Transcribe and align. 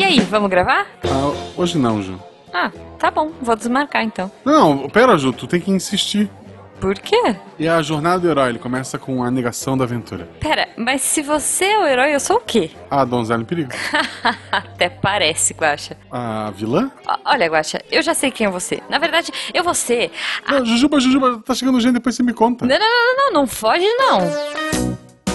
E 0.00 0.02
aí, 0.02 0.18
vamos 0.20 0.48
gravar? 0.48 0.86
Ah, 1.04 1.30
hoje 1.58 1.76
não, 1.76 2.02
Ju. 2.02 2.18
Ah, 2.54 2.72
tá 2.98 3.10
bom, 3.10 3.32
vou 3.42 3.54
desmarcar 3.54 4.02
então. 4.02 4.32
Não, 4.46 4.88
pera, 4.88 5.18
Ju, 5.18 5.30
tu 5.30 5.46
tem 5.46 5.60
que 5.60 5.70
insistir. 5.70 6.30
Por 6.80 6.94
quê? 6.94 7.36
E 7.58 7.68
a 7.68 7.82
jornada 7.82 8.20
do 8.20 8.30
herói, 8.30 8.48
ele 8.48 8.58
começa 8.58 8.98
com 8.98 9.22
a 9.22 9.30
negação 9.30 9.76
da 9.76 9.84
aventura. 9.84 10.26
Pera, 10.40 10.70
mas 10.74 11.02
se 11.02 11.20
você 11.20 11.66
é 11.66 11.78
o 11.80 11.86
herói, 11.86 12.14
eu 12.14 12.18
sou 12.20 12.36
o 12.36 12.40
quê? 12.40 12.70
A 12.90 13.04
donzela 13.04 13.42
em 13.42 13.44
perigo. 13.44 13.72
Até 14.50 14.88
parece, 14.88 15.52
Guaxa. 15.52 15.98
A 16.10 16.50
vilã? 16.56 16.90
Ó, 17.06 17.18
Olha, 17.26 17.46
Guaxa, 17.50 17.82
eu 17.92 18.00
já 18.00 18.14
sei 18.14 18.30
quem 18.30 18.46
é 18.46 18.50
você. 18.50 18.82
Na 18.88 18.96
verdade, 18.96 19.30
eu 19.52 19.62
vou 19.62 19.74
ser. 19.74 20.10
Não, 20.48 20.64
Jujuba, 20.64 20.98
Jujuba, 20.98 21.42
tá 21.44 21.52
chegando 21.54 21.78
gente, 21.78 21.92
depois 21.92 22.16
você 22.16 22.22
me 22.22 22.32
conta. 22.32 22.64
Não, 22.64 22.78
não, 22.78 22.86
não, 22.86 23.16
não, 23.26 23.32
não 23.42 23.46
foge 23.46 23.84
não. 23.84 24.79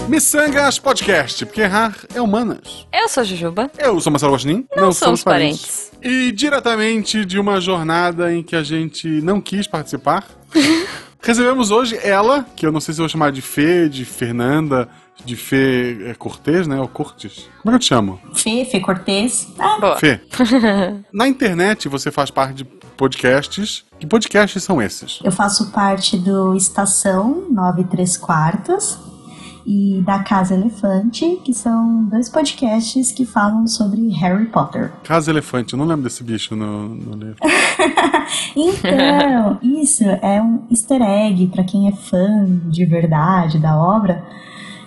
Missangas 0.07 0.77
Podcast, 0.77 1.45
porque 1.45 1.61
errar 1.61 1.95
é 2.13 2.21
humanas. 2.21 2.87
Eu 2.93 3.09
sou 3.09 3.23
Jujuba. 3.23 3.71
Eu 3.77 3.99
sou 3.99 4.11
Marcelo 4.11 4.33
Guaxinim. 4.33 4.65
Não 4.75 4.91
somos 4.91 5.23
parentes. 5.23 5.91
E 6.01 6.31
diretamente 6.31 7.25
de 7.25 7.39
uma 7.39 7.59
jornada 7.59 8.31
em 8.31 8.43
que 8.43 8.55
a 8.55 8.63
gente 8.63 9.07
não 9.21 9.41
quis 9.41 9.65
participar, 9.65 10.23
recebemos 11.21 11.71
hoje 11.71 11.97
ela, 12.03 12.45
que 12.55 12.67
eu 12.67 12.71
não 12.71 12.79
sei 12.79 12.93
se 12.93 12.99
eu 12.99 13.03
vou 13.03 13.09
chamar 13.09 13.31
de 13.31 13.41
Fê, 13.41 13.89
de 13.89 14.05
Fernanda, 14.05 14.87
de 15.25 15.35
Fê 15.35 15.97
é, 16.09 16.13
Cortez, 16.13 16.67
né? 16.67 16.79
Ou 16.79 16.87
Cortes. 16.87 17.49
Como 17.63 17.69
é 17.69 17.71
que 17.71 17.75
eu 17.75 17.79
te 17.79 17.85
chamo? 17.87 18.19
Fê, 18.35 18.63
Fê 18.63 18.79
Cortez. 18.79 19.47
Ah, 19.57 19.79
Boa. 19.79 19.97
Fê. 19.97 20.21
Na 21.11 21.27
internet 21.27 21.89
você 21.89 22.11
faz 22.11 22.29
parte 22.29 22.53
de 22.53 22.63
podcasts. 22.63 23.83
Que 23.99 24.05
podcasts 24.05 24.63
são 24.63 24.79
esses? 24.79 25.19
eu 25.23 25.31
faço 25.31 25.71
parte 25.71 26.15
do 26.15 26.55
Estação 26.55 27.47
93 27.49 28.17
Quartos 28.17 28.99
e 29.65 30.01
da 30.05 30.19
Casa 30.19 30.53
Elefante, 30.53 31.39
que 31.43 31.53
são 31.53 32.03
dois 32.05 32.29
podcasts 32.29 33.11
que 33.11 33.25
falam 33.25 33.67
sobre 33.67 34.09
Harry 34.09 34.45
Potter. 34.45 34.91
Casa 35.03 35.31
Elefante, 35.31 35.73
eu 35.73 35.79
não 35.79 35.85
lembro 35.85 36.03
desse 36.03 36.23
bicho 36.23 36.55
no, 36.55 36.89
no 36.89 37.15
livro. 37.15 37.37
Então, 38.55 39.59
isso 39.61 40.03
é 40.03 40.41
um 40.41 40.63
easter 40.71 41.01
egg 41.01 41.47
para 41.47 41.63
quem 41.63 41.87
é 41.87 41.91
fã 41.91 42.45
de 42.65 42.85
verdade 42.85 43.59
da 43.59 43.77
obra, 43.77 44.23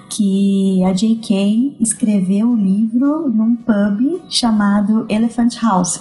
que 0.09 0.83
a 0.85 0.93
J.K. 0.93 1.77
escreveu 1.79 2.49
o 2.49 2.57
livro 2.57 3.29
num 3.29 3.55
pub 3.57 4.23
chamado 4.29 5.07
Elephant 5.09 5.55
House. 5.63 6.01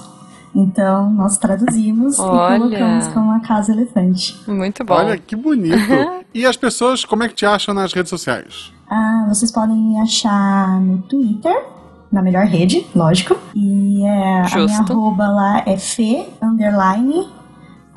Então, 0.58 1.12
nós 1.12 1.38
traduzimos 1.38 2.18
Olha. 2.18 2.56
e 2.56 2.60
colocamos 2.60 3.08
como 3.10 3.32
a 3.32 3.40
Casa 3.42 3.72
Elefante. 3.72 4.36
Muito 4.48 4.84
bom. 4.84 4.96
Olha 4.96 5.16
que 5.16 5.36
bonito. 5.36 5.78
e 6.34 6.48
as 6.48 6.58
pessoas, 6.58 7.06
como 7.06 7.22
é 7.22 7.30
que 7.30 7.36
te 7.36 7.46
acham 7.46 7.76
nas 7.76 7.94
redes 7.94 8.10
sociais? 8.10 8.74
Ah, 8.90 9.28
vocês 9.30 9.52
podem 9.52 9.78
me 9.78 10.00
achar 10.00 10.82
no 10.82 10.98
Twitter, 11.04 11.56
na 12.12 12.24
melhor 12.24 12.46
rede, 12.46 12.88
lógico. 12.96 13.38
E 13.54 14.04
é, 14.04 14.42
a 14.42 14.56
minha 14.56 14.80
arroba 14.80 15.28
lá 15.28 15.64
é 15.64 15.78
fe, 15.78 16.28
underline, 16.42 17.28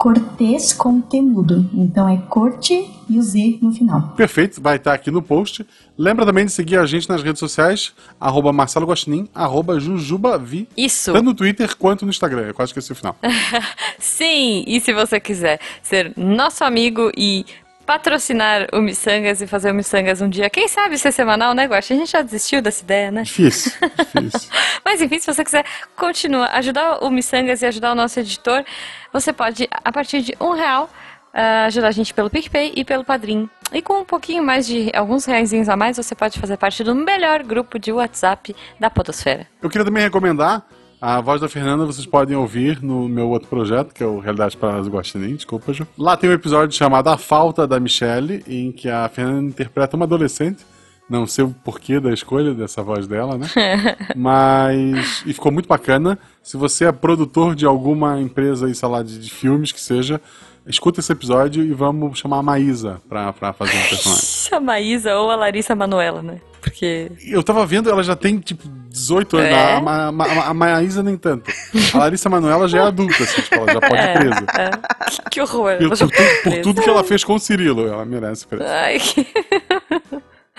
cortês 0.00 0.72
com 0.72 0.98
temudo. 0.98 1.68
Então 1.74 2.08
é 2.08 2.16
corte 2.16 2.90
e 3.06 3.18
o 3.18 3.22
Z 3.22 3.58
no 3.60 3.70
final. 3.70 4.14
Perfeito, 4.16 4.58
vai 4.58 4.76
estar 4.76 4.94
aqui 4.94 5.10
no 5.10 5.20
post. 5.20 5.66
Lembra 5.98 6.24
também 6.24 6.46
de 6.46 6.52
seguir 6.52 6.78
a 6.78 6.86
gente 6.86 7.06
nas 7.06 7.22
redes 7.22 7.38
sociais, 7.38 7.92
arroba 8.18 8.50
Marcelo 8.50 8.86
Guaxinim, 8.86 9.28
arroba 9.34 9.78
Jujubavi, 9.78 10.66
Isso. 10.74 11.12
tanto 11.12 11.24
no 11.26 11.34
Twitter 11.34 11.76
quanto 11.76 12.06
no 12.06 12.10
Instagram. 12.10 12.46
Eu 12.46 12.54
quase 12.54 12.70
esqueci 12.70 12.90
o 12.90 12.94
final. 12.94 13.14
Sim, 14.00 14.64
e 14.66 14.80
se 14.80 14.94
você 14.94 15.20
quiser 15.20 15.60
ser 15.82 16.14
nosso 16.16 16.64
amigo 16.64 17.12
e 17.14 17.44
patrocinar 17.91 18.69
o 18.72 18.80
Missangas 18.80 19.42
e 19.42 19.48
fazer 19.48 19.72
o 19.72 19.74
Missangas 19.74 20.20
um 20.20 20.28
dia, 20.28 20.48
quem 20.48 20.69
sabe 20.69 20.96
ser 20.96 21.10
semanal, 21.10 21.55
né, 21.55 21.66
Guaxa? 21.66 21.92
A 21.92 21.97
gente 21.97 22.12
já 22.12 22.22
desistiu 22.22 22.62
dessa 22.62 22.84
ideia, 22.84 23.10
né? 23.10 23.22
Difícil, 23.22 23.72
difícil. 24.14 24.48
Mas 24.84 25.02
enfim, 25.02 25.19
se 25.19 25.27
você 25.27 25.42
quiser 25.42 25.64
continuar, 25.97 26.50
ajudar 26.52 27.02
o 27.02 27.10
Missangas 27.10 27.62
e 27.62 27.66
ajudar 27.66 27.91
o 27.91 27.97
nosso 27.97 28.20
editor, 28.20 28.64
você 29.12 29.32
pode, 29.32 29.69
a 29.72 29.91
partir 29.91 30.22
de 30.22 30.37
um 30.41 30.53
real, 30.53 30.88
ah, 31.34 31.64
ajudar 31.64 31.88
a 31.88 31.91
gente 31.91 32.14
pelo 32.14 32.31
PicPay 32.31 32.75
e 32.76 32.84
pelo 32.84 33.03
Padrim. 33.03 33.50
E 33.72 33.82
com 33.82 33.94
um 33.94 34.04
pouquinho 34.04 34.44
mais 34.44 34.69
de 34.69 34.93
alguns 34.94 35.25
reaisinhos 35.25 35.69
a 35.69 35.76
mais, 35.76 35.97
você 35.97 36.14
pode 36.14 36.38
fazer 36.38 36.56
parte 36.56 36.84
do 36.84 36.94
melhor 36.94 37.43
grupo 37.43 37.76
de 37.76 37.91
WhatsApp 37.91 38.54
da 38.78 38.88
Podosfera. 38.88 39.48
Eu 39.60 39.69
queria 39.69 39.84
também 39.84 40.04
recomendar 40.04 40.64
a 41.00 41.21
voz 41.21 41.41
da 41.41 41.49
Fernanda, 41.49 41.87
vocês 41.87 42.06
podem 42.06 42.37
ouvir 42.37 42.83
no 42.83 43.09
meu 43.09 43.31
outro 43.31 43.49
projeto, 43.49 43.94
que 43.94 44.03
é 44.03 44.06
o 44.06 44.19
Realidade 44.19 44.56
para 44.56 44.77
as 44.77 44.87
Guaxinim, 44.87 45.34
desculpa, 45.34 45.72
Ju. 45.72 45.87
Lá 45.97 46.16
tem 46.16 46.28
um 46.28 46.34
episódio 46.34 46.77
chamado 46.77 47.09
A 47.09 47.16
Falta 47.16 47.66
da 47.66 47.81
Michelle, 47.81 48.44
em 48.47 48.71
que 48.71 48.88
a 48.88 49.09
Fernanda 49.09 49.49
interpreta 49.49 49.97
uma 49.97 50.05
adolescente. 50.05 50.65
Não 51.09 51.27
sei 51.27 51.44
o 51.44 51.50
porquê 51.65 51.99
da 51.99 52.12
escolha 52.12 52.55
dessa 52.55 52.83
voz 52.83 53.09
dela, 53.09 53.37
né? 53.37 53.49
Mas. 54.15 55.25
E 55.27 55.33
ficou 55.33 55.50
muito 55.50 55.66
bacana. 55.66 56.16
Se 56.41 56.56
você 56.56 56.84
é 56.84 56.93
produtor 56.93 57.56
de 57.56 57.67
alguma 57.67 58.21
empresa 58.21 58.67
aí, 58.67 58.75
sei 58.75 58.88
lá, 58.88 59.03
de, 59.03 59.19
de 59.19 59.28
filmes 59.28 59.72
que 59.72 59.81
seja, 59.81 60.21
escuta 60.65 61.00
esse 61.00 61.11
episódio 61.11 61.65
e 61.65 61.72
vamos 61.72 62.19
chamar 62.19 62.38
a 62.38 62.43
Maísa 62.43 63.00
pra, 63.09 63.32
pra 63.32 63.53
fazer 63.53 63.77
um 63.77 63.88
personagem. 63.88 64.25
A 64.53 64.61
Maísa 64.61 65.17
ou 65.17 65.31
a 65.31 65.37
Larissa 65.37 65.75
Manuela, 65.75 66.22
né? 66.22 66.41
Porque. 66.60 67.10
Eu 67.26 67.43
tava 67.43 67.65
vendo, 67.66 67.88
ela 67.91 68.03
já 68.03 68.15
tem 68.15 68.38
tipo 68.38 68.62
18 68.91 69.37
anos. 69.37 69.50
É? 69.50 69.75
A, 69.75 69.81
Ma- 69.81 70.12
Ma- 70.12 70.44
a 70.47 70.54
Maísa 70.54 71.03
nem 71.03 71.16
tanto. 71.16 71.50
A 71.94 71.98
Larissa 71.98 72.28
Manoela 72.28 72.69
já 72.69 72.78
é 72.78 72.82
adulta, 72.82 73.22
assim, 73.25 73.41
tipo, 73.43 73.54
ela 73.56 73.72
já 73.72 73.81
pode 73.81 74.03
ir 74.03 74.12
presa. 74.12 74.47
É, 74.59 75.10
que, 75.10 75.31
que 75.31 75.41
horror. 75.41 75.72
Já 75.81 75.88
por 75.88 75.97
tudo, 75.99 76.12
por 76.44 76.62
tudo 76.62 76.82
que 76.82 76.91
ela 76.91 77.04
fez 77.04 77.25
com 77.25 77.34
o 77.34 77.38
Cirilo, 77.38 77.87
ela 77.87 78.04
merece 78.04 78.47
presa. 78.47 78.65
Ai, 78.69 78.99
que... 78.99 79.26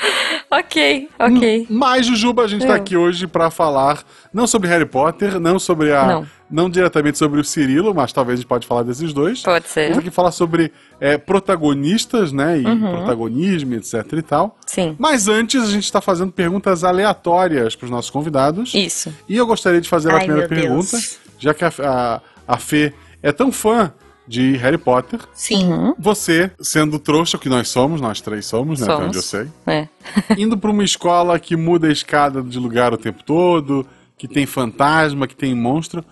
ok, 0.49 1.09
ok. 1.19 1.67
Mas, 1.69 2.05
Jujuba, 2.05 2.43
a 2.43 2.47
gente 2.47 2.65
tá 2.65 2.73
É. 2.73 2.77
aqui 2.77 2.97
hoje 2.97 3.27
pra 3.27 3.49
falar 3.51 4.03
não 4.33 4.47
sobre 4.47 4.67
Harry 4.69 4.85
Potter, 4.85 5.39
não 5.39 5.59
sobre 5.59 5.93
a. 5.93 6.05
Não. 6.05 6.27
não 6.49 6.69
diretamente 6.69 7.17
sobre 7.17 7.39
o 7.39 7.43
Cirilo, 7.43 7.93
mas 7.93 8.11
talvez 8.11 8.39
a 8.39 8.41
gente 8.41 8.47
pode 8.47 8.67
falar 8.67 8.83
desses 8.83 9.13
dois. 9.13 9.41
Pode 9.41 9.67
ser. 9.67 9.83
Vamos 9.89 9.99
aqui 9.99 10.09
falar 10.11 10.31
sobre 10.31 10.71
é, 10.99 11.17
protagonistas, 11.17 12.31
né? 12.31 12.59
E 12.59 12.65
Uhum. 12.65 12.79
protagonismo, 12.97 13.73
etc 13.75 14.05
e 14.13 14.21
tal. 14.21 14.57
Sim. 14.65 14.95
Mas 14.99 15.27
antes, 15.27 15.61
a 15.63 15.67
gente 15.67 15.83
está 15.85 16.01
fazendo 16.01 16.31
perguntas 16.31 16.83
aleatórias 16.83 17.75
para 17.75 17.85
os 17.85 17.91
nossos 17.91 18.09
convidados. 18.11 18.73
Isso. 18.73 19.13
E 19.29 19.37
eu 19.37 19.45
gostaria 19.45 19.79
de 19.81 19.87
fazer 19.89 20.09
a 20.11 20.15
Ai, 20.15 20.19
primeira 20.25 20.47
meu 20.47 20.49
pergunta, 20.49 20.91
Deus. 20.91 21.19
já 21.39 21.53
que 21.53 21.63
a, 21.63 21.71
a, 21.83 22.21
a 22.47 22.57
Fê 22.57 22.93
é 23.23 23.31
tão 23.31 23.51
fã 23.51 23.93
de 24.31 24.55
Harry 24.55 24.77
Potter. 24.77 25.19
Sim. 25.33 25.65
Uhum. 25.65 25.93
Você, 25.99 26.49
sendo 26.61 26.97
trouxa, 26.97 27.37
que 27.37 27.49
nós 27.49 27.67
somos, 27.67 27.99
nós 27.99 28.21
três 28.21 28.45
somos, 28.45 28.79
né? 28.79 28.85
Até 28.85 28.93
Somos. 28.93 29.07
onde 29.09 29.17
eu 29.17 29.21
sei. 29.21 29.47
É. 29.67 29.87
Indo 30.39 30.57
para 30.57 30.71
uma 30.71 30.85
escola 30.85 31.37
que 31.37 31.57
muda 31.57 31.87
a 31.87 31.91
escada 31.91 32.41
de 32.41 32.57
lugar 32.57 32.93
o 32.93 32.97
tempo 32.97 33.21
todo, 33.25 33.85
que 34.17 34.29
tem 34.29 34.45
fantasma, 34.45 35.27
que 35.27 35.35
tem 35.35 35.53
monstro. 35.53 36.03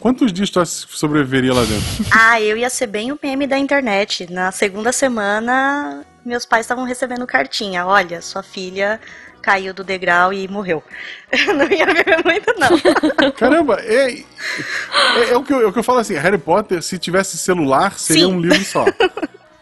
Quantos 0.00 0.32
dias 0.32 0.48
tu 0.48 0.64
sobreviveria 0.64 1.52
lá 1.52 1.64
dentro? 1.64 1.86
Ah, 2.10 2.40
eu 2.40 2.56
ia 2.56 2.70
ser 2.70 2.86
bem 2.86 3.12
o 3.12 3.18
meme 3.22 3.46
da 3.46 3.58
internet. 3.58 4.26
Na 4.32 4.50
segunda 4.50 4.90
semana, 4.90 6.02
meus 6.24 6.46
pais 6.46 6.64
estavam 6.64 6.84
recebendo 6.84 7.26
cartinha. 7.26 7.84
Olha, 7.86 8.22
sua 8.22 8.42
filha 8.42 8.98
caiu 9.46 9.72
do 9.72 9.84
degrau 9.84 10.32
e 10.32 10.48
morreu. 10.48 10.82
Eu 11.30 11.54
não 11.54 11.70
ia 11.70 11.86
viver 11.86 12.20
muito, 12.24 12.52
não. 12.58 13.30
Caramba, 13.38 13.80
é, 13.80 14.10
é, 14.10 15.30
é 15.30 15.36
o, 15.36 15.44
que 15.44 15.52
eu, 15.52 15.60
é 15.60 15.66
o 15.66 15.72
que 15.72 15.78
eu 15.78 15.84
falo 15.84 16.00
assim, 16.00 16.14
Harry 16.14 16.36
Potter, 16.36 16.82
se 16.82 16.98
tivesse 16.98 17.38
celular, 17.38 17.96
seria 17.96 18.26
Sim. 18.26 18.32
um 18.32 18.40
livro 18.40 18.64
só. 18.64 18.84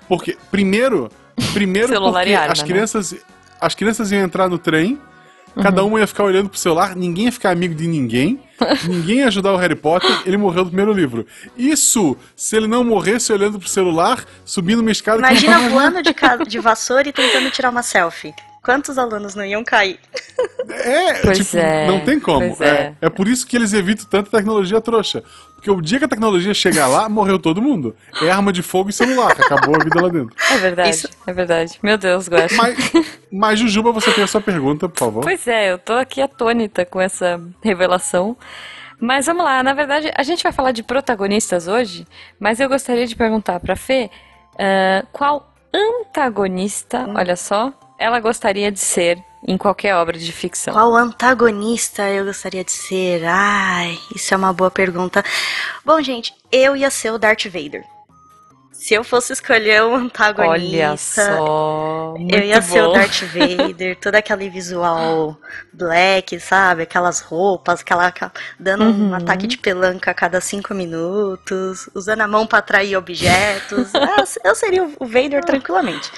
Porque, 0.08 0.38
primeiro, 0.50 1.10
primeiro 1.52 1.88
porque 1.88 2.32
as 2.32 2.60
né? 2.60 2.66
crianças, 2.66 3.14
as 3.60 3.74
crianças 3.74 4.10
iam 4.10 4.22
entrar 4.22 4.48
no 4.48 4.56
trem, 4.56 4.98
cada 5.62 5.82
Uhum. 5.82 5.90
uma 5.90 6.00
ia 6.00 6.06
ficar 6.06 6.24
olhando 6.24 6.48
pro 6.48 6.58
celular, 6.58 6.96
ninguém 6.96 7.26
ia 7.26 7.32
ficar 7.32 7.50
amigo 7.50 7.74
de 7.74 7.86
ninguém, 7.86 8.40
ninguém 8.88 9.18
ia 9.18 9.26
ajudar 9.26 9.52
o 9.52 9.56
Harry 9.58 9.76
Potter, 9.76 10.10
ele 10.24 10.38
morreu 10.38 10.64
no 10.64 10.70
primeiro 10.70 10.94
livro. 10.94 11.26
Isso, 11.58 12.16
se 12.34 12.56
ele 12.56 12.66
não 12.66 12.82
morresse 12.82 13.30
olhando 13.34 13.58
pro 13.58 13.68
celular, 13.68 14.24
subindo 14.46 14.80
uma 14.80 14.90
escada... 14.90 15.18
Imagina 15.18 15.68
voando 15.68 16.02
de, 16.02 16.14
de 16.48 16.58
vassoura 16.58 17.06
e 17.06 17.12
tentando 17.12 17.50
tirar 17.50 17.68
uma 17.68 17.82
selfie. 17.82 18.32
Quantos 18.64 18.96
alunos 18.96 19.34
não 19.34 19.44
iam 19.44 19.62
cair? 19.62 20.00
É, 20.66 21.20
Pois 21.20 21.38
tipo, 21.38 21.58
é, 21.58 21.86
não 21.86 22.00
tem 22.00 22.18
como. 22.18 22.56
É. 22.60 22.66
é. 22.66 22.94
é 23.02 23.10
por 23.10 23.28
isso 23.28 23.46
que 23.46 23.54
eles 23.54 23.74
evitam 23.74 24.06
tanta 24.06 24.30
tecnologia 24.30 24.80
trouxa. 24.80 25.22
Porque 25.54 25.70
o 25.70 25.80
dia 25.80 25.98
que 25.98 26.06
a 26.06 26.08
tecnologia 26.08 26.54
chegar 26.54 26.86
lá, 26.86 27.08
morreu 27.08 27.38
todo 27.38 27.60
mundo. 27.60 27.94
É 28.22 28.30
arma 28.30 28.52
de 28.52 28.62
fogo 28.62 28.88
e 28.88 28.92
celular, 28.92 29.32
acabou 29.32 29.76
a 29.76 29.84
vida 29.84 30.00
lá 30.00 30.08
dentro. 30.08 30.34
É 30.50 30.56
verdade, 30.56 30.90
Isso. 30.90 31.08
é 31.26 31.32
verdade. 31.32 31.78
Meu 31.82 31.98
Deus, 31.98 32.28
Guaxa. 32.28 32.56
Mas, 32.56 32.92
mas 33.30 33.58
Jujuba, 33.58 33.92
você 33.92 34.10
tem 34.12 34.24
a 34.24 34.26
sua 34.26 34.40
pergunta, 34.40 34.88
por 34.88 34.98
favor. 34.98 35.22
Pois 35.22 35.46
é, 35.46 35.70
eu 35.70 35.78
tô 35.78 35.92
aqui 35.92 36.22
atônita 36.22 36.86
com 36.86 37.00
essa 37.00 37.40
revelação. 37.62 38.36
Mas 38.98 39.26
vamos 39.26 39.44
lá, 39.44 39.62
na 39.62 39.74
verdade, 39.74 40.10
a 40.16 40.22
gente 40.22 40.42
vai 40.42 40.52
falar 40.52 40.72
de 40.72 40.82
protagonistas 40.82 41.68
hoje, 41.68 42.06
mas 42.40 42.60
eu 42.60 42.68
gostaria 42.68 43.06
de 43.06 43.14
perguntar 43.14 43.60
pra 43.60 43.76
Fê 43.76 44.10
ah, 44.58 45.04
qual 45.12 45.52
antagonista, 45.74 47.06
olha 47.14 47.36
só, 47.36 47.72
ela 47.98 48.20
gostaria 48.20 48.70
de 48.70 48.80
ser 48.80 49.22
em 49.46 49.58
qualquer 49.58 49.94
obra 49.94 50.18
de 50.18 50.32
ficção. 50.32 50.72
Qual 50.74 50.94
antagonista 50.96 52.08
eu 52.08 52.24
gostaria 52.24 52.64
de 52.64 52.72
ser? 52.72 53.24
Ai, 53.26 53.98
isso 54.14 54.32
é 54.32 54.36
uma 54.36 54.52
boa 54.52 54.70
pergunta. 54.70 55.22
Bom, 55.84 56.00
gente, 56.02 56.34
eu 56.50 56.74
ia 56.76 56.90
ser 56.90 57.10
o 57.12 57.18
Darth 57.18 57.44
Vader. 57.46 57.84
Se 58.72 58.92
eu 58.92 59.02
fosse 59.04 59.32
escolher 59.32 59.82
um 59.84 59.94
antagonista. 59.96 60.50
Olha 60.50 60.96
só. 60.96 62.14
Eu 62.28 62.40
ia 62.40 62.54
muito 62.60 62.66
ser 62.70 62.82
o 62.82 62.86
bom. 62.88 62.92
Darth 62.92 63.22
Vader, 63.32 63.96
todo 63.98 64.14
aquele 64.14 64.50
visual 64.50 65.38
black, 65.72 66.38
sabe? 66.40 66.82
Aquelas 66.82 67.20
roupas, 67.20 67.80
aquela 67.80 68.12
dando 68.58 68.84
Uhum. 68.84 69.10
um 69.10 69.14
ataque 69.14 69.46
de 69.46 69.56
pelanca 69.56 70.10
a 70.10 70.14
cada 70.14 70.38
cinco 70.40 70.74
minutos, 70.74 71.88
usando 71.94 72.20
a 72.22 72.28
mão 72.28 72.46
pra 72.46 72.58
atrair 72.58 72.96
objetos. 72.96 73.90
Eu 74.44 74.54
seria 74.54 74.84
o 75.00 75.06
Vader 75.06 75.42
tranquilamente. 75.44 76.10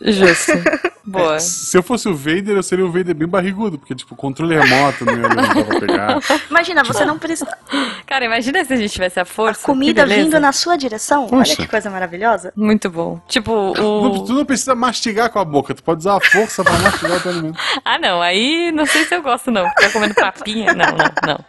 Justo. 0.00 0.52
Boa. 1.06 1.36
É, 1.36 1.38
se 1.38 1.76
eu 1.78 1.82
fosse 1.82 2.08
o 2.08 2.14
Vader, 2.16 2.56
eu 2.56 2.62
seria 2.62 2.84
o 2.84 2.90
Vader 2.90 3.14
bem 3.14 3.28
barrigudo, 3.28 3.78
porque, 3.78 3.94
tipo, 3.94 4.16
controle 4.16 4.56
remoto 4.58 5.04
não 5.04 5.14
ia 5.16 5.28
pra 5.64 5.80
pegar. 5.80 6.18
Imagina, 6.50 6.82
você 6.82 7.04
não 7.04 7.18
precisa. 7.18 7.56
Cara, 8.04 8.24
imagina 8.24 8.64
se 8.64 8.72
a 8.72 8.76
gente 8.76 8.92
tivesse 8.92 9.18
a 9.20 9.24
força. 9.24 9.62
Comida 9.64 10.02
que 10.02 10.08
beleza. 10.08 10.24
vindo 10.24 10.40
na 10.40 10.52
sua 10.52 10.76
direção. 10.76 11.28
Olha 11.30 11.44
que 11.56 11.66
coisa 11.66 11.88
maravilhosa. 11.90 12.52
Muito 12.56 12.90
bom. 12.90 13.20
Tipo, 13.28 13.72
Não- 13.76 14.02
o. 14.12 14.24
tu 14.24 14.32
não 14.32 14.44
precisa 14.44 14.74
mastigar 14.74 15.30
com 15.30 15.38
a 15.38 15.44
boca, 15.44 15.74
tu 15.74 15.82
pode 15.82 16.00
usar 16.00 16.16
a 16.16 16.20
força 16.20 16.64
pra 16.64 16.72
mastigar 16.78 17.16
o 17.18 17.20
teu 17.20 17.30
alimento. 17.32 17.58
Ah, 17.84 17.98
não. 17.98 18.20
Aí 18.22 18.72
não 18.72 18.86
sei 18.86 19.04
se 19.04 19.14
eu 19.14 19.22
gosto, 19.22 19.50
não. 19.50 19.68
Ficar 19.70 19.92
comendo 19.92 20.14
papinha. 20.14 20.72
Não, 20.74 20.86
não, 20.86 21.34
não. 21.34 21.44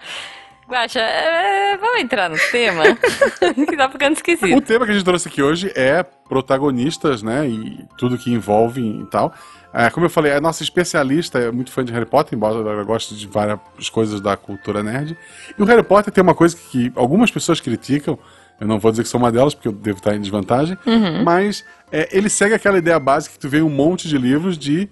Guaxa, 0.69 1.00
é, 1.00 1.78
vamos 1.78 2.02
entrar 2.02 2.30
no 2.30 2.38
tema? 2.52 2.84
que 3.68 3.78
tá 3.78 3.90
ficando 3.90 4.12
O 4.12 4.18
esquisito. 4.18 4.62
tema 4.62 4.86
que 4.86 4.92
a 4.92 4.94
gente 4.94 5.06
trouxe 5.06 5.28
aqui 5.30 5.42
hoje 5.42 5.72
é 5.75 6.04
protagonistas, 6.04 7.24
né? 7.24 7.48
E 7.48 7.86
tudo 7.98 8.18
que 8.18 8.31
envolve 8.34 8.81
e 8.81 9.06
tal. 9.06 9.34
É, 9.74 9.90
como 9.90 10.06
eu 10.06 10.10
falei, 10.10 10.34
a 10.34 10.42
nossa 10.42 10.64
especialista 10.64 11.40
é 11.40 11.52
muito 11.52 11.72
fã 11.72 11.86
de 11.86 11.94
Harry 11.94 12.06
Potter, 12.06 12.36
embora 12.36 12.58
ela 12.58 12.84
goste 12.84 13.16
de 13.16 13.28
várias 13.28 13.60
coisas 13.90 14.19
da 14.19 14.36
cultura 14.36 14.84
nerd. 14.84 15.18
E 15.58 15.62
o 15.62 15.66
Harry 15.66 15.84
Potter 15.84 16.12
tem 16.12 16.22
uma 16.22 16.36
coisa 16.36 16.58
que 16.58 16.92
algumas 16.96 17.31
pessoas 17.31 17.62
criticam, 17.62 18.19
eu 18.60 18.68
não 18.68 18.78
vou 18.80 18.92
dizer 18.92 19.04
que 19.04 19.10
sou 19.10 19.19
uma 19.19 19.31
delas, 19.31 19.54
porque 19.54 19.68
eu 19.69 19.72
devo 19.74 20.00
estar 20.00 20.16
em 20.16 20.19
desvantagem, 20.22 20.78
mas 21.24 21.64
é, 21.92 22.10
ele 22.12 22.28
segue 22.28 22.56
aquela 22.56 22.78
ideia 22.78 23.00
básica 23.00 23.34
que 23.36 23.40
tu 23.40 23.48
vê 23.48 23.62
um 23.62 23.69
monte 23.69 24.08
de 24.08 24.18
livros 24.18 24.58
de 24.58 24.90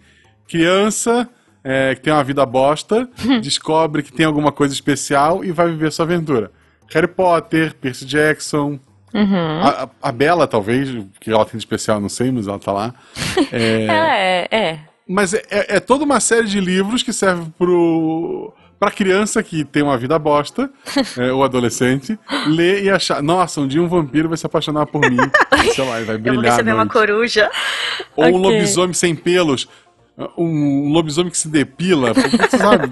criança 0.48 1.28
é, 1.66 1.96
que 1.96 2.02
tem 2.02 2.14
uma 2.14 2.24
vida 2.24 2.46
bosta, 2.46 3.10
descobre 3.42 4.04
que 4.04 4.14
tem 4.14 4.26
alguma 4.26 4.52
coisa 4.52 4.74
especial 4.74 5.44
e 5.44 5.52
vai 5.52 5.68
viver 5.68 5.92
sua 5.92 6.06
aventura. 6.06 6.52
Harry 6.94 7.08
Potter, 7.08 7.74
Percy 7.76 8.06
Jackson, 8.06 8.80
a, 9.14 9.84
a- 9.86 9.90
a 10.10 10.12
Bela, 10.12 10.46
talvez, 10.46 10.90
que 11.20 11.32
ela 11.32 11.44
tem 11.46 11.54
de 11.54 11.58
especial, 11.58 12.00
não 12.00 12.10
sei, 12.10 12.32
mas 12.32 12.48
ela 12.48 12.60
tá 12.60 12.72
lá. 12.72 12.94
É, 13.52 14.48
É, 14.52 14.58
é. 14.58 14.80
mas 15.08 15.34
é, 15.34 15.42
é- 15.50 15.76
é 15.78 15.80
toda 15.80 16.04
uma 16.04 16.20
série 16.20 16.48
de 16.48 16.60
livros 16.60 17.02
que 17.04 17.12
serve 17.12 17.50
pro. 17.58 18.54
Pra 18.78 18.92
criança 18.92 19.42
que 19.42 19.64
tem 19.64 19.82
uma 19.82 19.98
vida 19.98 20.20
bosta, 20.20 20.70
é, 21.18 21.32
ou 21.32 21.46
adolescente, 21.46 22.20
ler 22.46 22.84
e 22.84 22.90
achar, 22.90 23.24
nossa, 23.24 23.62
um 23.62 23.68
dia 23.68 23.82
um 23.82 23.88
vampiro 23.88 24.28
vai 24.28 24.38
se 24.38 24.46
apaixonar 24.46 24.86
por 24.86 25.00
mim, 25.10 25.16
sei 25.74 25.86
lá, 25.86 25.92
vai 25.92 26.02
Eu 26.02 26.08
vou 26.08 26.20
brilhar. 26.20 26.52
receber 26.52 26.74
uma 26.74 26.86
coruja. 26.86 27.50
Ou 28.18 28.26
um 28.26 28.28
Ok. 28.36 28.40
lobisomem 28.42 28.94
sem 28.94 29.16
pelos, 29.16 29.66
um 30.38 30.92
lobisomem 30.92 31.32
que 31.32 31.38
se 31.38 31.48
depila, 31.48 32.14
sabe? 32.50 32.90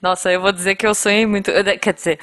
Nossa, 0.00 0.32
eu 0.32 0.40
vou 0.40 0.52
dizer 0.52 0.74
que 0.74 0.86
eu 0.86 0.94
sonhei 0.94 1.26
muito. 1.26 1.50
Quer 1.80 1.94
dizer, 1.94 2.18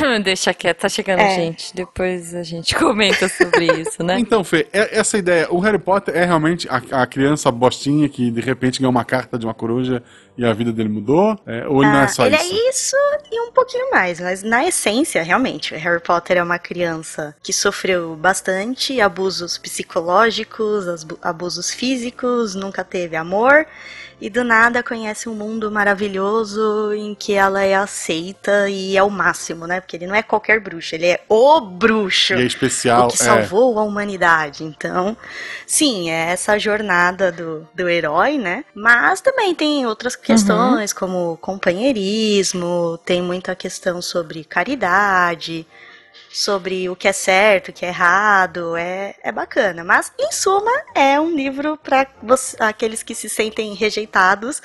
deixa 0.22 0.52
quieto, 0.54 0.78
tá 0.78 0.88
chegando 0.88 1.20
É. 1.20 1.30
gente. 1.34 1.74
Depois 1.74 2.34
a 2.34 2.42
gente 2.42 2.74
comenta 2.76 3.28
sobre 3.28 3.66
isso, 3.80 4.02
né? 4.02 4.18
Então, 4.18 4.42
Fê, 4.44 4.66
é- 4.72 4.98
essa 4.98 5.16
ideia, 5.18 5.46
o 5.50 5.58
Harry 5.60 5.78
Potter 5.78 6.14
é 6.16 6.24
realmente 6.24 6.68
a, 6.68 7.02
a 7.02 7.06
criança 7.06 7.50
bostinha 7.50 8.08
que 8.08 8.30
de 8.30 8.40
repente 8.40 8.78
ganhou 8.80 8.90
uma 8.90 9.04
carta 9.04 9.38
de 9.38 9.46
uma 9.46 9.54
coruja 9.54 10.02
e 10.38 10.44
a 10.44 10.52
vida 10.52 10.72
dele 10.72 10.88
mudou? 10.88 11.38
É, 11.46 11.66
ou 11.66 11.82
ele 11.82 11.90
não 11.92 12.00
é 12.00 12.04
Ah, 12.04 12.08
só 12.08 12.26
ele 12.26 12.36
isso? 12.36 12.54
é 12.54 12.68
isso 12.70 12.96
e 13.32 13.40
um 13.40 13.52
pouquinho 13.52 13.90
mais, 13.90 14.20
mas 14.20 14.42
na 14.42 14.66
essência, 14.66 15.22
realmente, 15.22 15.74
o 15.74 15.78
Harry 15.78 16.00
Potter 16.00 16.36
é 16.36 16.42
uma 16.42 16.58
criança 16.58 17.34
que 17.42 17.52
sofreu 17.52 18.14
bastante 18.16 19.00
abusos 19.00 19.56
psicológicos, 19.58 21.06
abusos 21.22 21.70
físicos, 21.70 22.54
nunca 22.54 22.84
teve 22.84 23.16
amor 23.16 23.66
e 24.20 24.30
do 24.30 24.42
nada 24.42 24.82
conhece 24.82 25.28
um 25.28 25.34
mundo 25.34 25.70
maravilhoso 25.70 26.92
em 26.94 27.14
que 27.14 27.34
ela 27.34 27.62
é 27.62 27.74
aceita 27.74 28.68
e 28.68 28.96
é 28.96 29.02
o 29.02 29.10
máximo, 29.10 29.66
né? 29.66 29.80
Porque 29.80 29.96
ele 29.96 30.06
não 30.06 30.14
é 30.14 30.22
qualquer 30.22 30.58
bruxo, 30.58 30.94
ele 30.94 31.06
é 31.06 31.20
o 31.28 31.60
bruxo. 31.60 32.34
E 32.34 32.42
é 32.42 32.46
especial, 32.46 33.06
o 33.06 33.08
que 33.08 33.14
é. 33.14 33.18
salvou 33.18 33.78
a 33.78 33.82
humanidade. 33.82 34.64
Então, 34.64 35.16
sim, 35.66 36.10
é 36.10 36.30
essa 36.30 36.58
jornada 36.58 37.30
do, 37.30 37.68
do 37.74 37.88
herói, 37.88 38.38
né? 38.38 38.64
Mas 38.74 39.20
também 39.20 39.54
tem 39.54 39.86
outras 39.86 40.16
questões, 40.16 40.92
como 40.94 41.36
companheirismo, 41.36 42.98
tem 43.04 43.20
muita 43.22 43.54
questão 43.54 44.00
sobre 44.00 44.44
caridade, 44.44 45.66
sobre 46.36 46.88
o 46.88 46.94
que 46.94 47.08
é 47.08 47.12
certo, 47.12 47.68
o 47.68 47.72
que 47.72 47.84
é 47.84 47.88
errado, 47.88 48.76
é, 48.76 49.14
é 49.22 49.32
bacana. 49.32 49.82
Mas, 49.82 50.12
em 50.18 50.30
suma, 50.30 50.70
é 50.94 51.18
um 51.18 51.34
livro 51.34 51.78
para 51.78 52.06
aqueles 52.60 53.02
que 53.02 53.14
se 53.14 53.28
sentem 53.28 53.74
rejeitados 53.74 54.60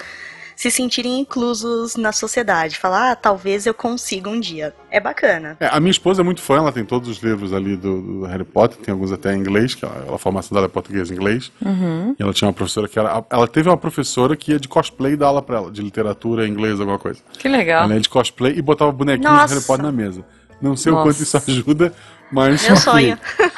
se 0.61 0.69
sentirem 0.69 1.19
inclusos 1.19 1.95
na 1.95 2.11
sociedade. 2.11 2.77
Falar, 2.77 3.13
ah, 3.13 3.15
talvez 3.15 3.65
eu 3.65 3.73
consiga 3.73 4.29
um 4.29 4.39
dia. 4.39 4.75
É 4.91 4.99
bacana. 4.99 5.57
É, 5.59 5.65
a 5.65 5.79
minha 5.79 5.89
esposa 5.89 6.21
é 6.21 6.23
muito 6.23 6.39
fã, 6.39 6.57
ela 6.57 6.71
tem 6.71 6.85
todos 6.85 7.09
os 7.09 7.17
livros 7.17 7.51
ali 7.51 7.75
do, 7.75 7.99
do 7.99 8.25
Harry 8.25 8.43
Potter, 8.43 8.77
tem 8.77 8.91
alguns 8.91 9.11
até 9.11 9.33
em 9.33 9.39
inglês, 9.39 9.73
que 9.73 9.83
ela, 9.83 10.13
a 10.13 10.17
formação 10.19 10.53
dela 10.53 10.67
é 10.67 10.69
português 10.69 11.09
e 11.09 11.15
inglês. 11.15 11.51
Uhum. 11.65 12.15
E 12.19 12.21
ela 12.21 12.31
tinha 12.31 12.47
uma 12.47 12.53
professora 12.53 12.87
que 12.87 12.99
era. 12.99 13.25
Ela 13.27 13.47
teve 13.47 13.69
uma 13.69 13.77
professora 13.77 14.35
que 14.35 14.51
ia 14.51 14.59
de 14.59 14.67
cosplay 14.67 15.15
dar 15.15 15.27
aula 15.27 15.41
pra 15.41 15.57
ela, 15.57 15.71
de 15.71 15.81
literatura, 15.81 16.47
inglês, 16.47 16.79
alguma 16.79 16.99
coisa. 16.99 17.21
Que 17.39 17.47
legal. 17.47 17.85
Ela 17.85 17.95
ia 17.95 18.01
de 18.01 18.09
cosplay 18.09 18.53
e 18.55 18.61
botava 18.61 18.91
bonequinhos 18.91 19.31
Nossa. 19.31 19.47
de 19.47 19.53
Harry 19.55 19.65
Potter 19.65 19.83
na 19.83 19.91
mesa. 19.91 20.23
Não 20.61 20.75
sei 20.77 20.91
o 20.91 20.95
Nossa. 20.95 21.09
quanto 21.09 21.23
isso 21.23 21.37
ajuda, 21.37 21.93
mas. 22.31 22.65
Meu 22.67 22.77
sonho. 22.77 23.17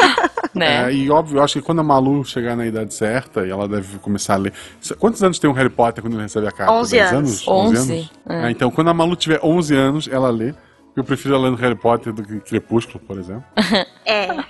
Né? 0.54 0.92
É, 0.92 0.94
e 0.94 1.10
óbvio, 1.10 1.40
eu 1.40 1.44
acho 1.44 1.56
que 1.56 1.62
quando 1.66 1.80
a 1.80 1.84
Malu 1.84 2.24
chegar 2.24 2.56
na 2.56 2.64
idade 2.64 2.94
certa, 2.94 3.44
e 3.44 3.50
ela 3.50 3.68
deve 3.68 3.98
começar 3.98 4.36
a 4.36 4.38
ler. 4.38 4.54
Quantos 5.00 5.24
anos 5.24 5.40
tem 5.40 5.50
o 5.50 5.54
Harry 5.54 5.68
Potter 5.72 6.04
quando 6.04 6.14
ele 6.14 6.22
recebe 6.22 6.46
a 6.48 6.52
carta? 6.52 6.72
11 6.74 6.92
10 6.96 7.12
anos. 7.14 7.48
11, 7.48 8.10
É, 8.30 8.52
então, 8.52 8.70
quando 8.70 8.88
a 8.92 8.94
Malu 8.94 9.16
tiver 9.16 9.40
11 9.42 9.76
anos, 9.76 10.08
ela 10.08 10.30
lê. 10.30 10.54
Eu 10.96 11.04
prefiro 11.04 11.34
ela 11.34 11.46
lendo 11.50 11.58
Harry 11.58 11.74
Potter 11.74 12.14
do 12.14 12.22
que 12.22 12.40
Crepúsculo, 12.42 13.00
por 13.00 13.18
exemplo. 13.18 13.44
É. 14.06 14.44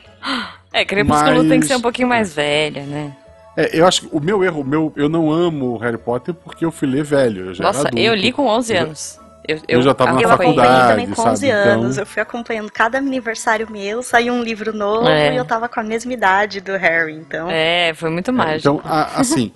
É, 0.73 0.83
Crepúsculo 0.83 1.39
tem 1.41 1.51
que 1.51 1.57
Mas- 1.59 1.67
ser 1.67 1.75
um 1.77 1.81
pouquinho 1.81 2.09
mais 2.09 2.33
velha, 2.33 2.83
né? 2.85 3.15
É, 3.55 3.79
eu 3.79 3.87
acho 3.87 4.01
que 4.01 4.09
o 4.11 4.19
meu 4.19 4.43
erro, 4.43 4.59
o 4.59 4.65
meu, 4.65 4.91
eu 4.97 5.07
não 5.07 5.31
amo 5.31 5.77
Harry 5.77 5.97
Potter 5.97 6.33
porque 6.33 6.65
eu 6.65 6.71
fui 6.71 6.87
ler 6.89 7.05
velho. 7.05 7.45
Eu 7.45 7.53
já 7.53 7.63
Nossa, 7.63 7.79
era 7.79 7.87
adulto. 7.89 8.03
eu 8.05 8.13
li 8.13 8.33
com 8.33 8.45
11 8.47 8.73
Eu 8.73 8.77
já- 8.79 8.83
anos. 8.83 9.19
Eu, 9.47 9.59
eu 9.67 9.81
já 9.81 9.93
tava 9.93 10.13
na 10.13 10.21
Eu 10.21 10.29
faculdade, 10.29 10.87
também 10.91 11.09
com 11.11 11.21
11 11.21 11.47
sabe? 11.47 11.59
Então- 11.61 11.81
anos. 11.81 11.97
Eu 11.97 12.05
fui 12.05 12.21
acompanhando 12.21 12.71
cada 12.71 12.97
aniversário 12.97 13.69
meu, 13.69 14.01
saiu 14.01 14.33
um 14.33 14.41
livro 14.41 14.71
novo 14.73 15.07
É. 15.09 15.33
e 15.33 15.37
eu 15.37 15.43
tava 15.45 15.67
com 15.67 15.79
a 15.79 15.83
mesma 15.83 16.13
idade 16.13 16.61
do 16.61 16.77
Harry, 16.77 17.13
então. 17.13 17.49
É, 17.51 17.93
foi 17.93 18.09
muito 18.09 18.31
É, 18.31 18.33
mágico. 18.33 18.59
Então, 18.79 18.81
a- 18.89 19.19
assim, 19.19 19.51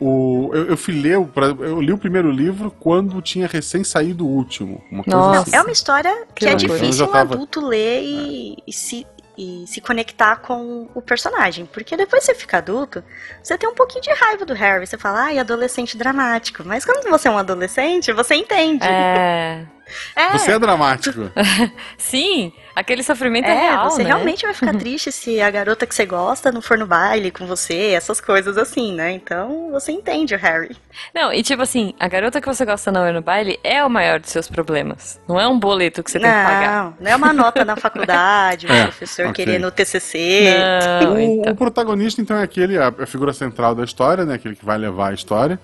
o, 0.00 0.50
eu, 0.52 0.66
eu 0.68 0.76
fui 0.76 0.94
ler, 0.94 1.14
eu 1.14 1.80
li 1.80 1.92
o 1.92 1.98
primeiro 1.98 2.30
livro 2.30 2.72
quando 2.78 3.20
tinha 3.20 3.46
recém 3.46 3.82
saído 3.84 4.26
o 4.26 4.28
último. 4.30 4.82
Uma 4.90 5.02
coisa 5.04 5.16
Nossa. 5.18 5.40
assim. 5.42 5.56
É 5.56 5.60
uma 5.60 5.72
história 5.72 6.12
que, 6.34 6.44
Que 6.44 6.46
é 6.46 6.50
loucura. 6.50 6.78
difícil 6.78 7.06
Eu 7.06 7.12
um 7.12 7.14
adulto 7.16 7.66
ler 7.66 8.00
e, 8.02 8.56
e 8.66 8.72
se, 8.72 9.06
e 9.42 9.66
se 9.66 9.80
conectar 9.80 10.36
com 10.36 10.88
o 10.94 11.02
personagem. 11.02 11.66
Porque 11.66 11.96
depois 11.96 12.24
você 12.24 12.34
fica 12.34 12.58
adulto, 12.58 13.02
você 13.42 13.58
tem 13.58 13.68
um 13.68 13.74
pouquinho 13.74 14.02
de 14.02 14.12
raiva 14.12 14.44
do 14.44 14.54
Harry. 14.54 14.86
Você 14.86 14.96
fala, 14.96 15.24
ai, 15.24 15.38
adolescente 15.38 15.96
dramático. 15.96 16.62
Mas 16.64 16.84
quando 16.84 17.08
você 17.10 17.28
é 17.28 17.30
um 17.30 17.38
adolescente, 17.38 18.12
você 18.12 18.34
entende. 18.34 18.86
É. 18.86 19.66
É, 20.16 20.30
Você 20.38 20.52
é 20.52 20.58
dramático. 20.58 21.30
Sim, 21.98 22.52
aquele 22.74 23.02
sofrimento 23.02 23.46
é, 23.46 23.50
É, 23.54 23.60
real, 23.70 23.90
você 23.90 24.02
né? 24.02 24.08
realmente 24.08 24.42
vai 24.44 24.54
ficar 24.54 24.74
triste 24.74 25.12
se 25.12 25.40
a 25.40 25.50
garota 25.50 25.86
que 25.86 25.94
você 25.94 26.06
gosta 26.06 26.50
não 26.50 26.62
for 26.62 26.78
no 26.78 26.86
baile 26.86 27.30
com 27.30 27.46
você, 27.46 27.92
essas 27.92 28.20
coisas 28.20 28.56
assim, 28.56 28.94
né? 28.94 29.12
Então 29.12 29.70
você 29.70 29.92
entende 29.92 30.34
o 30.34 30.38
Harry. 30.38 30.76
Não, 31.14 31.32
e 31.32 31.42
tipo 31.42 31.62
assim, 31.62 31.94
a 32.00 32.08
garota 32.08 32.40
que 32.40 32.46
você 32.46 32.64
gosta 32.64 32.90
não 32.90 33.04
é 33.04 33.12
no 33.12 33.20
baile 33.20 33.58
é 33.62 33.84
o 33.84 33.90
maior 33.90 34.18
dos 34.20 34.30
seus 34.30 34.48
problemas. 34.48 35.20
Não 35.28 35.38
é 35.40 35.46
um 35.46 35.58
boleto 35.58 36.02
que 36.02 36.10
você 36.10 36.18
tem 36.18 36.28
que 36.30 36.34
pagar. 36.36 36.84
Não, 36.84 36.96
não 37.00 37.10
é 37.10 37.16
uma 37.16 37.32
nota 37.32 37.64
na 37.64 37.76
faculdade, 37.76 38.66
o 38.66 38.72
É, 38.72 38.84
professor 38.84 39.26
ok. 39.26 39.44
querendo 39.44 39.66
o 39.66 39.70
TCC. 39.70 40.54
Não, 41.02 41.14
o, 41.14 41.18
então. 41.20 41.52
o 41.52 41.56
protagonista, 41.56 42.20
então, 42.20 42.36
é 42.36 42.42
aquele, 42.42 42.78
a, 42.78 42.88
a 42.88 43.06
figura 43.06 43.32
central 43.32 43.74
da 43.74 43.84
história, 43.84 44.24
né? 44.24 44.34
Aquele 44.34 44.56
que 44.56 44.64
vai 44.64 44.78
levar 44.78 45.10
a 45.10 45.14
história. 45.14 45.58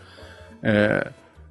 É, 0.63 1.07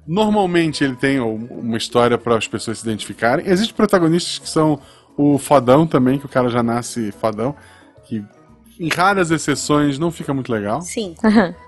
normalmente 0.08 0.82
ele 0.82 0.96
tem 0.96 1.20
um- 1.20 1.46
uma 1.50 1.76
história 1.76 2.16
para 2.16 2.36
as 2.36 2.48
pessoas 2.48 2.78
se 2.78 2.84
identificarem. 2.88 3.46
Existem 3.46 3.74
protagonistas 3.76 4.38
que 4.38 4.48
são 4.48 4.80
o 5.16 5.36
fodão 5.38 5.86
também, 5.86 6.18
que 6.18 6.26
o 6.26 6.28
cara 6.28 6.48
já 6.48 6.62
nasce 6.62 7.12
fodão, 7.12 7.54
que 8.04 8.24
em 8.80 8.88
raras 8.88 9.30
exceções 9.30 9.98
não 9.98 10.10
fica 10.10 10.32
muito 10.32 10.50
legal. 10.50 10.80
Sim. 10.80 11.14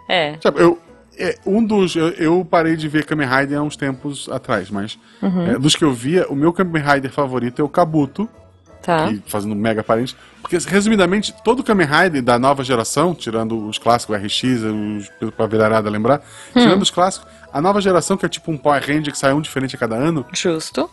É. 0.08 0.36
Sabe, 0.42 0.60
eu, 0.60 0.78
é, 1.18 1.36
um 1.44 1.62
dos. 1.64 1.94
Eu, 1.94 2.08
eu 2.10 2.44
parei 2.48 2.76
de 2.76 2.88
ver 2.88 3.04
Kamen 3.04 3.28
Rider 3.28 3.58
há 3.58 3.62
uns 3.62 3.76
tempos 3.76 4.28
atrás, 4.30 4.70
mas 4.70 4.98
é, 5.54 5.58
dos 5.58 5.76
que 5.76 5.84
eu 5.84 5.92
via, 5.92 6.26
o 6.28 6.34
meu 6.34 6.52
Kamen 6.52 6.82
Rider 6.82 7.10
favorito 7.12 7.60
é 7.60 7.64
o 7.64 7.68
Kabuto, 7.68 8.28
Tá. 8.82 9.08
que- 9.08 9.22
fazendo 9.26 9.54
mega 9.54 9.84
parente. 9.84 10.16
Porque, 10.40 10.56
resumidamente, 10.66 11.34
todo 11.44 11.62
Kamen 11.62 11.86
Rider 11.86 12.22
da 12.22 12.38
nova 12.38 12.64
geração, 12.64 13.14
tirando 13.14 13.66
os 13.68 13.76
clássicos 13.76 14.16
RX, 14.16 14.42
os, 15.20 15.30
pra 15.32 15.46
virarada 15.46 15.90
lembrar, 15.90 16.22
tirando 16.54 16.80
os 16.80 16.90
clássicos, 16.90 17.28
a 17.52 17.60
nova 17.60 17.80
geração, 17.80 18.16
que 18.16 18.24
é 18.26 18.28
tipo 18.28 18.50
um 18.50 18.56
Power 18.58 18.80
Ranger 18.80 19.12
que 19.12 19.18
sai 19.18 19.32
um 19.32 19.40
diferente 19.40 19.74
a 19.76 19.78
cada 19.78 19.96
ano, 19.96 20.24
Justo. 20.32 20.88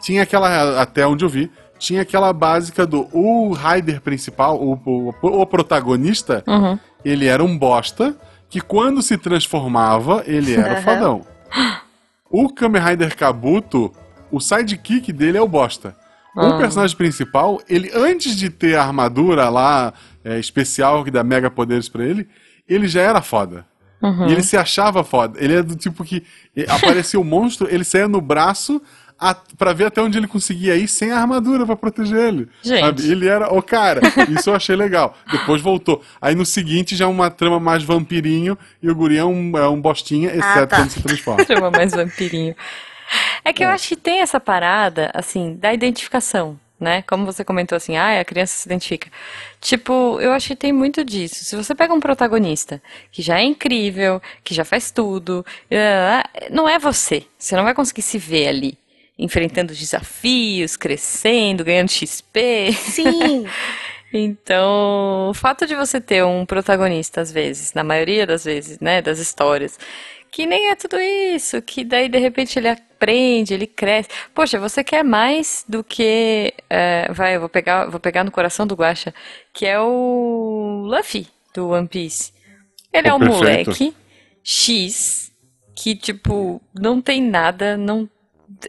tinha 0.00 0.22
aquela, 0.22 0.80
até 0.80 1.06
onde 1.06 1.24
eu 1.24 1.28
vi, 1.28 1.50
tinha 1.78 2.02
aquela 2.02 2.32
básica 2.32 2.86
do 2.86 3.08
o 3.12 3.52
Raider 3.52 4.00
principal, 4.00 4.56
o, 4.62 4.72
o, 4.84 5.14
o 5.42 5.46
protagonista, 5.46 6.42
Uhum. 6.46 6.78
ele 7.04 7.26
era 7.26 7.42
um 7.44 7.56
bosta, 7.58 8.16
que 8.48 8.60
quando 8.60 9.02
se 9.02 9.18
transformava, 9.18 10.22
ele 10.26 10.54
era 10.54 10.74
Aham. 10.78 10.82
fodão. 10.82 11.26
O 12.30 12.48
Kamen 12.52 12.82
Rider 12.82 13.16
Kabuto, 13.16 13.92
o 14.30 14.40
sidekick 14.40 15.12
dele 15.12 15.38
é 15.38 15.42
o 15.42 15.48
bosta. 15.48 15.94
O 16.36 16.40
Ah. 16.40 16.56
personagem 16.58 16.96
principal, 16.96 17.60
ele 17.68 17.90
antes 17.94 18.36
de 18.36 18.50
ter 18.50 18.76
a 18.76 18.82
armadura 18.84 19.48
lá 19.48 19.92
é, 20.24 20.38
especial 20.38 21.02
que 21.04 21.10
dá 21.10 21.22
mega 21.24 21.50
poderes 21.50 21.88
pra 21.88 22.04
ele, 22.04 22.28
ele 22.68 22.88
já 22.88 23.00
era 23.00 23.22
foda. 23.22 23.64
Uhum. 24.02 24.28
E 24.28 24.32
ele 24.32 24.42
se 24.42 24.56
achava 24.56 25.02
foda. 25.02 25.42
Ele 25.42 25.54
é 25.56 25.62
do 25.62 25.74
tipo 25.74 26.04
que 26.04 26.22
aparecia 26.68 27.18
o 27.18 27.24
monstro, 27.24 27.68
ele 27.70 27.84
saía 27.84 28.08
no 28.08 28.20
braço 28.20 28.80
a, 29.18 29.34
pra 29.56 29.72
ver 29.72 29.86
até 29.86 30.00
onde 30.02 30.18
ele 30.18 30.26
conseguia 30.26 30.76
ir 30.76 30.88
sem 30.88 31.10
a 31.10 31.18
armadura 31.18 31.64
pra 31.64 31.76
proteger 31.76 32.18
ele. 32.18 32.48
Gente. 32.62 32.80
Sabe? 32.80 33.10
Ele 33.10 33.26
era 33.26 33.52
o 33.52 33.62
cara. 33.62 34.00
Isso 34.28 34.50
eu 34.50 34.54
achei 34.54 34.76
legal. 34.76 35.16
Depois 35.30 35.62
voltou. 35.62 36.02
Aí 36.20 36.34
no 36.34 36.44
seguinte 36.44 36.94
já 36.94 37.06
é 37.06 37.08
uma 37.08 37.30
trama 37.30 37.58
mais 37.58 37.82
vampirinho 37.82 38.56
e 38.82 38.90
o 38.90 38.94
guri 38.94 39.16
é 39.16 39.24
um, 39.24 39.56
é 39.56 39.68
um 39.68 39.80
bostinha, 39.80 40.28
exceto 40.30 40.66
tá. 40.68 40.76
quando 40.76 40.90
se 40.90 41.02
transforma. 41.02 41.44
Chama 41.46 41.70
mais 41.70 41.92
vampirinho. 41.92 42.54
É 43.44 43.52
que 43.52 43.64
eu 43.64 43.68
acho 43.68 43.88
que 43.88 43.96
tem 43.96 44.20
essa 44.20 44.40
parada, 44.40 45.10
assim, 45.14 45.56
da 45.56 45.72
identificação, 45.72 46.58
né? 46.78 47.02
Como 47.02 47.24
você 47.26 47.44
comentou 47.44 47.76
assim, 47.76 47.96
ah, 47.96 48.20
a 48.20 48.24
criança 48.24 48.56
se 48.56 48.68
identifica. 48.68 49.10
Tipo, 49.60 50.18
eu 50.20 50.32
acho 50.32 50.48
que 50.48 50.56
tem 50.56 50.72
muito 50.72 51.04
disso. 51.04 51.44
Se 51.44 51.56
você 51.56 51.74
pega 51.74 51.92
um 51.94 52.00
protagonista 52.00 52.82
que 53.10 53.22
já 53.22 53.40
é 53.40 53.44
incrível, 53.44 54.20
que 54.44 54.54
já 54.54 54.64
faz 54.64 54.90
tudo, 54.90 55.44
eh, 55.70 56.22
não 56.50 56.68
é 56.68 56.78
você. 56.78 57.24
Você 57.38 57.56
não 57.56 57.64
vai 57.64 57.74
conseguir 57.74 58.02
se 58.02 58.18
ver 58.18 58.48
ali. 58.48 58.78
Enfrentando 59.18 59.74
desafios, 59.74 60.76
crescendo, 60.76 61.64
ganhando 61.64 61.90
XP. 61.90 62.72
Sim, 62.72 63.46
Então, 64.12 65.28
o 65.30 65.34
fato 65.34 65.66
de 65.66 65.74
você 65.74 66.00
ter 66.00 66.24
um 66.24 66.46
protagonista, 66.46 67.20
às 67.20 67.30
vezes, 67.30 67.74
na 67.74 67.82
maioria 67.84 68.26
das 68.26 68.44
vezes, 68.44 68.78
né, 68.80 69.02
das 69.02 69.18
histórias, 69.18 69.78
que 70.30 70.46
nem 70.46 70.70
é 70.70 70.74
tudo 70.74 70.98
isso, 70.98 71.60
que 71.62 71.84
daí 71.84 72.08
de 72.08 72.18
repente 72.18 72.58
ele 72.58 72.68
aprende, 72.96 73.54
ele 73.54 73.66
cresce. 73.66 74.08
Poxa, 74.34 74.58
você 74.58 74.82
quer 74.82 75.04
mais 75.04 75.64
do 75.68 75.84
que. 75.84 76.52
é, 76.68 77.12
vai, 77.12 77.36
eu 77.36 77.40
vou 77.40 77.48
pegar, 77.48 77.86
vou 77.86 78.00
pegar 78.00 78.24
no 78.24 78.30
coração 78.30 78.66
do 78.66 78.74
Guaxa, 78.74 79.14
que 79.52 79.66
é 79.66 79.78
o 79.78 80.82
Luffy 80.86 81.28
do 81.54 81.68
One 81.68 81.86
Piece. 81.86 82.32
Ele 82.92 83.08
Pô, 83.08 83.08
é 83.08 83.14
um 83.14 83.18
perfeito. 83.18 83.70
moleque 83.70 83.94
X 84.42 85.30
que, 85.74 85.94
tipo, 85.94 86.60
não 86.74 87.00
tem 87.02 87.20
nada, 87.20 87.76
não 87.76 88.08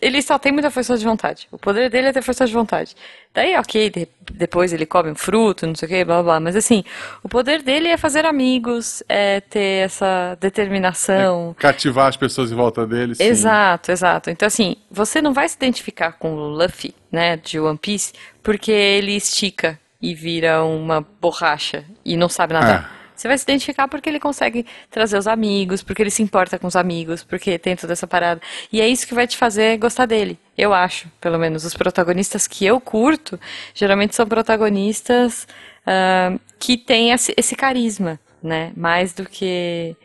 ele 0.02 0.22
só 0.22 0.38
tem 0.40 0.52
muita 0.52 0.70
força 0.72 0.98
de 0.98 1.06
vontade. 1.06 1.48
O 1.52 1.58
poder 1.58 1.90
dele 1.90 2.08
é 2.08 2.14
ter 2.14 2.22
força 2.22 2.46
de 2.46 2.54
vontade. 2.54 2.96
Daí, 3.34 3.56
ok, 3.58 3.90
de- 3.90 4.08
depois 4.34 4.74
ele 4.74 4.86
come 4.86 5.12
um 5.12 5.16
fruto, 5.16 5.66
não 5.68 5.76
sei 5.76 5.86
o 5.88 5.90
que, 5.90 6.04
blá 6.06 6.16
blá. 6.16 6.24
blá. 6.24 6.40
Mas 6.40 6.56
assim, 6.56 6.84
o 7.24 7.30
poder 7.30 7.62
dele 7.62 7.88
é 7.88 7.98
fazer 7.98 8.26
amigos, 8.26 9.04
é 9.08 9.40
ter 9.42 9.86
essa 9.86 10.36
determinação. 10.40 11.56
Cativar 11.60 12.08
as 12.08 12.18
pessoas 12.18 12.52
em 12.52 12.56
volta 12.56 12.86
dele. 12.86 13.16
sim. 13.16 13.24
Exato, 13.24 13.92
exato. 13.92 14.30
Então, 14.30 14.48
assim, 14.48 14.76
você 14.90 15.22
não 15.22 15.34
vai 15.34 15.48
se 15.48 15.56
identificar 15.56 16.14
com 16.14 16.34
o 16.36 16.48
Luffy, 16.50 16.94
né, 17.12 17.38
de 17.38 17.60
One 17.60 17.78
Piece, 17.78 18.14
porque 18.44 18.72
ele 18.72 19.16
estica 19.16 19.80
e 20.02 20.14
vira 20.14 20.64
uma 20.64 21.06
borracha 21.22 21.84
e 22.06 22.16
não 22.18 22.30
sabe 22.30 22.54
nadar. 22.54 22.92
É. 22.94 22.97
Você 23.18 23.28
vai 23.28 23.38
se 23.38 23.44
identificar 23.44 23.88
porque 23.88 24.08
ele 24.08 24.20
consegue 24.20 24.66
trazer 24.92 25.18
os 25.18 25.28
amigos, 25.28 25.82
porque 25.82 26.04
ele 26.04 26.12
se 26.12 26.22
importa 26.22 26.60
com 26.60 26.68
os 26.68 26.76
amigos, 26.76 27.24
porque 27.24 27.58
tem 27.58 27.76
toda 27.76 27.94
essa 27.94 28.06
parada. 28.06 28.40
E 28.72 28.80
é 28.80 28.88
isso 28.88 29.08
que 29.08 29.16
vai 29.16 29.26
te 29.26 29.36
fazer 29.36 29.78
gostar 29.78 30.06
dele. 30.06 30.38
Eu 30.56 30.74
acho, 30.74 31.12
pelo 31.20 31.40
menos. 31.40 31.66
Os 31.66 31.74
protagonistas 31.74 32.48
que 32.48 32.66
eu 32.66 32.80
curto, 32.80 33.40
geralmente 33.74 34.16
são 34.16 34.28
protagonistas 34.28 35.48
ah, 35.86 36.38
que 36.60 36.78
têm 36.78 37.12
esse, 37.12 37.34
esse 37.36 37.56
carisma, 37.56 38.20
né? 38.42 38.72
Mais 38.76 39.14
do 39.14 39.26
que 39.26 39.96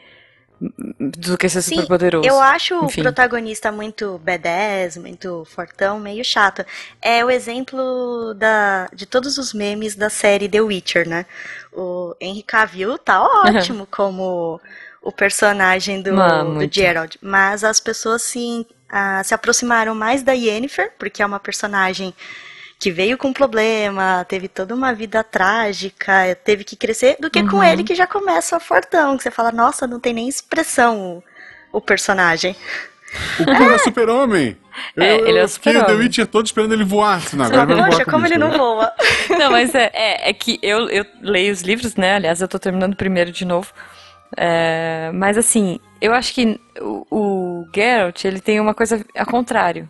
do 0.99 1.37
que 1.37 1.49
ser 1.49 1.62
sim. 1.62 1.75
super 1.75 1.88
poderoso. 1.88 2.28
Eu 2.28 2.40
acho 2.40 2.75
Enfim. 2.85 3.00
o 3.00 3.04
protagonista 3.04 3.73
muito 3.73 4.21
B10, 4.25 5.00
muito 5.00 5.45
fortão, 5.47 5.99
meio 5.99 6.25
chato. 6.25 6.64
É 7.00 7.25
o 7.25 7.31
exemplo 7.31 8.35
da, 8.35 8.88
de 8.95 9.07
todos 9.07 9.38
os 9.38 9.52
memes 9.52 9.97
da 9.97 10.09
série 10.09 10.49
The 10.49 10.61
Witcher, 10.61 11.09
né? 11.09 11.26
O 11.73 12.14
Henry 12.21 12.42
Cavill 12.42 12.99
tá 12.99 13.23
ótimo 13.23 13.87
como 13.90 14.61
o 15.02 15.11
personagem 15.11 16.00
do, 16.00 16.21
Ah, 16.21 16.42
do 16.42 16.50
muito. 16.50 16.75
Geralt, 16.75 17.16
mas 17.21 17.64
as 17.64 17.81
pessoas 17.81 18.23
se, 18.23 18.66
ah, 18.88 19.23
se 19.25 19.35
aproximaram 19.35 19.95
mais 19.95 20.23
da 20.23 20.33
Yennefer, 20.33 20.92
porque 20.99 21.23
é 21.23 21.26
uma 21.26 21.40
personagem 21.40 22.14
que 22.82 22.90
veio 22.90 23.16
com 23.16 23.32
problema, 23.32 24.24
teve 24.28 24.48
toda 24.48 24.74
uma 24.74 24.92
vida 24.92 25.22
trágica, 25.22 26.36
teve 26.44 26.64
que 26.64 26.74
crescer, 26.74 27.16
do 27.20 27.30
que 27.30 27.40
com 27.46 27.58
Uhum. 27.58 27.62
ele 27.64 27.84
que 27.84 27.94
já 27.94 28.08
começa 28.08 28.58
fortão, 28.58 29.16
que 29.16 29.22
você 29.22 29.30
fala, 29.30 29.52
nossa, 29.52 29.86
não 29.86 30.00
tem 30.00 30.12
nem 30.12 30.28
expressão 30.28 31.22
o, 31.72 31.78
o 31.78 31.80
personagem. 31.80 32.56
O 33.38 33.44
cara 33.44 33.74
é 33.74 33.78
super-homem. 33.78 34.56
É, 34.96 35.16
Eu- 35.20 35.26
ele 35.28 35.38
é 35.38 35.42
o 35.42 35.44
eu 35.44 35.48
fiquei 35.48 35.72
super-homem. 35.74 35.86
The 35.98 36.02
Witcher 36.02 36.26
todo 36.26 36.46
esperando 36.46 36.72
ele 36.72 36.82
voar. 36.82 37.22
Não, 37.34 37.44
agora 37.44 37.66
vai 37.66 37.76
voar 37.76 37.90
Poxa, 37.90 38.04
com 38.06 38.10
como 38.10 38.24
isso, 38.24 38.34
ele 38.34 38.42
não 38.42 38.50
né? 38.52 38.56
voa. 38.56 38.92
Não, 39.38 39.50
mas 39.50 39.74
é, 39.74 39.90
é, 39.92 40.30
é 40.30 40.32
que 40.32 40.58
eu, 40.62 40.88
eu 40.88 41.04
leio 41.20 41.52
os 41.52 41.60
livros, 41.60 41.94
né? 41.94 42.14
Aliás, 42.16 42.40
eu 42.40 42.48
tô 42.48 42.58
terminando 42.58 42.94
o 42.94 42.96
primeiro 42.96 43.30
de 43.30 43.44
novo. 43.44 43.70
É, 44.34 45.10
mas 45.12 45.36
assim, 45.36 45.78
eu 46.00 46.14
acho 46.14 46.32
que 46.32 46.58
o, 46.80 47.06
o 47.10 47.66
Geralt, 47.74 48.24
ele 48.24 48.40
tem 48.40 48.58
uma 48.60 48.72
coisa 48.72 49.04
ao 49.14 49.26
contrário. 49.26 49.86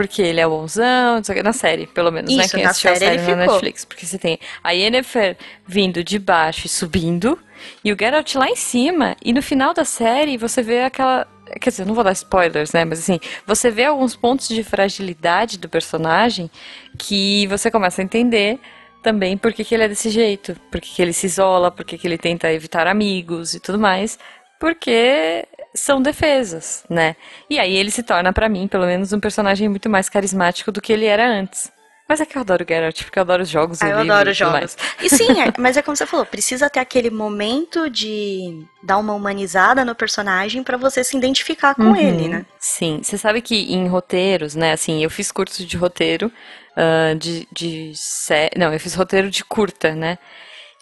Porque 0.00 0.22
ele 0.22 0.40
é 0.40 0.48
bonzão, 0.48 1.16
não 1.16 1.24
sei 1.24 1.34
o 1.34 1.36
que, 1.36 1.42
na 1.42 1.52
série, 1.52 1.86
pelo 1.86 2.10
menos, 2.10 2.34
né? 2.34 2.42
Isso, 2.42 2.54
Quem 2.54 2.64
na 2.64 2.70
assistiu 2.70 2.90
a 2.90 2.94
série 2.94 3.04
série 3.04 3.20
ele 3.20 3.34
na 3.36 3.42
ficou. 3.42 3.54
Netflix. 3.56 3.84
Porque 3.84 4.06
você 4.06 4.18
tem 4.18 4.38
a 4.64 4.70
Yennefer 4.70 5.36
vindo 5.66 6.02
de 6.02 6.18
baixo 6.18 6.64
e 6.64 6.70
subindo, 6.70 7.38
e 7.84 7.92
o 7.92 7.96
Geralt 8.00 8.34
lá 8.34 8.48
em 8.48 8.56
cima, 8.56 9.14
e 9.22 9.30
no 9.30 9.42
final 9.42 9.74
da 9.74 9.84
série 9.84 10.38
você 10.38 10.62
vê 10.62 10.84
aquela. 10.84 11.26
Quer 11.60 11.68
dizer, 11.68 11.82
eu 11.82 11.86
não 11.86 11.94
vou 11.94 12.02
dar 12.02 12.12
spoilers, 12.12 12.72
né? 12.72 12.82
Mas 12.86 13.00
assim, 13.00 13.20
você 13.46 13.70
vê 13.70 13.84
alguns 13.84 14.16
pontos 14.16 14.48
de 14.48 14.64
fragilidade 14.64 15.58
do 15.58 15.68
personagem 15.68 16.50
que 16.96 17.46
você 17.48 17.70
começa 17.70 18.00
a 18.00 18.04
entender 18.04 18.58
também 19.02 19.36
por 19.36 19.52
que, 19.52 19.62
que 19.62 19.74
ele 19.74 19.82
é 19.84 19.88
desse 19.88 20.08
jeito, 20.08 20.56
por 20.70 20.80
que, 20.80 20.94
que 20.94 21.02
ele 21.02 21.12
se 21.12 21.26
isola, 21.26 21.70
por 21.70 21.84
que, 21.84 21.98
que 21.98 22.06
ele 22.06 22.16
tenta 22.16 22.50
evitar 22.50 22.86
amigos 22.86 23.52
e 23.52 23.60
tudo 23.60 23.78
mais, 23.78 24.18
porque 24.58 25.46
são 25.74 26.02
defesas, 26.02 26.84
né? 26.90 27.16
E 27.48 27.58
aí 27.58 27.74
ele 27.76 27.90
se 27.90 28.02
torna, 28.02 28.32
pra 28.32 28.48
mim, 28.48 28.66
pelo 28.68 28.86
menos, 28.86 29.12
um 29.12 29.20
personagem 29.20 29.68
muito 29.68 29.88
mais 29.88 30.08
carismático 30.08 30.72
do 30.72 30.80
que 30.80 30.92
ele 30.92 31.06
era 31.06 31.26
antes. 31.26 31.70
Mas 32.08 32.20
é 32.20 32.26
que 32.26 32.36
eu 32.36 32.40
adoro 32.42 32.64
o 32.64 32.66
Geralt, 32.68 33.04
porque 33.04 33.20
eu 33.20 33.22
adoro 33.22 33.42
os 33.44 33.48
jogos, 33.48 33.80
Ah, 33.80 33.86
o 33.86 33.90
eu 33.90 33.98
livro 33.98 34.12
adoro 34.14 34.32
jogos. 34.34 34.52
mais. 34.52 34.76
E 35.00 35.08
sim, 35.08 35.40
é- 35.40 35.52
mas 35.60 35.76
é 35.76 35.82
como 35.82 35.96
você 35.96 36.04
falou, 36.06 36.26
precisa 36.26 36.68
ter 36.68 36.80
aquele 36.80 37.08
momento 37.08 37.88
de 37.88 38.66
dar 38.82 38.98
uma 38.98 39.14
humanizada 39.14 39.84
no 39.84 39.94
personagem 39.94 40.64
pra 40.64 40.76
você 40.76 41.04
se 41.04 41.16
identificar 41.16 41.76
com 41.76 41.82
Uhum. 41.84 41.96
ele, 41.96 42.28
né? 42.28 42.44
Sim, 42.58 43.00
você 43.00 43.16
sabe 43.16 43.40
que 43.40 43.72
em 43.72 43.86
roteiros, 43.86 44.56
né, 44.56 44.72
assim, 44.72 45.04
eu 45.04 45.08
fiz 45.10 45.30
curso 45.30 45.64
de 45.64 45.76
roteiro, 45.76 46.32
ah, 46.76 47.14
de, 47.16 47.46
de 47.52 47.92
sé... 47.94 48.50
não, 48.56 48.72
eu 48.72 48.80
fiz 48.80 48.94
roteiro 48.94 49.30
de 49.30 49.44
curta, 49.44 49.94
né, 49.94 50.18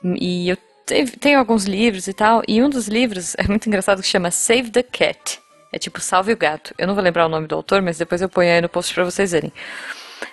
e 0.02 0.48
eu 0.48 0.56
te- 0.88 1.16
tenho 1.18 1.38
alguns 1.38 1.64
livros 1.64 2.08
e 2.08 2.12
tal, 2.12 2.42
e 2.48 2.62
um 2.62 2.68
dos 2.68 2.88
livros 2.88 3.34
é 3.36 3.46
muito 3.46 3.66
engraçado 3.68 4.00
que 4.02 4.08
chama 4.08 4.30
Save 4.30 4.70
the 4.70 4.82
Cat, 4.82 5.38
é 5.72 5.78
tipo 5.78 6.00
Salve 6.00 6.32
o 6.32 6.36
Gato, 6.36 6.74
eu 6.78 6.86
não 6.86 6.94
vou 6.94 7.04
lembrar 7.04 7.26
o 7.26 7.28
nome 7.28 7.46
do 7.46 7.54
autor, 7.54 7.82
mas 7.82 7.98
depois 7.98 8.22
eu 8.22 8.28
ponho 8.28 8.50
aí 8.50 8.60
no 8.60 8.68
post 8.68 8.92
pra 8.94 9.04
vocês 9.04 9.32
verem. 9.32 9.52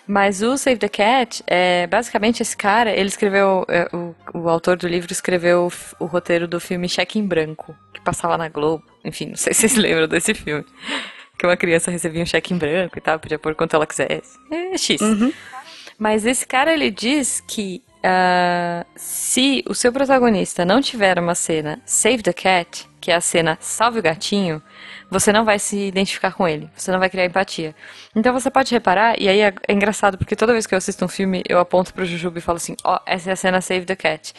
Mas 0.08 0.42
o 0.42 0.58
Save 0.58 0.78
the 0.80 0.90
Cat, 0.90 1.44
é, 1.46 1.86
basicamente 1.88 2.42
esse 2.42 2.56
cara, 2.58 2.92
ele 2.92 3.08
escreveu, 3.08 3.66
é, 3.68 3.88
o, 3.94 4.16
o 4.34 4.50
autor 4.50 4.78
do 4.78 4.88
livro 4.88 5.12
escreveu 5.12 5.68
o, 6.00 6.04
o 6.04 6.08
roteiro 6.08 6.48
do 6.48 6.60
filme 6.60 6.90
Cheque 6.90 7.20
em 7.20 7.26
Branco, 7.28 7.76
que 7.94 8.02
passava 8.02 8.36
na 8.38 8.50
Globo. 8.50 8.84
Enfim, 9.04 9.28
não 9.28 9.36
sei 9.36 9.54
se 9.54 9.62
vocês 9.62 9.76
lembram 9.78 10.08
desse 10.08 10.34
filme. 10.34 10.66
Que 11.38 11.46
uma 11.46 11.58
criança 11.58 11.92
recebia 11.92 12.24
um 12.24 12.26
cheque 12.26 12.54
em 12.54 12.58
branco 12.58 12.98
e 12.98 13.02
tal, 13.02 13.20
podia 13.20 13.38
pôr 13.38 13.54
quanto 13.56 13.76
ela 13.76 13.86
quisesse. 13.86 14.40
É 14.50 14.78
X. 14.78 15.02
Mas 16.00 16.26
esse 16.26 16.48
cara, 16.48 16.74
ele 16.74 16.90
diz 16.90 17.42
que 17.48 17.84
ah, 18.08 18.86
se 18.96 19.64
o 19.68 19.74
seu 19.74 19.92
protagonista 19.92 20.64
não 20.64 20.80
tiver 20.80 21.18
uma 21.18 21.34
cena 21.34 21.82
Save 21.86 22.22
the 22.22 22.34
Cat, 22.34 22.88
que 23.02 23.10
é 23.12 23.16
a 23.16 23.22
cena 23.22 23.58
Salve 23.60 23.98
o 23.98 24.02
Gatinho, 24.02 24.62
você 25.10 25.34
não 25.34 25.44
vai 25.44 25.58
se 25.58 25.78
identificar 25.78 26.32
com 26.32 26.48
ele, 26.48 26.70
você 26.76 26.92
não 26.92 27.00
vai 27.00 27.10
criar 27.10 27.26
empatia. 27.26 27.76
Então 28.16 28.32
você 28.32 28.52
pode 28.52 28.72
reparar, 28.72 29.20
e 29.20 29.28
aí 29.28 29.42
é, 29.42 29.54
é 29.68 29.74
engraçado, 29.74 30.18
porque 30.20 30.36
toda 30.36 30.54
vez 30.54 30.68
que 30.68 30.76
eu 30.76 30.78
assisto 30.78 31.04
um 31.04 31.08
filme, 31.08 31.44
eu 31.50 31.60
aponto 31.60 31.94
pro 31.94 32.06
Jujuba 32.06 32.38
e 32.38 32.42
falo 32.42 32.58
assim, 32.58 32.76
ó, 32.84 33.00
essa 33.08 33.32
é 33.32 33.34
a 33.34 33.36
cena 33.36 33.62
Save 33.62 33.86
the 33.86 33.96
Cat. 33.96 34.34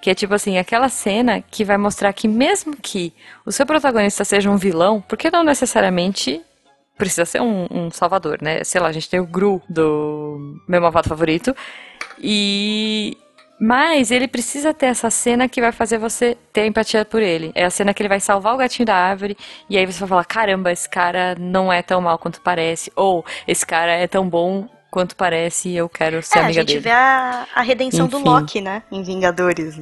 Que 0.00 0.10
é 0.10 0.14
tipo 0.14 0.34
assim, 0.34 0.56
aquela 0.56 0.88
cena 0.88 1.42
que 1.42 1.64
vai 1.64 1.76
mostrar 1.76 2.12
que 2.14 2.26
mesmo 2.26 2.74
que 2.76 3.12
o 3.44 3.52
seu 3.52 3.66
protagonista 3.66 4.24
seja 4.24 4.50
um 4.50 4.56
vilão, 4.56 5.02
porque 5.06 5.30
não 5.30 5.44
necessariamente 5.44 6.42
precisa 7.00 7.24
ser 7.24 7.40
um, 7.40 7.66
um 7.70 7.90
salvador, 7.90 8.38
né? 8.40 8.62
Sei 8.64 8.80
lá, 8.80 8.88
a 8.88 8.92
gente 8.92 9.08
tem 9.10 9.18
o 9.20 9.26
Gru 9.26 9.60
do 9.68 10.60
meu 10.68 10.80
malvado 10.80 11.08
favorito. 11.08 11.54
E. 12.18 13.16
Mas 13.62 14.10
ele 14.10 14.26
precisa 14.26 14.72
ter 14.72 14.86
essa 14.86 15.10
cena 15.10 15.46
que 15.46 15.60
vai 15.60 15.70
fazer 15.70 15.98
você 15.98 16.34
ter 16.50 16.64
empatia 16.64 17.04
por 17.04 17.20
ele. 17.20 17.52
É 17.54 17.64
a 17.64 17.70
cena 17.70 17.92
que 17.92 18.00
ele 18.02 18.08
vai 18.08 18.18
salvar 18.18 18.54
o 18.54 18.56
gatinho 18.56 18.86
da 18.86 18.94
árvore. 18.96 19.36
E 19.68 19.76
aí 19.76 19.84
você 19.84 20.00
vai 20.00 20.08
falar: 20.08 20.24
caramba, 20.24 20.72
esse 20.72 20.88
cara 20.88 21.34
não 21.38 21.70
é 21.72 21.82
tão 21.82 22.00
mal 22.00 22.18
quanto 22.18 22.40
parece. 22.40 22.90
Ou 22.96 23.24
esse 23.46 23.66
cara 23.66 23.92
é 23.92 24.06
tão 24.06 24.26
bom 24.28 24.66
quanto 24.90 25.14
parece 25.14 25.68
e 25.68 25.76
eu 25.76 25.88
quero 25.88 26.22
ser 26.22 26.38
É, 26.38 26.42
a 26.42 26.44
amiga 26.46 26.60
gente 26.62 26.68
dele. 26.68 26.80
vê 26.80 26.90
a, 26.90 27.46
a 27.54 27.62
redenção 27.62 28.08
do 28.08 28.18
Enfim. 28.18 28.28
Loki, 28.28 28.60
né? 28.62 28.82
Em 28.90 29.02
Vingadores. 29.02 29.78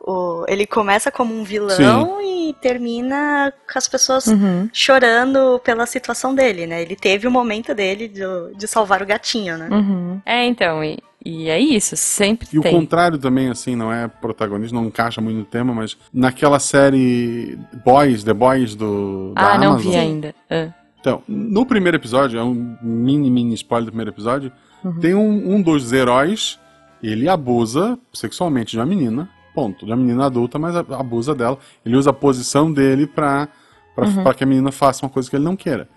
O, 0.00 0.44
ele 0.48 0.66
começa 0.66 1.10
como 1.10 1.34
um 1.34 1.42
vilão 1.42 2.20
e 2.22 2.54
termina 2.60 3.52
com 3.70 3.78
as 3.78 3.88
pessoas 3.88 4.26
Uhum. 4.28 4.68
chorando 4.72 5.60
pela 5.64 5.84
situação 5.86 6.34
dele, 6.34 6.66
né? 6.66 6.80
Ele 6.82 6.94
teve 6.94 7.26
o 7.26 7.30
momento 7.30 7.74
dele 7.74 8.06
de, 8.06 8.22
de 8.56 8.68
salvar 8.68 9.02
o 9.02 9.06
gatinho, 9.06 9.58
né? 9.58 9.68
Uhum. 9.70 10.20
É, 10.24 10.44
então, 10.44 10.84
e, 10.84 10.98
e 11.24 11.48
é 11.48 11.58
isso, 11.58 11.96
sempre 11.96 12.46
E 12.52 12.58
o 12.58 12.62
tem. 12.62 12.72
contrário 12.72 13.18
também, 13.18 13.48
assim, 13.50 13.74
não 13.74 13.92
é 13.92 14.06
protagonista, 14.06 14.76
não 14.76 14.84
encaixa 14.86 15.20
muito 15.20 15.38
no 15.38 15.44
tema, 15.44 15.74
mas 15.74 15.96
naquela 16.12 16.60
série 16.60 17.58
Boys, 17.84 18.22
The 18.22 18.32
Boys 18.34 18.74
do, 18.76 19.32
da 19.34 19.54
Ah, 19.54 19.58
não 19.58 19.70
Amazon. 19.72 19.90
vi 19.92 19.96
ainda. 19.98 20.34
Ah. 20.48 20.68
Então, 21.00 21.22
no 21.26 21.66
primeiro 21.66 21.96
episódio, 21.96 22.38
é 22.38 22.44
um 22.44 22.76
mini, 22.82 23.28
mini 23.30 23.54
spoiler 23.54 23.86
do 23.86 23.90
primeiro 23.92 24.10
episódio, 24.10 24.52
Uhum. 24.84 25.00
tem 25.00 25.14
um, 25.14 25.54
um 25.56 25.60
dos 25.62 25.92
heróis, 25.92 26.60
ele 27.02 27.28
abusa 27.28 27.98
sexualmente 28.12 28.72
de 28.72 28.78
uma 28.78 28.86
menina, 28.86 29.28
ponto. 29.56 29.86
De 29.86 29.90
uma 29.92 29.96
menina 29.96 30.26
adulta, 30.26 30.58
mas 30.58 30.76
abusa 30.76 31.34
dela. 31.34 31.58
Ele 31.84 31.96
usa 31.96 32.10
a 32.10 32.12
posição 32.12 32.70
dele 32.70 33.06
pra, 33.06 33.48
pra, 33.94 34.06
Uhum. 34.06 34.22
pra 34.22 34.34
que 34.34 34.44
a 34.44 34.46
menina 34.46 34.70
faça 34.70 35.04
uma 35.06 35.10
coisa 35.10 35.28
que 35.30 35.34
ele 35.36 35.44
não 35.44 35.56
queira. 35.56 35.88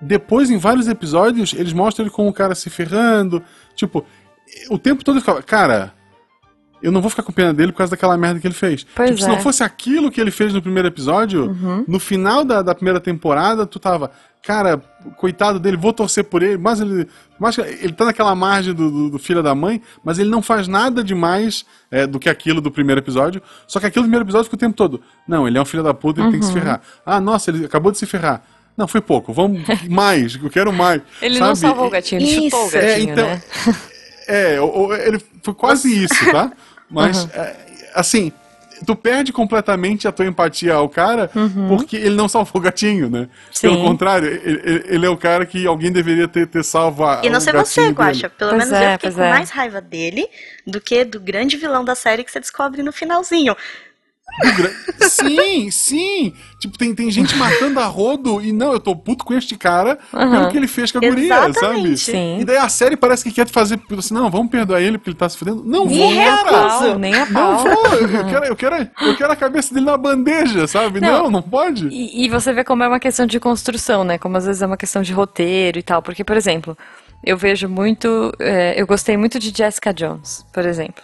Depois, 0.00 0.48
em 0.50 0.58
vários 0.58 0.86
episódios, 0.86 1.52
eles 1.54 1.72
mostram 1.72 2.04
ele 2.04 2.14
com 2.14 2.28
o 2.28 2.32
cara 2.32 2.54
se 2.54 2.70
ferrando. 2.70 3.42
Tipo, 3.74 4.04
o 4.70 4.78
tempo 4.78 5.04
todo 5.04 5.14
ele 5.16 5.20
ficava, 5.20 5.42
cara, 5.42 5.92
eu 6.82 6.92
não 6.92 7.00
vou 7.00 7.10
ficar 7.10 7.22
com 7.22 7.32
pena 7.32 7.52
dele 7.54 7.72
por 7.72 7.78
causa 7.78 7.90
daquela 7.92 8.16
merda 8.16 8.38
que 8.38 8.46
ele 8.46 8.54
fez. 8.54 8.84
Pois 8.94 9.10
tipo, 9.10 9.22
se 9.22 9.26
é. 9.26 9.32
não 9.32 9.40
fosse 9.40 9.62
aquilo 9.64 10.10
que 10.10 10.20
ele 10.20 10.30
fez 10.30 10.52
no 10.52 10.60
primeiro 10.62 10.88
episódio, 10.88 11.46
Uhum. 11.50 11.84
no 11.88 11.98
final 11.98 12.44
da, 12.44 12.62
da 12.62 12.74
primeira 12.74 13.00
temporada, 13.00 13.66
tu 13.66 13.78
tava, 13.78 14.10
cara, 14.46 14.78
coitado 15.16 15.58
dele, 15.58 15.76
vou 15.76 15.92
torcer 15.92 16.24
por 16.24 16.42
ele, 16.42 16.56
mas 16.58 16.80
ele. 16.80 17.08
Mas 17.38 17.58
ele 17.58 17.92
tá 17.92 18.04
naquela 18.04 18.34
margem 18.34 18.72
do, 18.72 18.90
do, 18.90 19.10
do 19.10 19.18
filho 19.18 19.42
da 19.42 19.54
mãe, 19.54 19.82
mas 20.04 20.18
ele 20.18 20.30
não 20.30 20.40
faz 20.40 20.68
nada 20.68 21.02
demais 21.02 21.64
é, 21.90 22.06
do 22.06 22.18
que 22.20 22.28
aquilo 22.28 22.60
do 22.60 22.70
primeiro 22.70 23.00
episódio. 23.00 23.42
Só 23.66 23.80
que 23.80 23.86
aquilo 23.86 24.04
do 24.04 24.06
primeiro 24.06 24.24
episódio 24.24 24.44
fica 24.44 24.56
o 24.56 24.58
tempo 24.58 24.76
todo. 24.76 25.00
Não, 25.26 25.46
ele 25.48 25.58
é 25.58 25.60
um 25.60 25.64
filho 25.64 25.82
da 25.82 25.92
puta, 25.92 26.20
ele 26.20 26.30
tem 26.30 26.40
que 26.40 26.46
se 26.46 26.52
Uhum. 26.52 26.60
ferrar. 26.60 26.80
Ah, 27.04 27.20
nossa, 27.20 27.50
ele 27.50 27.64
acabou 27.64 27.90
de 27.90 27.98
se 27.98 28.06
ferrar. 28.06 28.42
Não, 28.76 28.86
foi 28.88 29.00
pouco, 29.00 29.32
vamos 29.32 29.62
mais, 29.90 30.36
eu 30.40 30.48
quero 30.50 30.72
mais. 30.72 31.00
Ele 31.22 31.34
sabe? 31.38 31.48
não 31.48 31.54
salvou 31.56 31.86
o 31.86 31.90
gatinho, 31.90 32.20
ele 32.20 32.44
chutou 32.50 32.66
o 32.66 32.70
gatinho, 32.70 32.88
É, 32.90 33.00
então, 33.00 33.26
né? 33.26 33.42
É, 34.26 34.56
ele 35.06 35.20
foi 35.42 35.54
quase 35.54 36.04
isso, 36.04 36.14
tá? 36.32 36.52
Mas, 36.90 37.24
Uhum. 37.24 37.30
é, 37.34 37.56
assim, 37.94 38.32
tu 38.86 38.94
perde 38.96 39.32
completamente 39.32 40.06
a 40.08 40.12
tua 40.12 40.26
empatia 40.26 40.74
ao 40.74 40.88
cara 40.88 41.30
porque 41.68 41.96
ele 41.96 42.14
não 42.14 42.28
salvou 42.28 42.60
o 42.60 42.64
gatinho, 42.64 43.08
né? 43.10 43.28
Pelo 43.60 43.74
Uhum. 43.74 43.80
Sim. 43.82 43.86
contrário, 43.88 44.28
ele, 44.28 44.82
ele- 44.86 45.06
é 45.06 45.08
o 45.10 45.16
cara 45.16 45.44
que 45.46 45.66
alguém 45.66 45.92
deveria 45.92 46.26
ter, 46.28 46.46
ter 46.46 46.64
salvo 46.64 47.04
a, 47.04 47.20
E 47.24 47.30
não 47.30 47.38
o 47.38 47.40
sei 47.40 47.52
você. 47.52 47.88
Guaxa. 47.90 48.28
Pelo 48.30 48.50
Pois 48.50 48.64
menos 48.64 48.72
é, 48.80 48.88
eu 48.88 48.92
fiquei 48.92 49.10
com 49.12 49.22
é. 49.22 49.30
mais 49.30 49.50
raiva 49.50 49.80
dele 49.80 50.26
do 50.66 50.80
que 50.80 51.04
do 51.04 51.20
grande 51.20 51.56
vilão 51.56 51.84
da 51.84 51.94
série 51.94 52.24
que 52.24 52.30
você 52.30 52.40
descobre 52.40 52.82
no 52.82 52.92
finalzinho. 52.92 53.56
Gra- 54.56 54.72
sim, 55.08 55.70
sim! 55.70 56.32
Tipo, 56.58 56.76
tem, 56.76 56.94
tem 56.94 57.10
gente 57.10 57.36
matando 57.36 57.78
a 57.78 57.86
rodo 57.86 58.40
e 58.42 58.52
não, 58.52 58.72
eu 58.72 58.80
tô 58.80 58.94
puto 58.96 59.24
com 59.24 59.32
este 59.34 59.56
cara 59.56 59.96
pelo 60.10 60.22
Aham. 60.22 60.48
que 60.50 60.56
ele 60.56 60.66
fez 60.66 60.90
com 60.90 60.98
a 60.98 61.00
guria, 61.00 61.52
sabe? 61.52 61.96
Sim. 61.96 62.40
E 62.40 62.44
daí 62.44 62.56
a 62.56 62.68
série 62.68 62.96
parece 62.96 63.22
que 63.22 63.30
quer 63.30 63.48
fazer 63.48 63.80
assim, 63.96 64.14
não, 64.14 64.30
vamos 64.30 64.50
perdoar 64.50 64.80
ele 64.80 64.98
porque 64.98 65.10
ele 65.10 65.16
tá 65.16 65.28
se 65.28 65.36
fudendo. 65.38 65.62
Não 65.64 65.86
Me 65.86 65.98
vou, 65.98 66.10
Nem 66.10 66.26
a 66.28 66.44
pau, 66.44 66.98
nem 66.98 67.14
a 67.14 67.26
Não 67.26 67.58
vou, 67.58 67.86
eu 67.94 68.24
quero, 68.26 68.44
eu, 68.46 68.56
quero, 68.56 68.88
eu 69.02 69.16
quero 69.16 69.32
a 69.32 69.36
cabeça 69.36 69.72
dele 69.72 69.86
na 69.86 69.96
bandeja, 69.96 70.66
sabe? 70.66 71.00
Não. 71.00 71.24
Não, 71.24 71.30
não, 71.30 71.42
pode. 71.42 71.86
E, 71.88 72.24
e 72.24 72.28
você 72.28 72.52
vê 72.52 72.64
como 72.64 72.82
é 72.82 72.88
uma 72.88 73.00
questão 73.00 73.26
de 73.26 73.38
construção, 73.38 74.02
né? 74.04 74.18
Como 74.18 74.36
às 74.36 74.46
vezes 74.46 74.62
é 74.62 74.66
uma 74.66 74.76
questão 74.76 75.02
de 75.02 75.12
roteiro 75.12 75.78
e 75.78 75.82
tal. 75.82 76.02
Porque, 76.02 76.24
por 76.24 76.36
exemplo, 76.36 76.76
eu 77.22 77.36
vejo 77.36 77.68
muito. 77.68 78.32
é, 78.38 78.80
eu 78.80 78.86
gostei 78.86 79.16
muito 79.16 79.38
de 79.38 79.52
Jessica 79.56 79.92
Jones, 79.94 80.44
por 80.52 80.64
exemplo. 80.66 81.02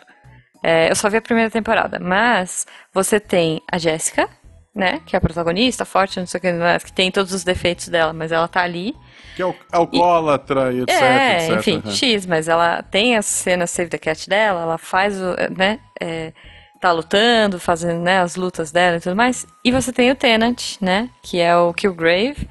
É, 0.62 0.90
eu 0.90 0.94
só 0.94 1.08
vi 1.08 1.16
a 1.16 1.22
primeira 1.22 1.50
temporada, 1.50 1.98
mas 1.98 2.66
você 2.92 3.18
tem 3.18 3.62
a 3.70 3.78
Jessica, 3.78 4.28
né? 4.74 5.00
Que 5.06 5.16
é 5.16 5.18
a 5.18 5.20
protagonista, 5.20 5.84
forte, 5.84 6.18
não 6.18 6.26
sei 6.26 6.38
o 6.38 6.40
que, 6.40 6.52
né, 6.52 6.78
que 6.78 6.92
tem 6.92 7.10
todos 7.10 7.32
os 7.32 7.42
defeitos 7.42 7.88
dela, 7.88 8.12
mas 8.12 8.30
ela 8.30 8.46
tá 8.46 8.62
ali. 8.62 8.94
Que 9.34 9.42
é 9.42 9.46
o 9.46 9.54
alcoólatra 9.72 10.72
e 10.72 10.80
etc, 10.80 11.02
é, 11.02 11.36
etc. 11.36 11.58
enfim, 11.58 11.82
né? 11.84 11.92
X, 11.92 12.26
mas 12.26 12.48
ela 12.48 12.82
tem 12.82 13.16
a 13.16 13.22
cena 13.22 13.66
Save 13.66 13.90
the 13.90 13.98
Cat 13.98 14.28
dela, 14.28 14.62
ela 14.62 14.78
faz 14.78 15.20
o, 15.20 15.34
né, 15.56 15.80
é, 16.00 16.32
tá 16.80 16.92
lutando, 16.92 17.58
fazendo, 17.58 18.02
né, 18.02 18.20
as 18.20 18.36
lutas 18.36 18.70
dela 18.70 18.98
e 18.98 19.00
tudo 19.00 19.16
mais. 19.16 19.46
E 19.64 19.72
você 19.72 19.92
tem 19.92 20.10
o 20.10 20.14
Tenant, 20.14 20.76
né, 20.80 21.10
que 21.22 21.40
é 21.40 21.56
o 21.56 21.72
Killgrave, 21.74 22.48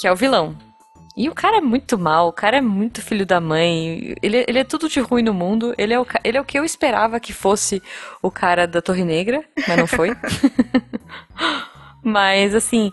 que 0.00 0.06
é 0.06 0.12
o 0.12 0.16
vilão. 0.16 0.65
E 1.16 1.30
o 1.30 1.34
cara 1.34 1.56
é 1.56 1.60
muito 1.62 1.98
mal, 1.98 2.28
o 2.28 2.32
cara 2.32 2.58
é 2.58 2.60
muito 2.60 3.00
filho 3.00 3.24
da 3.24 3.40
mãe, 3.40 4.14
ele, 4.22 4.44
ele 4.46 4.58
é 4.58 4.64
tudo 4.64 4.86
de 4.86 5.00
ruim 5.00 5.22
no 5.22 5.32
mundo, 5.32 5.74
ele 5.78 5.94
é, 5.94 5.98
o, 5.98 6.06
ele 6.22 6.36
é 6.36 6.40
o 6.40 6.44
que 6.44 6.58
eu 6.58 6.64
esperava 6.64 7.18
que 7.18 7.32
fosse 7.32 7.82
o 8.20 8.30
cara 8.30 8.66
da 8.66 8.82
Torre 8.82 9.02
Negra, 9.02 9.42
mas 9.66 9.76
não 9.78 9.86
foi. 9.86 10.14
Mas 12.04 12.54
assim, 12.54 12.92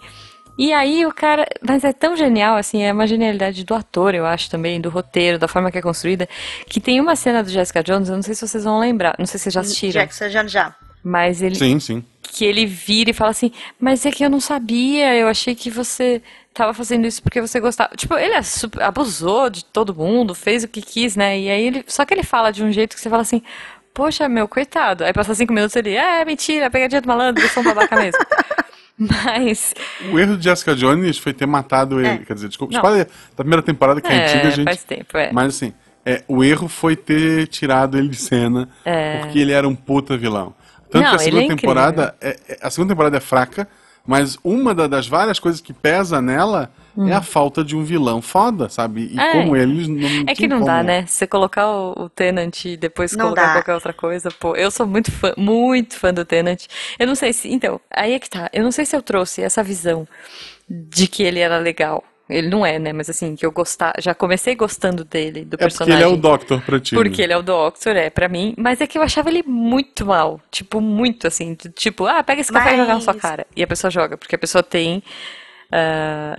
e 0.58 0.72
aí 0.72 1.06
o 1.06 1.14
cara. 1.14 1.46
Mas 1.62 1.84
é 1.84 1.92
tão 1.92 2.16
genial, 2.16 2.56
assim, 2.56 2.84
é 2.84 2.92
uma 2.92 3.08
genialidade 3.08 3.64
do 3.64 3.74
ator, 3.74 4.14
eu 4.14 4.26
acho 4.26 4.50
também, 4.50 4.80
do 4.80 4.90
roteiro, 4.90 5.38
da 5.38 5.48
forma 5.48 5.72
que 5.72 5.78
é 5.78 5.82
construída, 5.82 6.28
que 6.68 6.80
tem 6.80 7.00
uma 7.00 7.16
cena 7.16 7.44
do 7.44 7.50
Jessica 7.50 7.84
Jones, 7.84 8.10
eu 8.10 8.16
não 8.16 8.24
sei 8.24 8.36
se 8.36 8.48
vocês 8.48 8.64
vão 8.64 8.80
lembrar, 8.80 9.16
não 9.20 9.26
sei 9.26 9.38
se 9.38 9.44
vocês 9.44 9.54
já 9.54 9.62
assistiram, 9.62 10.02
Jackson 10.02 10.30
já 10.30 10.48
já. 10.48 10.76
Mas 11.04 11.42
ele. 11.42 11.56
Sim, 11.56 11.80
sim. 11.80 12.04
Que 12.22 12.46
ele 12.46 12.66
vira 12.66 13.12
e 13.12 13.14
fala 13.14 13.32
assim, 13.32 13.52
mas 13.80 14.06
é 14.06 14.12
que 14.12 14.24
eu 14.24 14.30
não 14.30 14.40
sabia, 14.40 15.16
eu 15.16 15.28
achei 15.28 15.54
que 15.54 15.70
você 15.70 16.22
tava 16.54 16.74
fazendo 16.74 17.06
isso 17.06 17.22
porque 17.22 17.42
você 17.42 17.60
gostava. 17.60 17.96
Tipo, 17.96 18.16
ele 18.16 18.34
é 18.34 18.42
abusou 18.82 19.50
de 19.50 19.66
todo 19.66 19.94
mundo, 19.94 20.34
fez 20.34 20.64
o 20.64 20.68
que 20.68 20.82
quis, 20.82 21.16
né? 21.16 21.40
E 21.40 21.50
aí 21.50 21.68
ele. 21.68 21.84
Só 21.88 22.06
que 22.06 22.14
ele 22.14 22.24
fala 22.24 22.52
de 22.52 22.64
um 22.64 22.72
jeito 22.72 22.96
que 22.96 23.02
você 23.02 23.10
fala 23.10 23.22
assim. 23.22 23.42
Poxa, 23.94 24.28
meu, 24.28 24.48
coitado. 24.48 25.04
Aí 25.04 25.14
passa 25.14 25.36
cinco 25.36 25.54
minutos 25.54 25.76
ele, 25.76 25.92
é, 25.92 26.26
mentira, 26.26 26.68
pegadinha 26.72 27.00
do 27.00 27.08
malandro, 27.08 27.44
eu 27.44 27.50
sou 27.50 27.62
um 27.62 27.66
babaca 27.66 27.96
mesmo. 27.96 28.20
Mas, 28.98 29.74
O 30.12 30.20
erro 30.20 30.38
de 30.38 30.44
Jessica 30.44 30.76
Jones 30.76 31.18
foi 31.18 31.34
ter 31.34 31.46
matado 31.46 32.00
ele. 32.00 32.10
É. 32.10 32.18
Quer 32.20 32.34
dizer, 32.34 32.48
desculpa, 32.48 32.74
spoiler 32.74 33.06
da 33.06 33.44
primeira 33.44 33.62
temporada 33.62 34.02
que 34.02 34.08
é, 34.08 34.16
É, 34.16 34.26
antiga, 34.26 34.52
gente. 34.52 34.66
faz 34.66 34.84
tempo, 34.84 35.18
é. 35.18 35.32
Mas 35.32 35.56
assim, 35.56 35.74
é, 36.06 36.24
o 36.28 36.44
erro 36.44 36.68
foi 36.68 36.96
ter 36.96 37.48
tirado 37.48 37.98
ele 37.98 38.08
de 38.10 38.18
cena, 38.18 38.70
porque 39.22 39.40
ele 39.40 39.52
era 39.52 39.68
um 39.68 39.76
puta 39.76 40.18
vilão. 40.18 40.54
Tanto 40.94 41.06
É. 41.08 41.12
Não, 41.12 41.18
que 41.18 41.24
a 41.24 41.28
ele 41.28 41.38
é 41.38 41.42
segunda 41.42 41.56
temporada. 41.62 42.16
É, 42.22 42.40
é- 42.48 42.58
a 42.62 42.70
segunda 42.70 42.94
temporada 42.94 43.18
é 43.18 43.20
fraca, 43.20 43.68
mas 44.06 44.38
uma 44.44 44.74
da- 44.76 44.88
das 44.88 45.08
várias 45.08 45.40
coisas 45.40 45.60
que 45.60 45.74
pesa 45.74 46.22
nela 46.22 46.72
é 47.08 47.14
a 47.14 47.22
falta 47.24 47.64
de 47.64 47.76
um 47.76 47.84
vilão 47.84 48.22
foda, 48.22 48.70
sabe? 48.70 49.10
E 49.12 49.18
Hum. 49.18 49.22
É. 49.22 49.32
como 49.32 49.56
eles 49.56 49.88
não. 49.88 50.24
É 50.28 50.36
que 50.36 50.48
não 50.48 50.60
dá, 50.64 50.74
como- 50.78 50.84
né? 50.84 51.06
Se 51.08 51.14
você 51.18 51.28
colocar 51.28 51.68
o, 51.68 52.04
o 52.04 52.10
Tenant 52.10 52.66
e 52.66 52.78
depois 52.78 53.14
Não 53.14 53.26
colocar 53.26 53.48
dá. 53.48 53.54
qualquer 53.54 53.74
outra 53.74 53.94
coisa, 53.94 54.30
pô, 54.30 54.56
eu 54.56 54.70
sou 54.70 54.86
muito 54.86 55.12
fã, 55.12 55.34
muito 55.36 55.98
fã 55.98 56.14
do 56.14 56.24
Tenant. 56.24 56.66
Eu 57.00 57.08
não 57.08 57.16
sei 57.16 57.34
se, 57.34 57.52
então, 57.52 57.82
aí 57.92 58.14
é 58.14 58.20
que 58.20 58.30
tá. 58.30 58.50
Eu 58.54 58.64
não 58.64 58.72
sei 58.72 58.86
se 58.86 58.96
eu 58.96 59.02
trouxe 59.02 59.42
essa 59.42 59.64
visão 59.64 60.08
de 60.70 61.08
que 61.08 61.24
ele 61.24 61.40
era 61.40 61.58
legal. 61.58 62.04
Ele 62.30 62.48
não 62.50 62.66
é, 62.66 62.80
né? 62.80 62.94
Mas 62.94 63.10
assim, 63.10 63.36
que 63.36 63.46
eu 63.46 63.52
gostar, 63.52 63.94
já 64.00 64.16
comecei 64.16 64.56
gostando 64.56 65.04
dele, 65.04 65.42
do 65.44 65.56
É 65.56 65.58
porque 65.58 65.58
personagem. 65.58 65.96
ele 65.96 66.04
é 66.04 66.08
o 66.08 66.18
Doctor 66.18 66.62
pra 66.62 66.80
ti. 66.80 66.96
Porque 66.96 67.22
ele 67.22 67.34
é 67.34 67.38
o 67.38 67.42
Doctor, 67.44 67.96
é, 67.98 68.10
pra 68.10 68.30
mim. 68.30 68.54
Mas 68.58 68.80
é 68.80 68.88
que 68.88 68.98
eu 68.98 69.02
achava 69.02 69.30
ele 69.30 69.44
muito 69.46 70.06
mal. 70.06 70.40
Tipo, 70.50 70.80
muito 70.80 71.28
assim. 71.28 71.54
Tipo, 71.76 72.06
ah, 72.06 72.24
pega 72.24 72.40
esse 72.42 72.52
café 72.52 72.74
e 72.74 72.78
joga 72.78 72.94
na 72.94 73.02
sua 73.02 73.14
Mas- 73.14 73.22
cara. 73.22 73.46
E 73.56 73.62
a 73.62 73.68
pessoa 73.68 73.92
joga, 73.92 74.18
porque 74.18 74.36
a 74.36 74.40
pessoa 74.40 74.64
tem. 74.64 75.04
é- 75.72 76.36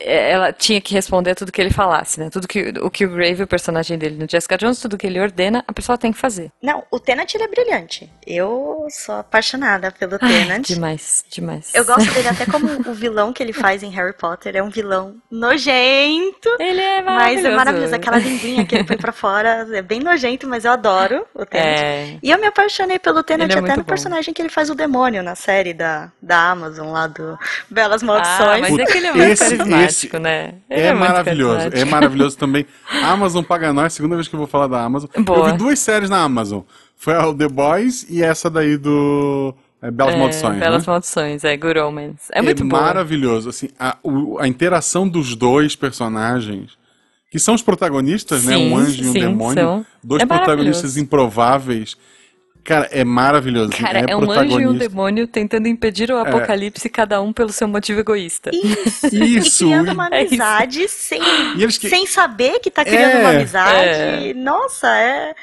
ela 0.00 0.52
tinha 0.52 0.80
que 0.80 0.92
responder 0.94 1.34
tudo 1.34 1.50
que 1.52 1.60
ele 1.60 1.70
falasse, 1.70 2.20
né? 2.20 2.28
Tudo 2.30 2.46
que 2.46 2.74
o 2.80 2.90
que 2.90 3.06
o 3.06 3.10
Grave, 3.10 3.42
o 3.42 3.46
personagem 3.46 3.96
dele 3.96 4.16
no 4.16 4.28
Jessica 4.28 4.58
Jones, 4.58 4.78
tudo 4.80 4.98
que 4.98 5.06
ele 5.06 5.18
ordena, 5.20 5.64
a 5.66 5.72
pessoa 5.72 5.96
tem 5.96 6.12
que 6.12 6.18
fazer. 6.18 6.50
Não, 6.62 6.84
o 6.90 7.00
Tenant 7.00 7.32
ele 7.34 7.44
é 7.44 7.48
brilhante. 7.48 8.10
Eu 8.26 8.86
sou 8.90 9.14
apaixonada 9.16 9.90
pelo 9.90 10.18
Ai, 10.20 10.28
Tenant. 10.28 10.66
demais, 10.66 11.24
demais. 11.30 11.70
Eu 11.74 11.84
gosto 11.84 12.12
dele 12.12 12.28
até 12.28 12.44
como 12.46 12.66
o 12.90 12.94
vilão 12.94 13.32
que 13.32 13.42
ele 13.42 13.52
faz 13.52 13.82
em 13.82 13.90
Harry 13.90 14.12
Potter. 14.12 14.56
É 14.56 14.62
um 14.62 14.68
vilão 14.70 15.16
nojento. 15.30 16.48
Ele 16.58 16.80
é 16.80 17.02
Mas 17.02 17.06
maravilhoso. 17.42 17.46
é 17.46 17.56
maravilhoso. 17.56 17.94
Aquela 17.94 18.18
linguinha 18.18 18.64
que 18.66 18.74
ele 18.74 18.84
põe 18.84 18.96
pra 18.96 19.12
fora 19.12 19.66
é 19.72 19.82
bem 19.82 20.00
nojento, 20.00 20.46
mas 20.46 20.64
eu 20.64 20.72
adoro 20.72 21.26
o 21.34 21.44
Tenant. 21.46 21.66
É. 21.82 22.18
E 22.22 22.30
eu 22.30 22.38
me 22.38 22.46
apaixonei 22.46 22.98
pelo 22.98 23.22
Tenant 23.22 23.50
é 23.50 23.58
até 23.58 23.70
no 23.72 23.76
bom. 23.78 23.84
personagem 23.84 24.32
que 24.34 24.42
ele 24.42 24.48
faz 24.48 24.70
o 24.70 24.74
demônio 24.74 25.22
na 25.22 25.34
série 25.34 25.72
da, 25.72 26.10
da 26.20 26.50
Amazon, 26.50 26.90
lá 26.92 27.06
do 27.06 27.38
Belas 27.70 28.02
Ah, 28.02 28.06
Maldições. 28.06 28.60
mas 28.60 28.78
é 28.78 28.84
que 28.86 28.98
ele 28.98 29.06
é 29.06 29.12
carismático, 29.70 30.18
né? 30.18 30.54
Ele 30.70 30.80
É, 30.80 30.94
muito 30.94 31.00
maravilhoso, 31.08 31.68
é 31.72 31.84
maravilhoso 31.84 32.36
também. 32.38 32.66
Amazon 33.02 33.42
paga 33.44 33.72
nós, 33.72 33.92
segunda 33.92 34.14
vez 34.16 34.28
que 34.28 34.34
eu 34.34 34.38
vou 34.38 34.46
falar 34.46 34.66
da 34.66 34.82
Amazon. 34.82 35.08
Boa. 35.18 35.38
Eu 35.48 35.52
vi 35.52 35.58
duas 35.58 35.78
séries 35.78 36.08
na 36.10 36.22
Amazon. 36.22 36.60
Foi 36.96 37.14
a 37.14 37.32
The 37.34 37.48
Boys 37.48 38.06
e 38.08 38.22
essa 38.22 38.48
daí 38.48 38.76
do 38.76 39.54
é, 39.82 39.90
Belas 39.90 40.14
É, 40.14 40.18
Maldições. 40.18 40.58
Belas 40.60 40.86
né? 40.86 40.90
Maldições, 40.92 41.44
é 41.44 41.56
Good 41.56 41.78
Omens. 41.80 42.20
É 42.32 42.40
muito 42.40 42.64
bom. 42.64 42.76
maravilhoso. 42.76 43.48
Assim, 43.48 43.68
a, 43.78 43.96
o- 44.02 44.38
a 44.38 44.46
interação 44.46 45.08
dos 45.08 45.34
dois 45.34 45.74
personagens, 45.74 46.78
que 47.30 47.38
são 47.38 47.54
os 47.54 47.62
protagonistas, 47.62 48.44
né? 48.44 48.56
Sim, 48.56 48.70
Um 48.72 48.76
anjo 48.76 49.02
e 49.02 49.08
um 49.08 49.12
sim, 49.12 49.20
demônio. 49.20 49.54
são. 49.54 49.86
Dois 50.04 50.22
É 50.22 50.26
protagonistas 50.26 50.96
improváveis. 50.96 51.96
Cara, 52.64 52.88
é 52.92 53.04
maravilhoso. 53.04 53.70
Cara, 53.72 54.00
é, 54.00 54.04
é 54.12 54.16
um 54.16 54.30
anjo 54.30 54.60
e 54.60 54.66
um 54.66 54.74
demônio 54.74 55.26
tentando 55.26 55.66
impedir 55.66 56.10
o 56.12 56.18
apocalipse, 56.18 56.88
cada 56.88 57.20
um 57.20 57.32
pelo 57.32 57.50
seu 57.50 57.66
motivo 57.66 58.00
egoísta. 58.00 58.50
Isso. 58.52 59.06
Isso. 59.14 59.64
E 59.64 59.66
criando 59.68 59.92
uma 59.92 60.08
É 60.12 60.20
amizade 60.20 60.86
sem, 60.88 61.20
E 61.56 61.62
eles 61.62 61.76
que- 61.78 61.88
sem 61.88 62.06
saber 62.06 62.60
que 62.60 62.70
tá 62.70 62.84
criando 62.84 63.18
uma 63.20 63.32
É. 63.32 63.36
amizade. 63.36 64.34
Nossa, 64.34 64.88
é, 64.96 65.34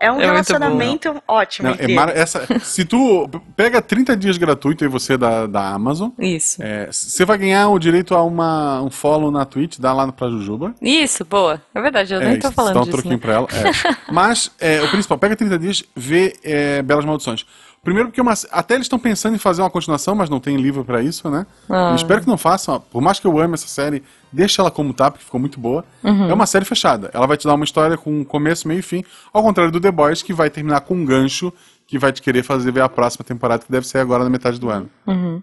é 0.00 0.10
um 0.10 0.20
É 0.20 0.26
relacionamento 0.26 1.22
ótimo. 1.26 1.68
Não, 1.68 1.76
é 1.76 1.84
eles. 1.84 1.96
essa, 2.16 2.46
se 2.60 2.84
tu 2.84 3.28
pega 3.56 3.80
30 3.82 4.16
dias 4.16 4.36
gratuito 4.36 4.84
e 4.84 4.88
você 4.88 5.16
da, 5.16 5.46
da 5.46 5.68
Amazon, 5.70 6.10
Isso. 6.18 6.62
é, 6.62 6.88
você 6.90 7.24
vai 7.24 7.38
ganhar 7.38 7.68
o 7.68 7.78
direito 7.78 8.14
a 8.14 8.22
uma, 8.22 8.82
um 8.82 8.90
follow 8.90 9.30
na 9.30 9.44
Twitch, 9.44 9.78
dá 9.78 9.92
lá 9.92 10.10
pra 10.12 10.28
Jujuba. 10.28 10.74
Isso, 10.80 11.24
boa. 11.24 11.60
É 11.74 11.80
verdade, 11.80 12.12
eu 12.14 12.20
É, 12.20 12.28
nem 12.30 12.38
tô 12.38 12.50
falando 12.52 12.74
dá 12.74 12.80
um 12.80 12.84
disso. 12.84 12.92
troquinho 12.96 13.14
Né? 13.14 13.20
pra 13.20 13.34
ela. 13.34 13.48
é. 13.52 13.96
Mas 14.12 14.50
é, 14.60 14.82
o 14.82 14.88
principal, 14.90 15.18
pega 15.18 15.36
30 15.36 15.58
dias, 15.58 15.82
vê 15.94 16.34
é, 16.42 16.82
Belas 16.82 17.04
Maldições. 17.04 17.44
Primeiro 17.84 18.08
porque 18.08 18.18
é 18.18 18.22
uma- 18.22 18.32
até 18.50 18.74
eles 18.74 18.86
estão 18.86 18.98
pensando 18.98 19.34
em 19.34 19.38
fazer 19.38 19.62
uma 19.62 19.70
continuação, 19.70 20.14
mas 20.14 20.30
não 20.30 20.40
tem 20.40 20.56
livro 20.56 20.84
pra 20.84 21.02
isso, 21.02 21.28
né? 21.30 21.46
Ah. 21.68 21.90
Eu 21.90 21.96
espero 21.96 22.22
que 22.22 22.26
não 22.26 22.38
façam. 22.38 22.80
Por 22.80 23.02
mais 23.02 23.20
que 23.20 23.26
eu 23.26 23.38
ame 23.38 23.54
essa 23.54 23.68
série, 23.68 24.02
deixa 24.32 24.62
ela 24.62 24.70
como 24.70 24.92
tá, 24.94 25.10
porque 25.10 25.24
ficou 25.24 25.38
muito 25.38 25.60
boa. 25.60 25.84
Uhum. 26.02 26.30
É 26.30 26.32
uma 26.34 26.46
série 26.46 26.64
fechada. 26.64 27.10
Ela 27.12 27.26
vai 27.26 27.36
te 27.36 27.46
dar 27.46 27.54
uma 27.54 27.64
história 27.64 27.96
com 27.98 28.24
começo, 28.24 28.66
meio 28.66 28.80
e 28.80 28.82
fim. 28.82 29.04
Ao 29.32 29.42
contrário 29.42 29.70
do 29.70 29.80
The 29.80 29.90
Boys, 29.90 30.22
que 30.22 30.32
vai 30.32 30.48
terminar 30.50 30.80
com 30.80 30.94
um 30.94 31.04
gancho 31.04 31.52
que 31.86 31.98
vai 31.98 32.10
te 32.10 32.22
querer 32.22 32.42
fazer 32.42 32.72
ver 32.72 32.80
a 32.80 32.88
próxima 32.88 33.22
temporada, 33.22 33.62
que 33.62 33.70
deve 33.70 33.86
ser 33.86 33.98
agora 33.98 34.24
na 34.24 34.30
metade 34.30 34.58
do 34.58 34.70
ano. 34.70 34.88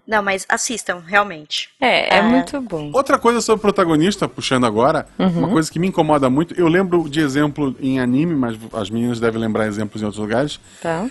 Não, 0.04 0.20
mas 0.24 0.44
assistam, 0.48 1.00
realmente. 1.06 1.68
É, 1.80 2.16
é, 2.16 2.18
É. 2.18 2.22
muito 2.22 2.60
bom. 2.60 2.90
Outra 2.92 3.16
coisa 3.16 3.40
sobre 3.40 3.58
o 3.58 3.62
protagonista, 3.62 4.28
puxando 4.28 4.66
agora, 4.66 5.06
uma 5.16 5.48
coisa 5.48 5.70
que 5.70 5.78
me 5.78 5.86
incomoda 5.86 6.28
muito, 6.28 6.52
eu 6.58 6.66
lembro 6.66 7.08
de 7.08 7.20
exemplo 7.20 7.76
em 7.80 8.00
anime, 8.00 8.34
mas 8.34 8.58
as 8.72 8.90
meninas 8.90 9.20
devem 9.20 9.40
lembrar 9.40 9.68
exemplos 9.68 10.02
em 10.02 10.04
outros 10.04 10.20
lugares, 10.20 10.58
Tá? 10.82 11.06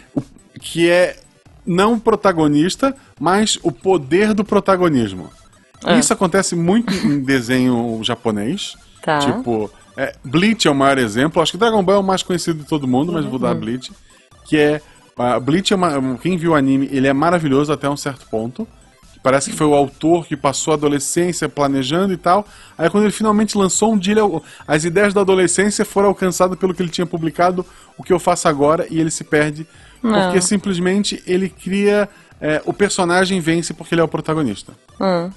Que 0.62 0.90
é 0.90 1.18
não 1.66 1.94
o 1.94 2.00
protagonista, 2.00 2.96
mas 3.20 3.60
o 3.62 3.72
poder 3.72 4.34
do 4.34 4.46
protagonismo. 4.46 5.30
Ah. 5.84 5.98
Isso 5.98 6.14
acontece 6.14 6.56
muito 6.56 6.94
em 6.94 7.20
desenho 7.20 8.00
japonês. 8.04 8.78
Tá. 9.02 9.20
Tipo, 9.20 9.70
é, 9.98 10.14
Bleach 10.24 10.68
é 10.68 10.72
o 10.72 10.76
maior 10.76 10.98
exemplo. 10.98 11.42
Acho 11.42 11.54
que 11.54 11.58
Dragon 11.58 11.84
Ball 11.84 11.96
é 11.96 12.00
o 12.00 12.04
mais 12.04 12.24
conhecido 12.24 12.60
de 12.60 12.66
todo 12.66 12.88
mundo, 12.88 13.12
mas 13.12 13.26
vou 13.26 13.40
dar 13.40 13.56
Bleach. 13.56 13.92
Que 14.46 14.58
é. 14.58 14.82
ah, 15.18 15.40
Bleach 15.40 15.74
é 15.74 15.76
uma, 15.76 16.18
Quem 16.18 16.38
viu 16.38 16.52
o 16.52 16.56
anime, 16.56 16.88
ele 16.92 17.08
é 17.08 17.14
maravilhoso 17.14 17.74
até 17.74 17.90
um 17.90 17.98
certo 17.98 18.28
ponto. 18.28 18.68
Parece 19.24 19.52
que 19.52 19.56
foi 19.56 19.68
o 19.68 19.76
autor 19.76 20.26
que 20.26 20.36
passou 20.36 20.72
a 20.72 20.76
adolescência 20.76 21.48
planejando 21.48 22.12
e 22.12 22.18
tal. 22.18 22.46
Aí 22.76 22.90
quando 22.90 23.04
ele 23.04 23.14
finalmente 23.14 23.56
lançou 23.56 23.94
um 23.94 23.98
dia, 23.98 24.16
as 24.68 24.84
ideias 24.84 25.14
da 25.14 25.22
adolescência 25.22 25.86
foram 25.86 26.08
alcançadas 26.10 26.58
pelo 26.58 26.74
que 26.74 26.82
ele 26.82 26.90
tinha 26.90 27.06
publicado, 27.06 27.64
o 27.98 28.04
que 28.04 28.12
eu 28.12 28.20
faço 28.20 28.48
agora, 28.48 28.88
e 28.90 29.00
ele 29.00 29.12
se 29.12 29.24
perde. 29.24 29.68
Porque 30.02 30.36
Não. 30.36 30.42
simplesmente 30.42 31.22
ele 31.28 31.48
cria. 31.48 32.10
é, 32.42 32.62
o 32.66 32.74
personagem 32.74 33.40
vence 33.40 33.74
porque 33.74 33.94
ele 33.94 34.02
é 34.02 34.04
o 34.04 34.08
protagonista. 34.08 34.74
Hum. 35.00 35.30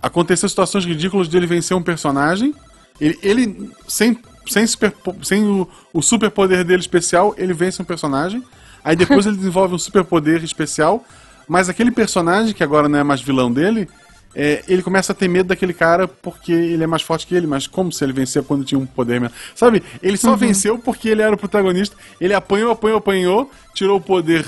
Aconteceu 0.00 0.48
situações 0.48 0.84
ridículas 0.84 1.28
de 1.28 1.36
ele 1.36 1.46
vencer 1.46 1.76
um 1.76 1.82
personagem. 1.82 2.54
Ele, 3.00 3.18
ele 3.22 3.70
sem, 3.88 4.16
sem, 4.46 4.66
super, 4.66 4.92
sem 5.22 5.44
o, 5.44 5.68
o 5.92 6.00
superpoder 6.00 6.64
dele 6.64 6.80
especial, 6.80 7.34
ele 7.36 7.52
vence 7.52 7.82
um 7.82 7.84
personagem. 7.84 8.42
Aí 8.84 8.94
depois 8.94 9.24
ele 9.26 9.36
desenvolve 9.36 9.74
um 9.74 9.78
superpoder 9.78 10.42
especial. 10.44 11.04
Mas 11.48 11.68
aquele 11.68 11.90
personagem, 11.90 12.54
que 12.54 12.62
agora 12.62 12.88
não 12.88 12.98
é 12.98 13.02
mais 13.02 13.20
vilão 13.20 13.50
dele, 13.52 13.88
é, 14.34 14.62
ele 14.66 14.82
começa 14.82 15.12
a 15.12 15.14
ter 15.14 15.28
medo 15.28 15.48
daquele 15.48 15.74
cara 15.74 16.08
porque 16.08 16.52
ele 16.52 16.82
é 16.82 16.86
mais 16.86 17.02
forte 17.02 17.26
que 17.26 17.34
ele. 17.34 17.46
Mas 17.46 17.66
como 17.66 17.92
se 17.92 18.02
ele 18.04 18.12
vencia 18.12 18.42
quando 18.42 18.64
tinha 18.64 18.78
um 18.78 18.86
poder 18.86 19.20
mesmo? 19.20 19.34
Sabe? 19.54 19.82
Ele 20.02 20.16
só 20.16 20.34
venceu 20.36 20.78
porque 20.78 21.08
ele 21.08 21.22
era 21.22 21.34
o 21.34 21.38
protagonista. 21.38 21.96
Ele 22.20 22.32
apanhou, 22.34 22.70
apanhou, 22.72 22.98
apanhou, 22.98 23.50
tirou 23.74 23.98
o 23.98 24.00
poder 24.00 24.46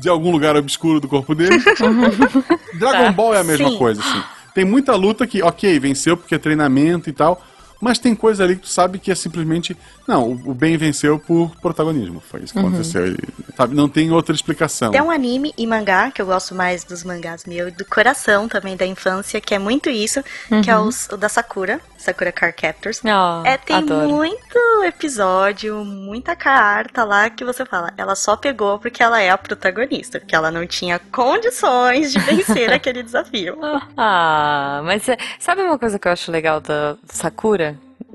de 0.00 0.08
algum 0.08 0.30
lugar 0.30 0.56
obscuro 0.56 1.00
do 1.00 1.08
corpo 1.08 1.34
dele. 1.34 1.58
Dragon 2.78 3.04
Tá. 3.06 3.12
Ball 3.12 3.34
é 3.34 3.40
a 3.40 3.44
mesma 3.44 3.70
Sim. 3.70 3.78
coisa, 3.78 4.00
assim. 4.00 4.22
Tem 4.54 4.64
muita 4.64 4.94
luta 4.94 5.26
que, 5.26 5.42
ok, 5.42 5.78
venceu 5.78 6.16
porque 6.16 6.34
é 6.34 6.38
treinamento 6.38 7.10
e 7.10 7.12
tal, 7.12 7.42
mas 7.80 7.98
tem 7.98 8.14
coisa 8.14 8.44
ali 8.44 8.56
que 8.56 8.62
tu 8.62 8.68
sabe 8.68 8.98
que 8.98 9.10
é 9.10 9.14
simplesmente. 9.14 9.76
Não, 10.06 10.30
o 10.30 10.50
o 10.50 10.54
bem 10.54 10.76
venceu 10.76 11.18
por 11.18 11.50
protagonismo. 11.60 12.20
Foi 12.20 12.40
isso 12.40 12.52
que 12.52 12.58
aconteceu. 12.60 13.08
E, 13.08 13.16
sabe, 13.56 13.74
não 13.74 13.88
tem 13.88 14.10
outra 14.12 14.34
explicação. 14.34 14.92
Tem 14.92 15.00
um 15.02 15.10
anime 15.10 15.52
e 15.58 15.66
mangá, 15.66 16.10
que 16.12 16.22
eu 16.22 16.26
gosto 16.26 16.54
mais 16.54 16.84
dos 16.84 17.02
mangás 17.02 17.44
meu, 17.44 17.68
e 17.68 17.70
do 17.72 17.84
coração 17.84 18.48
também, 18.48 18.76
da 18.76 18.86
infância, 18.86 19.40
que 19.40 19.54
é 19.54 19.58
muito 19.58 19.90
isso, 19.90 20.22
que 20.62 20.70
é 20.70 20.78
os- 20.78 21.08
o 21.08 21.16
da 21.16 21.28
Sakura, 21.28 21.80
Sakura 21.98 22.30
Car 22.30 22.54
Captors. 22.54 23.00
Ó, 23.04 23.42
É, 23.44 23.56
tem 23.56 23.76
adoro. 23.76 24.08
muito 24.08 24.58
episódio, 24.84 25.84
muita 25.84 26.36
carta 26.36 27.02
lá 27.04 27.28
que 27.28 27.44
você 27.44 27.64
fala, 27.66 27.92
ela 27.96 28.14
só 28.14 28.36
pegou 28.36 28.78
porque 28.78 29.02
ela 29.02 29.20
é 29.20 29.30
a 29.30 29.36
protagonista, 29.38 30.20
porque 30.20 30.34
ela 30.36 30.50
não 30.52 30.64
tinha 30.66 30.98
condições 31.10 32.12
de 32.12 32.18
vencer 32.20 32.70
aquele 32.72 33.02
desafio. 33.02 33.58
Ah, 33.96 34.82
mas 34.84 35.08
é- 35.08 35.16
sabe 35.40 35.62
uma 35.62 35.78
coisa 35.78 35.98
que 35.98 36.06
eu 36.06 36.12
acho 36.12 36.30
legal 36.30 36.60
da 36.60 36.96
Sakura? 37.08 37.65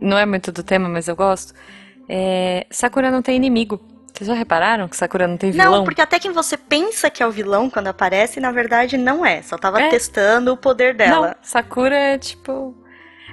Não 0.02 0.18
é 0.18 0.26
muito 0.26 0.52
do 0.52 0.64
tema, 0.64 0.90
mas 0.90 1.08
eu 1.08 1.16
gosto. 1.16 1.54
É, 2.10 2.66
Sakura 2.70 3.10
não 3.12 3.22
tem 3.22 3.36
inimigo. 3.36 3.80
Vocês 4.14 4.28
já 4.28 4.34
repararam 4.34 4.88
que 4.90 4.98
Sakura 4.98 5.28
não 5.28 5.38
tem 5.38 5.52
vilão? 5.52 5.72
Não, 5.72 5.84
porque 5.86 6.02
até 6.02 6.20
quem 6.20 6.32
você 6.32 6.58
pensa 6.58 7.10
que 7.10 7.24
é 7.24 7.28
o 7.28 7.32
vilão 7.32 7.70
quando 7.70 7.88
aparece, 7.88 8.40
na 8.40 8.52
verdade 8.52 8.98
não 8.98 9.26
é. 9.26 9.42
Só 9.42 9.58
tava 9.58 9.82
É. 9.82 9.90
testando 9.90 10.52
o 10.52 10.58
poder 10.58 10.94
dela. 10.94 11.28
Não, 11.30 11.36
Sakura 11.42 11.96
é 11.96 12.18
tipo. 12.18 12.76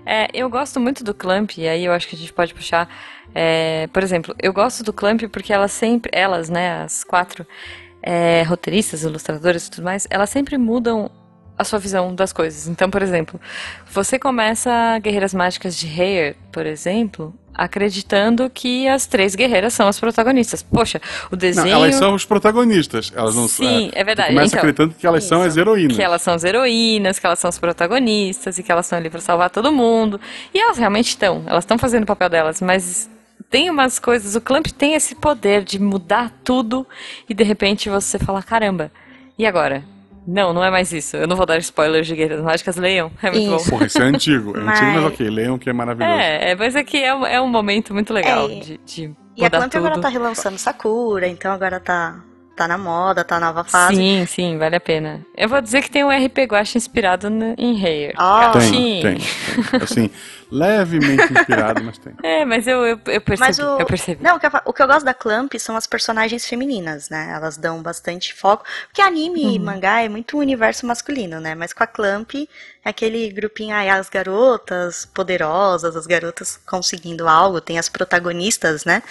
É, 0.06 0.28
eu 0.32 0.48
gosto 0.48 0.78
muito 0.78 1.02
do 1.02 1.12
Clamp, 1.12 1.58
e 1.58 1.66
aí 1.68 1.84
eu 1.84 1.92
acho 1.92 2.06
que 2.08 2.14
a 2.14 2.18
gente 2.18 2.32
pode 2.32 2.54
puxar. 2.54 2.88
é, 3.34 3.88
por 3.92 4.02
exemplo, 4.02 4.34
eu 4.40 4.52
gosto 4.52 4.82
do 4.82 4.92
Clamp 4.92 5.22
porque 5.30 5.52
elas 5.52 5.72
sempre. 5.72 6.10
Elas, 6.14 6.48
né, 6.48 6.82
as 6.84 7.02
quatro 7.04 7.46
é, 8.02 8.42
roteiristas, 8.44 9.02
ilustradoras 9.02 9.66
e 9.66 9.70
tudo 9.70 9.84
mais, 9.84 10.06
elas 10.08 10.30
sempre 10.30 10.56
mudam 10.56 11.10
a 11.58 11.64
sua 11.64 11.78
visão 11.78 12.14
das 12.14 12.32
coisas. 12.32 12.68
Então, 12.68 12.88
por 12.88 13.02
exemplo, 13.02 13.40
você 13.90 14.18
começa 14.18 14.98
Guerreiras 15.00 15.34
Mágicas 15.34 15.76
de 15.76 15.86
Hair, 15.88 16.36
por 16.52 16.64
exemplo, 16.64 17.34
acreditando 17.52 18.48
que 18.48 18.86
as 18.86 19.06
três 19.06 19.34
guerreiras 19.34 19.72
são 19.74 19.88
as 19.88 19.98
protagonistas. 19.98 20.62
Poxa, 20.62 21.00
o 21.26 21.32
Não, 21.32 21.38
desenho. 21.38 21.68
elas 21.68 21.96
são 21.96 22.14
os 22.14 22.24
protagonistas. 22.24 23.12
Elas 23.14 23.34
não 23.34 23.48
Sim, 23.48 23.90
é 23.94 24.04
verdade. 24.04 24.28
Tu 24.28 24.34
começa 24.34 24.46
Então, 24.48 24.58
acreditando 24.60 24.94
que 24.94 25.06
elas 25.06 25.24
são 25.24 25.40
isso. 25.40 25.48
as 25.48 25.56
heroínas. 25.56 25.96
que 25.96 26.02
elas 26.02 26.22
são 26.22 26.34
as 26.34 26.44
heroínas, 26.44 27.18
que 27.18 27.26
elas 27.26 27.38
são 27.40 27.48
as 27.48 27.58
protagonistas 27.58 28.58
e 28.58 28.62
que 28.62 28.70
elas 28.70 28.86
estão 28.86 28.98
ali 28.98 29.10
pra 29.10 29.20
salvar 29.20 29.50
todo 29.50 29.72
mundo. 29.72 30.20
E 30.54 30.58
elas 30.60 30.78
realmente 30.78 31.08
estão, 31.08 31.42
elas 31.46 31.64
estão 31.64 31.76
fazendo 31.76 32.04
o 32.04 32.06
papel 32.06 32.28
delas, 32.28 32.60
mas 32.62 33.10
tem 33.50 33.68
umas 33.70 33.98
coisas, 33.98 34.36
o 34.36 34.40
Clamp 34.40 34.66
tem 34.68 34.94
esse 34.94 35.14
poder 35.16 35.64
de 35.64 35.80
mudar 35.80 36.30
tudo 36.44 36.86
e 37.28 37.34
de 37.34 37.42
repente 37.42 37.88
você 37.88 38.18
fala, 38.18 38.42
caramba, 38.42 38.92
e 39.36 39.44
agora? 39.46 39.82
Não, 40.30 40.52
não 40.52 40.62
é 40.62 40.70
mais 40.70 40.92
isso. 40.92 41.16
Eu 41.16 41.26
não 41.26 41.34
vou 41.36 41.46
dar 41.46 41.56
spoilers 41.58 42.06
de 42.06 42.14
Guerreiras 42.14 42.44
Mágicas, 42.44 42.76
leiam. 42.76 43.10
É 43.22 43.30
muito 43.30 43.56
Isso. 43.56 43.64
bom. 43.64 43.70
Porra, 43.70 43.86
isso 43.86 43.98
é 44.02 44.04
antigo. 44.04 44.50
É 44.54 44.60
antigo, 44.60 44.66
mas 44.66 44.94
Mas- 44.96 45.04
ok. 45.06 45.30
Leiam 45.30 45.58
que 45.58 45.70
é 45.70 45.72
maravilhoso. 45.72 46.12
É, 46.20 46.50
é, 46.50 46.54
mas 46.54 46.76
aqui 46.76 47.02
é, 47.02 47.14
um- 47.14 47.24
é 47.26 47.40
um 47.40 47.48
momento 47.48 47.94
muito 47.94 48.12
legal 48.12 48.44
É, 48.50 48.54
de, 48.60 48.80
de 48.84 49.14
E 49.36 49.44
a 49.44 49.48
Clamp 49.48 49.74
agora 49.74 49.98
tá 49.98 50.08
relançando 50.08 50.58
Sakura, 50.58 51.26
então 51.26 51.50
agora 51.50 51.80
tá, 51.80 52.22
tá 52.58 52.68
na 52.68 52.76
moda, 52.76 53.24
tá 53.24 53.38
na 53.38 53.46
nova 53.46 53.62
fase. 53.64 53.94
Sim, 53.96 54.26
sim, 54.26 54.58
vale 54.58 54.74
a 54.76 54.80
pena. 54.80 55.24
Eu 55.36 55.48
vou 55.48 55.60
dizer 55.60 55.80
que 55.82 55.90
tem 55.90 56.04
um 56.04 56.10
RP 56.10 56.38
Guacha 56.46 56.76
inspirado 56.76 57.30
no- 57.30 57.54
em 57.56 57.80
Hair. 57.82 58.14
Ah. 58.16 58.50
Tem, 58.52 58.60
Sim. 58.62 59.00
tem, 59.00 59.18
tem. 59.18 59.80
Assim, 59.82 60.10
levemente 60.50 61.32
inspirado, 61.32 61.82
mas 61.84 61.98
tem. 61.98 62.12
É, 62.22 62.44
mas 62.44 62.66
eu, 62.66 62.84
eu, 62.84 63.00
eu 63.06 63.20
percebi, 63.20 63.38
Mas 63.38 63.58
o, 63.58 63.62
eu 63.78 63.86
percebi. 63.86 64.22
Não, 64.22 64.36
o 64.36 64.40
que, 64.40 64.46
eu, 64.46 64.50
o 64.64 64.72
que 64.72 64.82
eu 64.82 64.86
gosto 64.86 65.04
da 65.04 65.14
Clamp 65.14 65.52
são 65.58 65.76
as 65.76 65.86
personagens 65.86 66.44
femininas, 66.46 67.08
né? 67.08 67.30
Elas 67.34 67.56
dão 67.56 67.80
bastante 67.82 68.34
foco. 68.34 68.64
Porque 68.88 69.00
anime 69.00 69.44
Uhum. 69.44 69.50
e 69.52 69.58
mangá 69.58 70.02
é 70.02 70.08
muito 70.08 70.36
um 70.36 70.40
universo 70.40 70.84
masculino, 70.86 71.38
né? 71.40 71.54
Mas 71.54 71.72
com 71.72 71.84
a 71.84 71.86
Clamp 71.86 72.32
é 72.34 72.48
aquele 72.88 73.30
grupinho 73.30 73.74
aí, 73.76 73.88
as 73.88 74.08
garotas 74.08 75.06
poderosas, 75.06 75.94
as 75.94 76.06
garotas 76.06 76.58
conseguindo 76.66 77.28
algo, 77.28 77.60
tem 77.60 77.78
as 77.78 77.88
protagonistas, 77.88 78.84
né? 78.84 79.02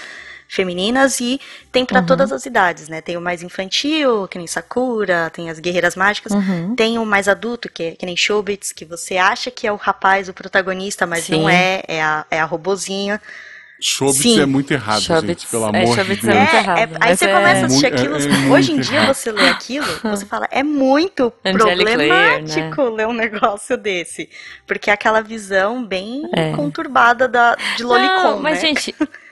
Femininas 0.48 1.20
e 1.20 1.40
tem 1.72 1.86
pra 1.86 2.00
Uhum. 2.00 2.06
todas 2.06 2.32
as 2.32 2.46
idades, 2.46 2.88
né? 2.88 3.02
Tem 3.02 3.18
o 3.18 3.22
mais 3.22 3.44
infantil, 3.44 4.28
que 4.28 4.38
nem 4.38 4.48
Sakura, 4.48 5.30
tem 5.30 5.50
as 5.50 5.60
guerreiras 5.60 5.96
mágicas, 5.96 6.32
Uhum. 6.34 6.76
tem 6.76 6.98
o 6.98 7.06
mais 7.06 7.28
adulto, 7.28 7.70
que, 7.70 7.84
é- 7.84 7.92
que 7.92 8.06
nem 8.06 8.16
Shobits, 8.16 8.72
que 8.72 8.86
você 8.86 9.18
acha 9.18 9.52
que 9.52 9.68
é 9.68 9.72
o 9.72 9.76
rapaz, 9.76 10.30
o 10.30 10.34
protagonista, 10.34 11.06
mas 11.06 11.26
Sim. 11.26 11.42
não 11.42 11.50
é, 11.50 11.84
é 11.88 12.02
a, 12.02 12.26
é 12.32 12.40
a 12.40 12.46
robozinha. 12.46 13.22
Chobits 13.80 14.22
Sim. 14.24 14.42
é 14.42 14.46
muito 14.48 14.72
errado, 14.74 15.02
Chobits- 15.02 15.28
gente. 15.44 15.48
Pelo 15.52 15.66
é, 15.66 15.84
amor 15.84 15.96
Chobits 15.96 16.22
de 16.22 16.30
é 16.30 16.32
Deus. 16.34 16.44
muito 16.46 16.56
errado, 16.56 16.80
aí 16.80 16.88
mas 17.00 17.20
você 17.20 17.26
é- 17.26 17.34
começa 17.34 17.62
a 17.62 17.66
assistir 17.68 17.92
Muito- 17.92 17.96
aquilo. 18.00 18.16
é- 18.18 18.48
é 18.48 18.52
hoje 18.52 18.72
em 18.72 18.80
dia 18.80 18.98
errado. 18.98 19.14
você 19.14 19.32
lê 19.32 19.50
aquilo, 19.50 19.86
você 20.04 20.26
fala, 20.26 20.48
é 20.50 20.64
muito 20.64 21.32
Angelic 21.46 21.84
problemático 21.86 22.82
ler 22.90 23.06
um 23.08 23.14
negócio 23.14 23.78
desse. 23.78 24.30
Porque 24.66 24.90
é 24.90 24.94
aquela 24.94 25.22
visão 25.22 25.86
bem 25.86 26.28
É. 26.34 26.54
conturbada 26.54 27.28
da, 27.28 27.56
de 27.76 27.84
lolicon, 27.84 28.24
Não, 28.24 28.40
mas 28.40 28.56
né? 28.56 28.62
gente, 28.62 28.96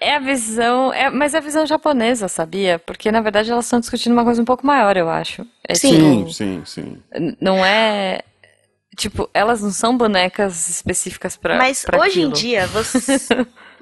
é 0.00 0.14
a 0.16 0.18
visão, 0.18 0.92
é, 0.92 1.10
mas 1.10 1.34
é 1.34 1.38
a 1.38 1.42
visão 1.42 1.66
japonesa, 1.66 2.26
sabia? 2.26 2.78
Porque 2.78 3.12
na 3.12 3.20
verdade 3.20 3.50
elas 3.50 3.66
estão 3.66 3.80
discutindo 3.80 4.12
uma 4.12 4.24
coisa 4.24 4.40
um 4.40 4.44
pouco 4.44 4.66
maior, 4.66 4.96
eu 4.96 5.08
acho. 5.08 5.46
É 5.68 5.74
Sim. 5.74 6.24
tipo, 6.24 6.32
Sim, 6.32 6.62
sim, 6.64 7.02
não 7.40 7.64
é 7.64 8.22
Tipo, 8.96 9.30
elas 9.32 9.62
não 9.62 9.70
são 9.70 9.96
bonecas 9.96 10.68
específicas 10.68 11.36
pra. 11.36 11.56
Mas 11.56 11.84
pra 11.84 12.00
hoje 12.00 12.20
em 12.20 12.24
aquilo. 12.24 12.32
dia, 12.32 12.66
você. 12.68 13.18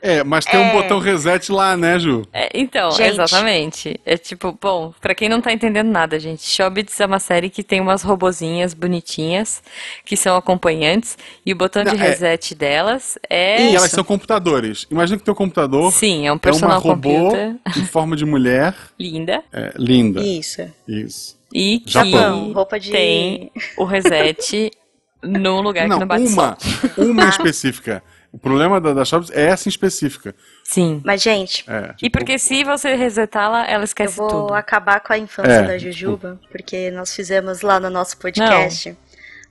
É, 0.00 0.22
mas 0.22 0.44
tem 0.44 0.58
um 0.60 0.64
É. 0.64 0.72
botão 0.72 0.98
reset 0.98 1.50
lá, 1.50 1.76
né, 1.76 1.98
Ju? 1.98 2.22
É, 2.32 2.48
então, 2.54 2.90
Gente. 2.92 3.08
exatamente. 3.10 4.00
É 4.06 4.16
tipo, 4.16 4.56
bom, 4.60 4.92
pra 5.00 5.14
quem 5.14 5.28
não 5.28 5.40
tá 5.40 5.52
entendendo 5.52 5.88
nada, 5.90 6.18
gente, 6.20 6.42
Shobits 6.48 6.98
é 7.00 7.06
uma 7.06 7.18
série 7.18 7.50
que 7.50 7.62
tem 7.62 7.80
umas 7.80 8.02
robozinhas 8.02 8.74
bonitinhas 8.74 9.62
que 10.04 10.16
são 10.16 10.36
acompanhantes 10.36 11.18
e 11.44 11.52
o 11.52 11.56
botão 11.56 11.82
de 11.84 11.94
Não, 11.96 12.04
é- 12.04 12.08
reset 12.08 12.54
delas 12.54 13.18
é. 13.28 13.70
E 13.70 13.76
elas 13.76 13.90
são 13.90 14.04
computadores. 14.04 14.86
Imagina 14.90 15.18
que 15.18 15.24
teu 15.24 15.34
computador 15.34 15.92
Sim, 15.92 16.20
é 16.20 16.22
um 16.22 16.26
é 16.26 16.32
uma 16.32 16.38
personal 16.38 16.80
robô 16.80 17.10
computer 17.10 17.56
em 17.76 17.84
forma 17.86 18.16
de 18.16 18.24
mulher. 18.24 18.74
linda 18.98 19.42
É, 19.52 19.72
linda. 19.76 20.20
Isso. 20.20 20.62
Isso. 20.86 21.36
e 21.52 21.80
que 21.80 21.90
Japão. 21.92 22.52
Roupa 22.52 22.78
de- 22.78 22.90
tem 22.92 23.50
o 23.76 23.84
reset 23.84 24.70
num 25.22 25.60
lugar 25.60 25.88
não, 25.88 25.96
que 25.96 26.00
não 26.00 26.06
bate 26.06 26.26
uma, 26.26 26.56
sol. 26.60 27.04
uma 27.06 27.24
em 27.24 27.28
específica. 27.30 28.02
O 28.38 28.40
problema 28.40 28.80
da, 28.80 28.94
da 28.94 29.04
Shops 29.04 29.30
é 29.32 29.46
essa 29.46 29.68
em 29.68 29.70
específica. 29.70 30.32
Sim. 30.62 31.00
Mas, 31.04 31.20
gente, 31.20 31.64
É, 31.68 31.92
E 32.00 32.08
porque 32.08 32.38
se 32.38 32.62
você 32.62 32.94
resetá-la, 32.94 33.66
ela 33.66 33.82
eu 33.82 33.84
esquece 33.84 34.16
vou 34.16 34.28
tudo. 34.28 34.54
acabar 34.54 35.00
com 35.00 35.12
a 35.12 35.18
infância 35.18 35.50
É, 35.50 35.62
da 35.66 35.76
Jujuba, 35.76 36.40
porque 36.52 36.88
nós 36.92 37.12
fizemos 37.14 37.62
lá 37.62 37.80
no 37.80 37.90
nosso 37.90 38.16
podcast 38.16 38.96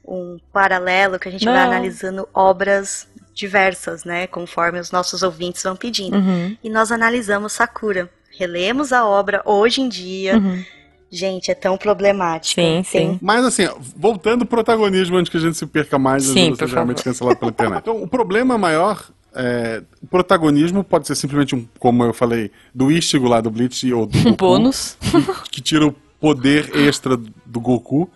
um 0.07 0.39
paralelo 0.53 1.19
que 1.19 1.27
a 1.27 1.31
gente 1.31 1.43
vai 1.43 1.53
Não. 1.53 1.63
analisando 1.63 2.27
obras 2.33 3.07
diversas, 3.33 4.05
né? 4.05 4.25
Conforme 4.25 4.79
os 4.79 4.89
nossos 4.89 5.21
ouvintes 5.21 5.61
vão 5.63 5.75
pedindo. 5.75 6.15
Uhum, 6.17 6.57
E 6.63 6.69
nós 6.69 6.91
analisamos 6.93 7.51
Sakura. 7.51 8.09
Relemos 8.39 8.93
a 8.93 9.05
obra 9.05 9.41
hoje 9.43 9.81
em 9.81 9.89
dia. 9.89 10.37
uhum. 10.37 10.63
Gente, 11.09 11.49
é 11.51 11.55
tão 11.55 11.77
problemática. 11.77 12.61
Sim, 12.61 12.83
sim. 12.83 13.19
Mas 13.21 13.45
assim, 13.45 13.63
voltando 13.95 14.41
ao 14.41 14.47
protagonismo 14.47 15.15
antes 15.17 15.29
que 15.29 15.37
a 15.37 15.39
gente 15.39 15.55
se 15.57 15.65
perca 15.65 15.97
mais 15.97 16.25
e 16.25 16.33
Sim, 16.33 16.49
você 16.49 16.65
por 16.65 16.73
realmente 16.73 16.97
favor. 16.97 17.03
cancelado 17.11 17.37
pela 17.39 17.51
internet. 17.51 17.79
Então, 17.87 18.03
o 18.03 18.07
problema 18.07 18.57
maior 18.57 19.09
é, 19.33 19.83
o 20.01 20.07
protagonismo 20.07 20.83
pode 20.83 21.05
ser 21.07 21.15
simplesmente 21.15 21.55
um, 21.55 21.65
como 21.79 22.03
eu 22.03 22.13
falei, 22.13 22.51
do 22.73 22.91
Ichigo 22.91 23.27
lá 23.27 23.39
do 23.39 23.49
Bleach 23.51 23.91
ou 23.93 24.05
do 24.05 24.17
Um 24.17 24.23
Goku, 24.31 24.35
bônus. 24.37 24.97
que 25.51 25.61
tira 25.61 25.85
o 25.85 25.95
poder 26.19 26.75
extra 26.75 27.15
do 27.15 27.59
Goku, 27.59 28.09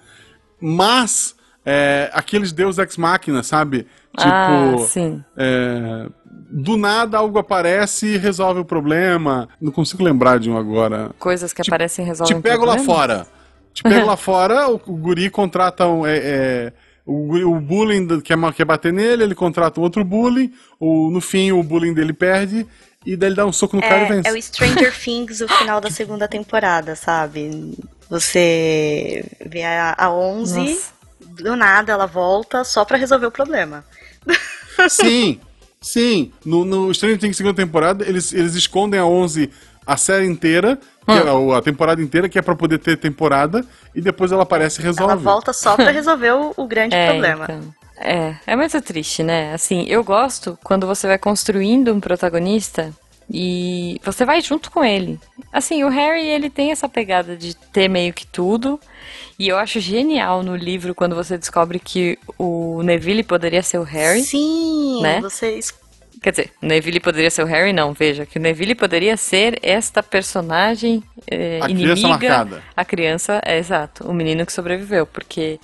mas 0.59 1.35
é, 1.65 2.09
aqueles 2.13 2.51
Deus 2.51 2.77
Ex 2.77 2.97
Machina, 2.97 3.43
sabe? 3.43 3.87
Tipo, 4.17 4.83
ah, 4.83 4.87
sim. 4.87 5.23
é, 5.37 6.07
do 6.49 6.75
nada 6.77 7.17
algo 7.17 7.37
aparece 7.39 8.07
e 8.07 8.17
resolve 8.17 8.59
o 8.61 8.65
problema. 8.65 9.47
Não 9.59 9.71
consigo 9.71 10.03
lembrar 10.03 10.39
de 10.39 10.49
um 10.49 10.57
agora. 10.57 11.11
Coisas 11.19 11.53
que 11.53 11.61
Te- 11.61 11.69
aparecem 11.69 12.03
e 12.03 12.07
resolvem 12.07 12.35
Te 12.37 12.41
pego 12.41 12.65
lá 12.65 12.77
fora. 12.79 13.25
Te 13.73 13.83
pego 13.83 14.05
lá 14.05 14.17
fora, 14.17 14.67
o, 14.69 14.75
o 14.75 14.97
guri 14.97 15.29
contrata 15.29 15.87
um. 15.87 16.05
é, 16.05 16.17
é, 16.17 16.73
o, 17.05 17.33
o 17.55 17.59
bullying 17.59 18.19
quer, 18.21 18.35
ma- 18.35 18.51
quer 18.53 18.65
bater 18.65 18.91
nele, 18.93 19.23
ele 19.23 19.35
contrata 19.35 19.79
um 19.79 19.83
outro 19.83 20.03
bullying. 20.03 20.51
O, 20.79 21.09
no 21.09 21.21
fim, 21.21 21.51
o 21.51 21.63
bullying 21.63 21.93
dele 21.93 22.11
perde. 22.13 22.67
E 23.05 23.15
daí 23.15 23.29
ele 23.29 23.35
dá 23.35 23.45
um 23.45 23.51
soco 23.51 23.75
no 23.75 23.81
cara 23.81 24.01
e 24.01 24.03
É, 24.03 24.07
vence. 24.07 24.29
é 24.29 24.33
o 24.33 24.41
Stranger 24.41 24.93
Things, 24.99 25.41
o 25.41 25.47
final 25.47 25.79
da 25.81 25.89
segunda 25.89 26.27
temporada, 26.27 26.95
sabe? 26.95 27.75
Você 28.09 29.25
vê 29.45 29.63
a, 29.63 29.95
a 29.97 30.11
11, 30.13 30.59
Nossa. 30.59 31.00
Do 31.35 31.55
nada 31.55 31.91
ela 31.91 32.05
volta 32.05 32.63
só 32.63 32.83
pra 32.85 32.97
resolver 32.97 33.25
o 33.27 33.31
problema. 33.31 33.83
Sim, 34.89 35.39
sim. 35.79 36.31
No, 36.45 36.63
no 36.65 36.93
Stranger 36.93 37.19
Things 37.19 37.37
segunda 37.37 37.55
temporada, 37.55 38.07
eles, 38.07 38.33
eles 38.33 38.55
escondem 38.55 38.99
a 38.99 39.05
11 39.05 39.49
a 39.85 39.97
série 39.97 40.25
inteira, 40.25 40.79
que 41.05 41.11
é 41.11 41.17
a, 41.17 41.57
a 41.57 41.61
temporada 41.61 42.01
inteira, 42.01 42.29
que 42.29 42.37
é 42.37 42.41
pra 42.41 42.55
poder 42.55 42.77
ter 42.77 42.97
temporada, 42.97 43.65
e 43.93 44.01
depois 44.01 44.31
ela 44.31 44.43
aparece 44.43 44.79
e 44.79 44.83
resolve. 44.83 45.11
Ela 45.13 45.21
volta 45.21 45.51
só 45.53 45.75
pra 45.75 45.89
resolver 45.91 46.31
o, 46.31 46.53
o 46.55 46.67
grande 46.67 46.95
É, 46.95 47.09
problema. 47.11 47.43
então. 47.45 47.73
É, 47.97 48.35
é 48.47 48.55
muito 48.55 48.81
triste, 48.81 49.21
né? 49.21 49.53
Assim, 49.53 49.83
eu 49.87 50.03
gosto 50.03 50.57
quando 50.63 50.87
você 50.87 51.07
vai 51.07 51.17
construindo 51.17 51.93
um 51.93 51.99
protagonista 51.99 52.93
e 53.33 53.99
você 54.03 54.25
vai 54.25 54.41
junto 54.41 54.69
com 54.69 54.83
ele. 54.83 55.17
Assim, 55.53 55.83
o 55.85 55.89
Harry, 55.89 56.27
ele 56.27 56.49
tem 56.49 56.71
essa 56.71 56.89
pegada 56.89 57.37
de 57.37 57.55
ter 57.55 57.87
meio 57.87 58.13
que 58.13 58.27
tudo. 58.27 58.77
E 59.39 59.47
eu 59.47 59.57
acho 59.57 59.79
genial 59.79 60.43
no 60.43 60.55
livro 60.55 60.93
quando 60.93 61.15
você 61.15 61.37
descobre 61.37 61.79
que 61.79 62.19
o 62.37 62.83
Neville 62.83 63.23
poderia 63.23 63.63
ser 63.63 63.77
o 63.77 63.83
Harry. 63.83 64.21
Sim, 64.21 65.01
né? 65.01 65.21
vocês. 65.21 65.73
Quer 66.21 66.31
dizer, 66.31 66.51
o 66.61 66.65
Neville 66.65 66.99
poderia 66.99 67.31
ser 67.31 67.43
o 67.43 67.47
Harry, 67.47 67.71
não. 67.71 67.93
Veja, 67.93 68.25
que 68.25 68.37
o 68.37 68.41
Neville 68.41 68.75
poderia 68.75 69.15
ser 69.15 69.57
esta 69.63 70.03
personagem 70.03 71.01
é, 71.25 71.59
A 71.61 71.69
inimiga. 71.69 71.93
criança 71.93 72.07
marcada. 72.09 72.63
A 72.75 72.85
criança, 72.85 73.41
é 73.45 73.57
exato. 73.57 74.07
O 74.07 74.13
menino 74.13 74.45
que 74.45 74.51
sobreviveu. 74.51 75.07
Porque 75.07 75.57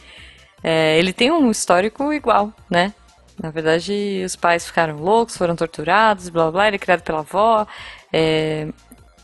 é, 0.64 0.98
ele 0.98 1.12
tem 1.12 1.32
um 1.32 1.52
histórico 1.52 2.12
igual, 2.14 2.54
né? 2.70 2.94
Na 3.42 3.52
verdade, 3.52 4.24
os 4.26 4.36
pais 4.36 4.66
ficaram 4.66 4.98
loucos, 4.98 5.38
foram 5.38 5.56
torturados, 5.56 6.30
blá 6.30 6.50
blá, 6.52 6.68
ele 6.68 6.76
é 6.78 6.80
criado 6.80 7.02
pela 7.02 7.20
avó. 7.20 7.68
é, 8.12 8.68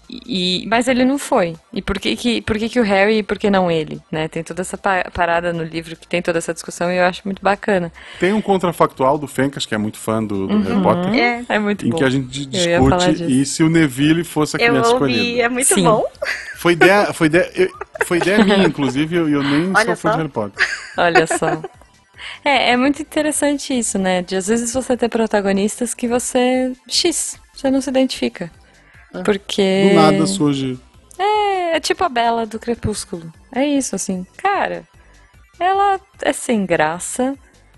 e, 0.09 0.65
mas 0.67 0.87
ele 0.87 1.03
não 1.05 1.17
foi. 1.17 1.55
E 1.71 1.81
por 1.81 1.97
que, 1.97 2.15
que, 2.15 2.41
por 2.41 2.57
que, 2.59 2.69
que 2.69 2.79
o 2.79 2.83
Harry 2.83 3.19
e 3.19 3.23
por 3.23 3.39
que 3.39 3.49
não 3.49 3.71
ele? 3.71 3.99
Né? 4.11 4.27
Tem 4.27 4.43
toda 4.43 4.61
essa 4.61 4.77
pa- 4.77 5.09
parada 5.11 5.51
no 5.51 5.63
livro 5.63 5.95
que 5.95 6.05
tem 6.05 6.21
toda 6.21 6.37
essa 6.37 6.53
discussão 6.53 6.91
e 6.91 6.97
eu 6.97 7.05
acho 7.05 7.21
muito 7.25 7.41
bacana. 7.41 7.91
Tem 8.19 8.31
um 8.33 8.41
contrafactual 8.41 9.17
do 9.17 9.25
Fencas, 9.27 9.65
que 9.65 9.73
é 9.73 9.77
muito 9.77 9.97
fã 9.97 10.23
do, 10.23 10.45
do 10.45 10.59
Harry 10.59 10.81
Potter, 10.83 11.15
É, 11.15 11.45
É 11.49 11.57
muito 11.57 11.87
em 11.87 11.89
bom. 11.89 11.97
que 11.97 12.03
a 12.03 12.09
gente 12.11 12.41
Eu 12.41 12.89
discute 12.91 13.23
e 13.23 13.45
se 13.45 13.63
o 13.63 13.69
Neville 13.69 14.23
fosse 14.23 14.57
a 14.57 14.59
eu 14.59 14.71
criança 14.73 14.93
ouvi, 14.93 15.11
escolhida. 15.13 15.41
é 15.41 15.49
muito 15.49 15.73
Sim. 15.73 15.83
bom. 15.83 16.05
Foi 16.57 16.73
ideia, 16.73 17.11
foi 17.13 17.27
ideia, 17.27 17.51
eu- 17.55 17.71
foi 18.05 18.17
ideia 18.17 18.43
minha, 18.43 18.57
inclusive, 18.67 19.15
eu, 19.15 19.27
eu 19.29 19.41
nem 19.41 19.71
Olha 19.75 19.85
sou 19.85 19.95
fã 19.95 19.95
só. 19.95 20.11
de 20.11 20.17
Harry 20.17 20.29
Potter. 20.29 20.67
Olha 20.97 21.25
só. 21.25 21.61
É, 22.43 22.71
é 22.71 22.77
muito 22.77 23.01
interessante 23.01 23.77
isso, 23.77 23.97
né? 23.97 24.21
De 24.21 24.35
às 24.35 24.47
vezes 24.47 24.73
você 24.73 24.95
ter 24.95 25.09
protagonistas 25.09 25.93
que 25.93 26.07
você. 26.07 26.73
X, 26.87 27.39
você 27.53 27.69
não 27.69 27.81
se 27.81 27.89
identifica. 27.89 28.51
Porque. 29.23 29.89
Do 29.89 29.95
nada 29.95 30.25
surge. 30.25 30.79
É, 31.17 31.77
é 31.77 31.79
tipo 31.79 32.03
a 32.03 32.09
Bela 32.09 32.45
do 32.45 32.59
Crepúsculo. 32.59 33.31
É 33.53 33.65
isso, 33.65 33.95
assim. 33.95 34.25
Cara, 34.37 34.83
ela 35.59 35.99
é 36.21 36.33
sem 36.33 36.65
graça, 36.65 37.35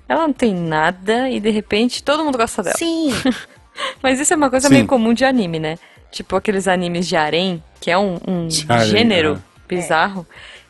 ela 0.07 0.27
não 0.27 0.33
tem 0.33 0.53
nada 0.53 1.29
e 1.29 1.39
de 1.39 1.49
repente 1.49 2.03
todo 2.03 2.23
mundo 2.23 2.37
gosta 2.37 2.63
dela. 2.63 2.77
Sim, 2.77 3.11
Mas 4.01 4.19
isso 4.19 4.33
é 4.33 4.37
uma 4.37 4.49
coisa 4.49 4.67
Sim. 4.67 4.75
meio 4.75 4.87
comum 4.87 5.13
de 5.13 5.25
anime, 5.25 5.59
né? 5.59 5.77
Tipo 6.11 6.35
aqueles 6.35 6.67
animes 6.67 7.07
de 7.07 7.15
harem, 7.15 7.61
que 7.79 7.91
é 7.91 7.97
um, 7.97 8.17
um 8.25 8.47
De 8.47 8.65
harem, 8.69 8.87
gênero 8.87 9.33
é. 9.33 9.55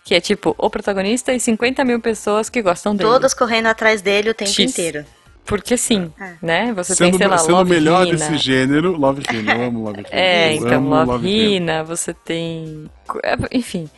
Que 0.05 0.13
é 0.15 0.21
tipo 0.21 0.55
o 0.57 0.69
protagonista 0.69 1.33
e 1.33 1.39
50 1.39 1.83
mil 1.83 1.99
pessoas 1.99 2.47
que 2.49 2.61
gostam 2.61 2.95
dele. 2.95 3.09
todas 3.09 3.33
correndo 3.33 3.65
atrás 3.65 4.01
dele 4.01 4.29
o 4.29 4.33
tempo 4.35 4.51
X. 4.51 4.71
inteiro. 4.71 5.03
Porque 5.43 5.75
sim, 5.77 6.11
É. 6.19 6.33
né? 6.41 6.73
Você 6.73 6.95
Sendo, 6.95 7.09
tem, 7.11 7.17
sei 7.19 7.27
lá, 7.27 7.37
sendo 7.37 7.53
o 7.53 7.57
Love 7.57 7.69
melhor 7.71 8.07
Hina. 8.07 8.17
desse 8.17 8.37
gênero, 8.37 8.95
Love 8.97 9.23
Hina. 9.31 9.53
Eu 9.55 9.63
amo 9.67 9.83
Love 9.83 9.99
Hina. 10.01 10.09
É, 10.13 10.51
Eu 10.53 10.57
então, 10.57 10.93
amo 10.93 11.11
Love 11.11 11.27
Hina. 11.27 11.55
Hina, 11.73 11.83
você 11.83 12.13
tem... 12.13 12.89
é, 13.23 13.35
Enfim. 13.51 13.89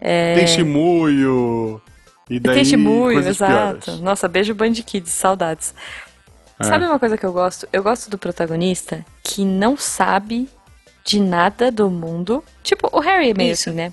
É... 0.00 0.34
Tem 0.34 0.46
Shimuyo. 0.46 1.80
E 2.28 2.38
daí 2.40 2.54
Tem 2.56 2.64
Shimuyo, 2.64 3.18
exato. 3.20 3.84
piores. 3.84 4.00
Nossa, 4.00 4.28
beijo 4.28 4.54
Band 4.54 4.72
Kids, 4.74 5.10
saudades. 5.12 5.74
É. 6.60 6.64
Sabe 6.64 6.84
uma 6.86 6.98
coisa 6.98 7.16
que 7.16 7.24
eu 7.26 7.32
gosto? 7.32 7.68
Eu 7.72 7.82
gosto 7.82 8.08
do 8.10 8.18
protagonista 8.18 9.04
que 9.22 9.44
não 9.44 9.76
sabe 9.76 10.48
de 11.04 11.20
nada 11.20 11.70
do 11.70 11.88
mundo. 11.90 12.42
Tipo, 12.62 12.88
o 12.92 13.00
Harry 13.00 13.30
é 13.30 13.34
meio 13.34 13.52
Isso. 13.52 13.68
assim, 13.70 13.76
né? 13.76 13.92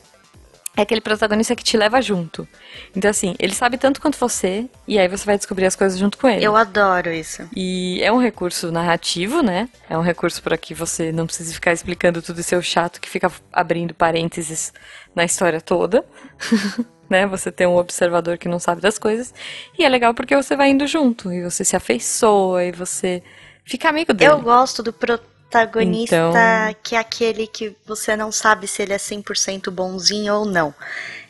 É 0.75 0.81
aquele 0.81 1.01
protagonista 1.01 1.55
que 1.55 1.63
te 1.63 1.77
leva 1.77 2.01
junto. 2.01 2.47
Então, 2.95 3.09
assim, 3.11 3.35
ele 3.37 3.53
sabe 3.53 3.77
tanto 3.77 4.01
quanto 4.01 4.17
você, 4.17 4.67
e 4.87 4.97
aí 4.97 5.07
você 5.07 5.23
vai 5.23 5.37
descobrir 5.37 5.67
as 5.67 5.75
coisas 5.75 5.99
junto 5.99 6.17
com 6.17 6.27
ele. 6.27 6.43
Eu 6.43 6.55
adoro 6.55 7.11
isso. 7.11 7.47
E 7.55 8.01
é 8.01 8.11
um 8.11 8.17
recurso 8.17 8.71
narrativo, 8.71 9.43
né? 9.43 9.69
É 9.87 9.95
um 9.95 10.01
recurso 10.01 10.41
para 10.41 10.57
que 10.57 10.73
você 10.73 11.11
não 11.11 11.27
precise 11.27 11.53
ficar 11.53 11.73
explicando 11.73 12.23
tudo 12.23 12.39
e 12.39 12.43
ser 12.43 12.61
chato 12.63 12.99
que 12.99 13.07
fica 13.07 13.31
abrindo 13.51 13.93
parênteses 13.93 14.73
na 15.15 15.23
história 15.23 15.61
toda. 15.61 16.03
né? 17.07 17.27
Você 17.27 17.51
tem 17.51 17.67
um 17.67 17.77
observador 17.77 18.39
que 18.39 18.49
não 18.49 18.57
sabe 18.57 18.81
das 18.81 18.97
coisas. 18.97 19.31
E 19.77 19.85
é 19.85 19.89
legal 19.89 20.15
porque 20.15 20.35
você 20.35 20.55
vai 20.55 20.71
indo 20.71 20.87
junto. 20.87 21.31
E 21.31 21.43
você 21.43 21.63
se 21.63 21.75
afeiçoa 21.75 22.63
e 22.63 22.71
você 22.71 23.21
fica 23.63 23.89
amigo 23.89 24.11
dele. 24.11 24.31
Eu 24.31 24.41
gosto 24.41 24.81
do 24.81 24.91
protagonista 24.91 25.32
Então- 26.13 26.31
que 26.81 26.95
é 26.95 26.99
aquele 26.99 27.47
que 27.47 27.75
você 27.85 28.15
não 28.15 28.31
sabe 28.31 28.67
se 28.67 28.81
ele 28.81 28.93
é 28.93 28.97
100% 28.97 29.69
bonzinho 29.71 30.33
ou 30.35 30.45
não. 30.45 30.73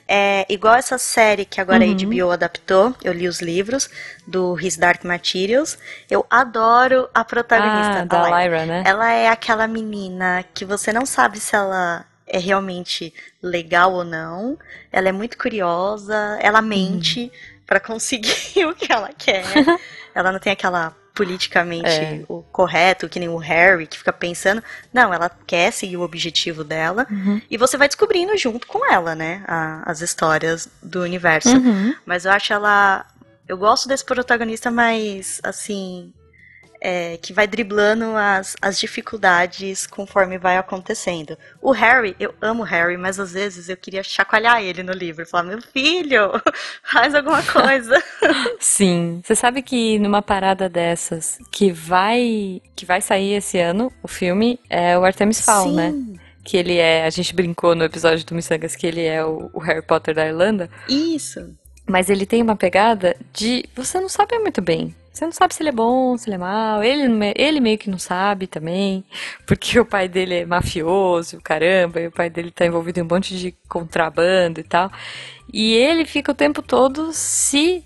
É 0.07 0.45
igual 0.49 0.75
essa 0.75 0.97
série 0.97 1.45
que 1.45 1.61
agora 1.61 1.83
Uhum. 1.85 1.91
a 1.91 1.93
HBO 1.95 2.31
adaptou, 2.31 2.93
eu 3.03 3.13
li 3.13 3.27
os 3.27 3.41
livros, 3.41 3.89
do 4.27 4.59
His 4.59 4.75
Dark 4.75 5.03
Materials. 5.05 5.77
Eu 6.11 6.25
adoro 6.29 7.09
a 7.13 7.23
protagonista, 7.23 8.01
Ah, 8.01 8.05
da 8.05 8.23
Lyra. 8.25 8.41
Lyra, 8.41 8.65
né? 8.65 8.83
Ela 8.85 9.11
é 9.13 9.29
aquela 9.29 9.65
menina 9.65 10.43
que 10.53 10.65
você 10.65 10.91
não 10.91 11.05
sabe 11.05 11.39
se 11.39 11.55
ela 11.55 12.05
é 12.27 12.37
realmente 12.37 13.13
legal 13.41 13.93
ou 13.93 14.03
não. 14.03 14.57
Ela 14.91 15.07
é 15.09 15.11
muito 15.11 15.37
curiosa, 15.37 16.37
ela 16.41 16.61
mente 16.61 17.31
pra 17.65 17.79
conseguir 17.79 18.27
o 18.67 18.75
que 18.75 18.91
ela 18.91 19.09
quer. 19.17 19.43
ela 20.13 20.31
não 20.33 20.39
tem 20.39 20.51
aquela 20.51 20.93
politicamente 21.13 21.89
É. 21.89 22.23
o 22.27 22.41
correto, 22.41 23.07
que 23.07 23.19
nem 23.19 23.29
o 23.29 23.37
Harry, 23.37 23.85
que 23.87 23.97
fica 23.97 24.11
pensando. 24.13 24.63
Não, 24.91 25.13
ela 25.13 25.29
quer 25.45 25.71
seguir 25.71 25.97
o 25.97 26.01
objetivo 26.01 26.63
dela. 26.63 27.05
Uhum. 27.09 27.41
E 27.49 27.57
você 27.57 27.77
vai 27.77 27.87
descobrindo 27.87 28.35
junto 28.37 28.65
com 28.67 28.89
ela, 28.91 29.13
né? 29.15 29.43
a- 29.47 29.83
as 29.85 30.01
histórias 30.01 30.67
do 30.81 31.01
universo. 31.01 31.49
Uhum. 31.55 31.93
Mas 32.05 32.25
eu 32.25 32.31
acho 32.31 32.51
ela 32.53 33.05
eu 33.47 33.57
gosto 33.57 33.87
desse 33.89 34.05
protagonista, 34.05 34.71
mas 34.71 35.39
assim, 35.43 36.13
é, 36.83 37.17
que 37.21 37.31
vai 37.31 37.47
driblando 37.47 38.17
as, 38.17 38.57
as 38.61 38.77
dificuldades 38.77 39.87
conforme 39.87 40.37
vai 40.37 40.57
acontecendo. 40.57 41.37
O 41.61 41.71
Harry, 41.71 42.13
eu 42.19 42.35
amo 42.41 42.63
o 42.63 42.65
Harry, 42.65 42.97
mas 42.97 43.17
às 43.21 43.31
vezes 43.31 43.69
eu 43.69 43.77
queria 43.77 44.03
chacoalhar 44.03 44.61
ele 44.61 44.83
no 44.83 44.91
livro, 44.91 45.25
falar, 45.25 45.43
meu 45.43 45.61
filho, 45.61 46.31
faz 46.83 47.15
alguma 47.15 47.41
coisa. 47.41 48.03
Sim. 48.59 49.21
Você 49.23 49.33
sabe 49.33 49.61
que 49.61 49.97
numa 49.97 50.21
parada 50.21 50.67
dessas 50.67 51.39
que 51.49 51.71
vai 51.71 52.61
que 52.75 52.85
vai 52.85 52.99
sair 52.99 53.35
esse 53.35 53.57
ano, 53.57 53.89
o 54.03 54.07
filme 54.07 54.59
é 54.69 54.97
o 54.97 55.05
Artemis 55.05 55.39
Fowl, 55.39 55.69
Sim. 55.69 55.75
né? 55.75 56.19
Que 56.43 56.57
ele 56.57 56.75
é, 56.75 57.05
a 57.05 57.09
gente 57.09 57.33
brincou 57.33 57.73
no 57.73 57.85
episódio 57.85 58.25
do 58.25 58.35
Missangas 58.35 58.75
que 58.75 58.85
ele 58.85 59.05
é 59.05 59.23
o, 59.23 59.49
o 59.53 59.59
Harry 59.59 59.81
Potter 59.81 60.13
da 60.13 60.27
Irlanda, 60.27 60.69
Isso. 60.89 61.55
mas 61.87 62.09
ele 62.09 62.25
tem 62.25 62.41
uma 62.41 62.57
pegada 62.57 63.15
de 63.31 63.63
você 63.73 64.01
não 64.01 64.09
sabe 64.09 64.37
muito 64.39 64.61
bem. 64.61 64.93
Você 65.13 65.25
não 65.25 65.31
sabe 65.31 65.53
se 65.53 65.61
ele 65.61 65.69
é 65.69 65.73
bom, 65.73 66.17
se 66.17 66.27
ele 66.27 66.35
é 66.35 66.39
mau. 66.39 66.83
Ele, 66.83 67.33
ele 67.35 67.59
meio 67.59 67.77
que 67.77 67.89
não 67.89 67.99
sabe 67.99 68.47
também, 68.47 69.05
porque 69.45 69.79
o 69.79 69.85
pai 69.85 70.07
dele 70.09 70.39
é 70.39 70.45
mafioso, 70.45 71.39
caramba, 71.39 72.01
e 72.01 72.07
o 72.07 72.11
pai 72.11 72.31
dele 72.31 72.49
tá 72.49 72.65
envolvido 72.65 72.99
em 72.99 73.03
um 73.03 73.07
monte 73.07 73.37
de 73.37 73.55
contrabando 73.69 74.59
e 74.59 74.63
tal. 74.63 74.91
E 75.53 75.73
ele 75.75 76.03
fica 76.03 76.31
o 76.31 76.35
tempo 76.35 76.63
todo 76.63 77.13
se 77.13 77.85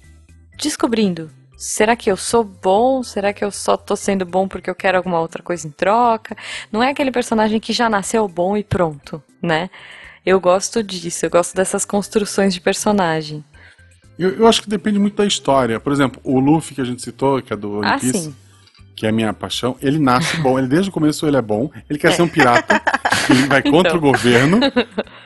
descobrindo. 0.58 1.30
Será 1.58 1.96
que 1.96 2.10
eu 2.10 2.16
sou 2.16 2.44
bom? 2.44 3.04
Será 3.04 3.34
que 3.34 3.44
eu 3.44 3.52
só 3.52 3.76
tô 3.76 3.96
sendo 3.96 4.26
bom 4.26 4.48
porque 4.48 4.70
eu 4.70 4.76
quero 4.76 4.96
alguma 4.96 5.20
outra 5.20 5.44
coisa 5.44 5.68
em 5.68 5.72
troca? 5.72 6.38
Não 6.72 6.82
é 6.82 6.92
aquele 6.92 7.12
personagem 7.12 7.60
que 7.60 7.74
já 7.74 7.90
nasceu 7.90 8.28
bom 8.28 8.56
e 8.56 8.64
pronto, 8.64 9.22
né? 9.42 9.70
Eu 10.26 10.40
gosto 10.40 10.84
disso, 10.84 11.26
eu 11.26 11.30
gosto 11.30 11.56
dessas 11.56 11.84
construções 11.84 12.54
de 12.54 12.62
personagem. 12.62 13.44
Eu, 14.18 14.32
eu 14.32 14.48
acho 14.48 14.62
que 14.62 14.70
depende 14.70 14.98
muito 15.00 15.16
da 15.16 15.26
história. 15.26 15.80
Por 15.80 15.92
exemplo, 15.94 16.20
o 16.24 16.40
Luffy 16.40 16.76
que 16.76 16.82
a 16.82 16.86
gente 16.86 17.02
citou, 17.02 17.42
que 17.42 17.54
é 17.54 17.56
do 17.56 17.80
One 17.80 17.88
Ah, 17.88 18.00
Piece, 18.00 18.34
que 18.96 19.06
é 19.06 19.10
a 19.10 19.12
minha 19.12 19.32
paixão, 19.34 19.76
ele 19.82 20.00
nasce 20.00 20.38
bom. 20.38 20.58
Ele 20.58 20.68
desde 20.68 20.90
o 20.90 20.94
começo 20.94 21.26
ele 21.28 21.38
é 21.38 21.42
bom. 21.42 21.70
Ele 21.90 22.00
quer 22.00 22.12
ser 22.14 22.24
um 22.24 22.28
pirata. 22.28 22.82
ele 23.30 23.44
vai 23.48 23.62
contra 23.64 23.96
Então. 23.96 23.98
o 23.98 24.02
governo. 24.02 24.60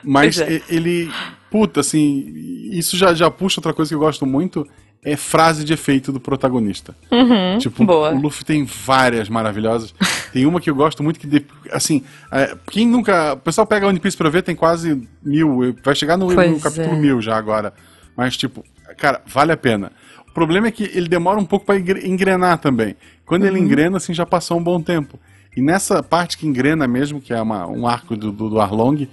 Mas 0.04 0.40
é. 0.40 0.62
ele. 0.70 1.10
Puta, 1.50 1.80
assim. 1.82 2.32
Isso 2.72 2.96
já, 2.98 3.14
já 3.14 3.30
puxa 3.32 3.60
outra 3.60 3.74
coisa 3.74 3.90
que 3.90 3.96
eu 3.96 4.00
gosto 4.00 4.26
muito. 4.26 4.68
É 5.04 5.16
frase 5.16 5.64
de 5.64 5.74
efeito 5.74 6.12
do 6.12 6.20
protagonista. 6.20 6.96
Uhum, 7.12 7.58
Tipo, 7.58 7.84
boa. 7.84 8.12
o 8.14 8.22
Luffy 8.22 8.46
tem 8.46 8.64
várias 8.66 9.30
maravilhosas. 9.30 9.96
Tem 10.32 10.46
uma 10.46 10.62
que 10.62 10.70
eu 10.70 10.76
gosto 10.76 11.04
muito 11.04 11.20
que, 11.20 11.46
assim, 11.72 12.04
é, 12.32 12.56
quem 12.70 12.88
nunca. 12.88 13.34
O 13.34 13.38
pessoal 13.38 13.66
pega 13.68 13.86
One 13.88 14.00
Piece 14.00 14.16
pra 14.16 14.30
ver, 14.30 14.44
tem 14.44 14.56
quase 14.56 15.02
mil. 15.22 15.76
Vai 15.84 15.94
chegar 15.96 16.16
no, 16.18 16.28
no 16.32 16.60
capítulo 16.60 16.96
é. 16.96 17.00
mil 17.00 17.20
já 17.22 17.36
agora. 17.36 17.74
Mas, 18.16 18.38
tipo, 18.38 18.64
cara, 18.96 19.22
vale 19.26 19.52
a 19.52 19.58
pena. 19.58 19.92
O 20.30 20.34
problema 20.34 20.68
é 20.68 20.72
que 20.72 20.84
ele 20.84 21.08
demora 21.10 21.40
um 21.40 21.46
pouco 21.46 21.66
pra 21.66 21.78
engre- 21.78 22.08
engrenar 22.08 22.58
também. 22.58 22.96
Quando 23.26 23.42
Uhum. 23.44 23.48
ele 23.50 23.60
engrena, 23.60 23.98
assim, 23.98 24.14
já 24.14 24.26
passou 24.26 24.58
um 24.58 24.64
bom 24.64 24.82
tempo. 24.82 25.20
E 25.56 25.62
nessa 25.62 26.02
parte 26.02 26.38
que 26.38 26.48
engrena 26.48 26.88
mesmo, 26.88 27.20
que 27.20 27.34
é 27.34 27.42
uma- 27.42 27.68
um 27.68 27.86
arco 27.88 28.16
do, 28.16 28.32
do, 28.32 28.50
do 28.50 28.62
Arlong, 28.62 29.08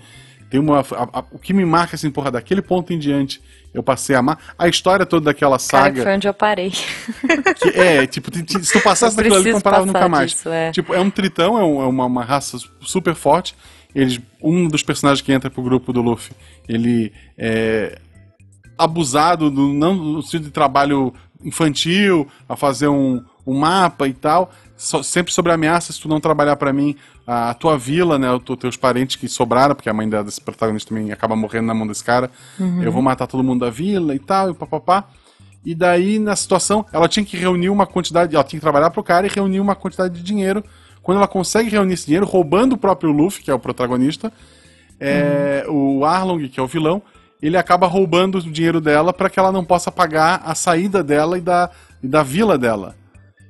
tem 0.51 0.61
uma. 0.61 0.81
a- 0.81 1.19
a- 1.21 1.25
o 1.33 1.39
que 1.39 1.53
me 1.53 1.65
marca, 1.65 1.97
assim, 1.97 2.11
porra, 2.11 2.31
daquele 2.31 2.63
ponto 2.63 2.93
em 2.93 2.99
diante, 2.99 3.41
eu 3.75 3.83
passei 3.83 4.15
a 4.15 4.21
amar. 4.21 4.39
A 4.57 4.69
história 4.69 5.05
toda 5.05 5.27
daquela 5.27 5.57
Cara, 5.59 5.59
saga. 5.59 5.97
que 5.97 6.03
foi 6.03 6.15
onde 6.15 6.29
eu 6.29 6.33
parei. 6.35 6.73
Que 7.61 7.69
é, 7.71 8.07
tipo, 8.07 8.31
se 8.35 8.73
tu 8.73 8.81
passasse 8.81 9.17
daquilo 9.17 9.35
ali, 9.37 9.51
não 9.53 9.61
parava 9.61 9.85
nunca 9.85 10.09
mais. 10.09 10.31
disso, 10.31 10.49
é. 10.49 10.71
Tipo, 10.71 10.95
é 10.95 11.01
um 11.01 11.11
tritão, 11.11 11.59
é, 11.59 11.65
um- 11.65 11.83
é 11.83 11.87
uma, 11.87 12.05
uma 12.07 12.25
raça 12.25 12.57
super 12.81 13.15
forte. 13.15 13.55
Eles, 13.95 14.21
um 14.43 14.69
dos 14.69 14.83
personagens 14.83 15.21
que 15.25 15.33
entra 15.33 15.51
pro 15.51 15.63
grupo 15.63 15.93
do 15.93 16.01
Luffy, 16.03 16.33
ele 16.69 17.13
é 17.37 17.99
abusado, 18.79 19.51
do, 19.51 19.69
não 19.75 19.95
no 19.95 20.23
sentido 20.23 20.45
de 20.45 20.51
trabalho 20.51 21.13
infantil, 21.45 22.27
a 22.49 22.57
fazer 22.57 22.89
um, 22.89 23.23
um 23.47 23.59
mapa 23.59 24.07
e 24.09 24.13
tal. 24.13 24.51
só- 24.77 25.03
sempre 25.03 25.33
sobre 25.33 25.51
ameaça, 25.53 25.93
se 25.93 26.01
tu 26.01 26.09
não 26.09 26.21
trabalhar 26.21 26.55
pra 26.57 26.73
mim, 26.73 26.95
a, 27.27 27.51
a 27.51 27.55
tua 27.55 27.77
vila, 27.77 28.17
né, 28.19 28.29
os 28.33 28.43
teus 28.59 28.77
parentes 28.77 29.17
que 29.17 29.27
sobraram, 29.29 29.75
porque 29.75 29.89
a 29.91 29.93
mãe 29.93 30.09
da- 30.09 30.23
desse 30.23 30.41
protagonista 30.41 30.95
também 30.95 31.11
acaba 31.11 31.35
morrendo 31.35 31.67
na 31.67 31.75
mão 31.75 31.85
desse 31.87 32.05
cara, 32.05 32.31
eu 32.85 32.93
vou 32.93 33.03
matar 33.03 33.27
todo 33.27 33.43
mundo 33.43 33.65
da 33.65 33.71
vila 33.71 34.15
e 34.15 34.19
tal, 34.21 34.51
e 34.51 34.55
papapá. 34.55 35.05
E 35.65 35.75
daí, 35.75 36.21
na 36.21 36.37
situação, 36.37 36.87
ela 36.93 37.09
tinha 37.09 37.27
que 37.27 37.37
reunir 37.37 37.69
uma 37.71 37.87
quantidade, 37.87 38.35
ela 38.37 38.45
tinha 38.45 38.59
que 38.61 38.65
trabalhar 38.65 38.91
pro 38.91 39.03
cara 39.03 39.27
e 39.27 39.31
reunir 39.31 39.59
uma 39.59 39.75
quantidade 39.75 40.15
de 40.15 40.23
dinheiro. 40.23 40.63
Quando 41.03 41.19
ela 41.19 41.27
consegue 41.29 41.69
reunir 41.69 41.95
esse 41.95 42.07
dinheiro, 42.07 42.25
roubando 42.25 42.75
o 42.75 42.79
próprio 42.79 43.11
Luffy, 43.11 43.43
que 43.43 43.51
é 43.51 43.55
o 43.55 43.59
protagonista, 43.59 44.33
é, 45.01 45.65
o 45.69 46.05
Arlong, 46.05 46.49
que 46.49 46.61
é 46.61 46.63
o 46.63 46.67
vilão, 46.67 47.03
ele 47.41 47.57
acaba 47.57 47.87
roubando 47.87 48.39
o 48.39 48.43
dinheiro 48.43 48.81
dela 48.81 49.13
para 49.13 49.31
que 49.31 49.39
ela 49.39 49.53
não 49.53 49.65
possa 49.65 49.91
pagar 49.91 50.43
a 50.45 50.55
saída 50.55 51.03
dela 51.03 51.39
e 51.39 51.41
da, 51.41 51.71
e 52.03 52.09
da 52.09 52.23
vila 52.23 52.59
dela. 52.59 52.97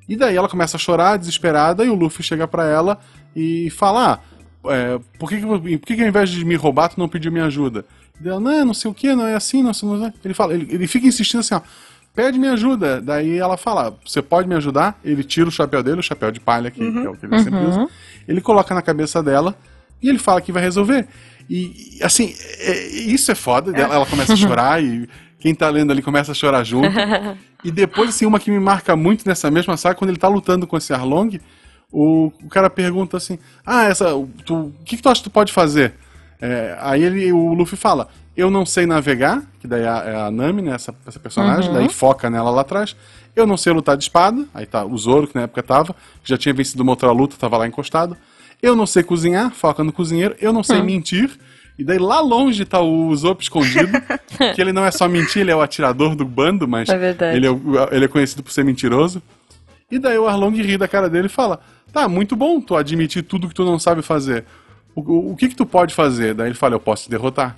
E 0.09 0.17
daí 0.17 0.37
ela 0.37 0.49
começa 0.49 0.77
a 0.77 0.81
chorar, 0.81 1.19
desesperada, 1.19 1.85
e 1.85 1.89
o 1.89 1.95
Luffy 1.95 2.23
chega 2.23 2.49
pra 2.49 2.67
ela 2.67 2.99
e 3.37 3.71
fala: 3.71 4.15
ah, 4.15 4.73
é, 4.73 4.99
por, 5.19 5.29
que, 5.29 5.37
que, 5.37 5.47
por 5.47 5.87
que, 5.87 5.97
que 5.97 6.03
ao 6.03 6.09
invés 6.09 6.31
de 6.31 6.45
me 6.45 6.55
roubar, 6.55 6.89
tu 6.89 6.99
não 6.99 7.09
pediu 7.09 7.31
minha 7.31 7.45
ajuda? 7.45 7.85
E 8.23 8.29
ela, 8.29 8.41
não, 8.41 8.67
não 8.67 8.75
sei 8.75 8.91
o 8.91 8.95
que, 8.95 9.15
não 9.15 9.27
é 9.27 9.35
assim, 9.35 9.63
não 9.63 9.73
sei. 9.73 9.89
Ele, 10.25 10.35
fala, 10.35 10.55
ele, 10.55 10.67
ele 10.71 10.87
fica 10.87 11.07
insistindo 11.07 11.41
assim, 11.41 11.55
ó, 11.55 11.61
pede 12.15 12.39
minha 12.39 12.53
ajuda. 12.53 13.01
Daí 13.01 13.39
ela 13.39 13.57
fala, 13.57 13.97
você 14.05 14.21
pode 14.21 14.49
me 14.49 14.55
ajudar? 14.57 14.99
Ele 15.05 15.23
tira 15.23 15.49
o 15.49 15.53
chapéu 15.53 15.83
dele, 15.83 16.01
o 16.01 16.03
chapéu 16.03 16.31
de 16.31 16.41
palha, 16.41 16.71
que, 16.71 16.81
que 16.81 16.99
é 17.07 17.09
o 17.09 17.15
que 17.15 17.27
ele 17.27 17.43
sempre 17.43 17.61
usa. 17.61 17.87
Ele 18.27 18.41
coloca 18.41 18.75
na 18.75 18.83
cabeça 18.83 19.23
dela 19.23 19.55
e 20.03 20.09
ele 20.09 20.19
fala 20.19 20.41
que 20.41 20.51
vai 20.51 20.63
resolver. 20.63 21.07
E, 21.49 21.99
assim, 22.03 22.35
é- 22.59 22.87
isso 22.89 23.31
é 23.31 23.35
foda. 23.35 23.73
Ela, 23.79 23.95
ela 23.95 24.07
começa 24.07 24.33
a 24.33 24.37
chorar 24.37 24.83
e 24.83 25.09
quem 25.41 25.55
tá 25.55 25.69
lendo 25.71 25.91
ali 25.93 26.03
começa 26.03 26.33
a 26.33 26.35
chorar 26.35 26.65
junto. 26.65 26.89
e 27.65 27.71
depois, 27.71 28.11
assim, 28.11 28.27
uma 28.27 28.39
que 28.41 28.51
me 28.51 28.59
marca 28.61 28.95
muito 28.97 29.27
nessa 29.27 29.51
mesma 29.51 29.77
saga, 29.77 29.95
quando 29.95 30.11
ele 30.11 30.19
tá 30.19 30.29
lutando 30.29 30.67
com 30.67 30.77
esse 30.77 30.93
Arlong, 30.93 31.41
o, 31.91 32.33
o 32.45 32.49
cara 32.49 32.69
pergunta 32.69 33.17
assim: 33.17 33.39
Ah, 33.65 33.85
essa. 33.85 34.07
Tu, 34.45 34.55
o 34.55 34.73
que, 34.85 34.97
que 34.97 35.03
tu 35.03 35.09
acha 35.09 35.23
que 35.23 35.29
tu 35.31 35.33
pode 35.33 35.53
fazer? 35.53 35.95
É, 36.41 36.77
aí 36.81 37.03
ele, 37.03 37.33
o 37.33 37.55
Luffy 37.55 37.77
fala: 37.79 38.09
Eu 38.37 38.51
não 38.51 38.67
sei 38.67 38.85
navegar, 38.85 39.43
que 39.59 39.67
daí 39.67 39.83
é 39.83 39.89
a, 39.89 39.97
é 40.07 40.17
a 40.17 40.31
Nami, 40.31 40.63
né, 40.63 40.73
essa, 40.75 40.95
essa 41.07 41.19
personagem, 41.19 41.73
daí 41.73 41.89
foca 41.89 42.29
nela 42.29 42.51
lá 42.51 42.61
atrás. 42.61 42.95
Eu 43.35 43.47
não 43.47 43.57
sei 43.57 43.73
lutar 43.73 43.97
de 43.97 44.03
espada, 44.03 44.45
aí 44.53 44.67
tá 44.67 44.85
o 44.85 44.99
Zoro, 44.99 45.29
que 45.29 45.35
na 45.35 45.43
época 45.43 45.63
tava, 45.63 45.95
que 46.23 46.29
já 46.29 46.37
tinha 46.37 46.53
vencido 46.53 46.83
uma 46.83 46.93
outra 46.93 47.11
luta, 47.13 47.37
tava 47.39 47.57
lá 47.57 47.67
encostado. 47.67 48.17
Eu 48.63 48.75
não 48.75 48.87
sei 48.87 49.03
cozinhar, 49.03 49.51
foca 49.53 49.85
no 49.85 49.93
cozinheiro. 49.93 50.35
Eu 50.41 50.53
não 50.53 50.63
sei 50.63 50.83
mentir. 50.83 51.31
E 51.79 51.85
daí 51.85 51.99
lá 51.99 52.21
longe 52.21 52.65
tá 52.65 52.81
o 52.81 53.15
Zop 53.15 53.41
escondido, 53.41 53.93
que 54.55 54.61
ele 54.61 54.73
não 54.73 54.85
é 54.85 54.91
só 54.91 55.07
mentir, 55.09 55.43
ele 55.43 55.53
é 55.53 55.57
o 55.57 55.61
atirador 55.61 56.17
do 56.17 56.25
bando, 56.25 56.67
mas 56.67 56.89
É 56.89 57.37
ele 57.37 57.47
é, 57.47 57.51
ele 57.93 58.05
é 58.05 58.09
conhecido 58.09 58.43
por 58.43 58.51
ser 58.51 58.65
mentiroso. 58.65 59.23
E 59.89 59.97
daí 59.99 60.19
o 60.19 60.27
Arlong 60.27 60.61
ri 60.61 60.77
da 60.77 60.89
cara 60.89 61.09
dele 61.09 61.27
e 61.27 61.31
fala: 61.31 61.61
Tá, 61.93 62.09
muito 62.09 62.35
bom 62.35 62.61
tu 62.61 62.77
admitir 62.77 63.23
tudo 63.23 63.49
que 63.49 63.55
tu 63.55 63.65
não 63.65 63.79
sabe 63.79 64.03
fazer. 64.03 64.45
O, 64.93 65.01
o, 65.01 65.33
o 65.33 65.37
que 65.37 65.49
que 65.49 65.55
tu 65.55 65.65
pode 65.65 65.95
fazer? 65.95 66.35
Daí 66.35 66.49
ele 66.49 66.55
fala: 66.55 66.75
Eu 66.75 66.81
posso 66.81 67.05
te 67.05 67.11
derrotar. 67.11 67.57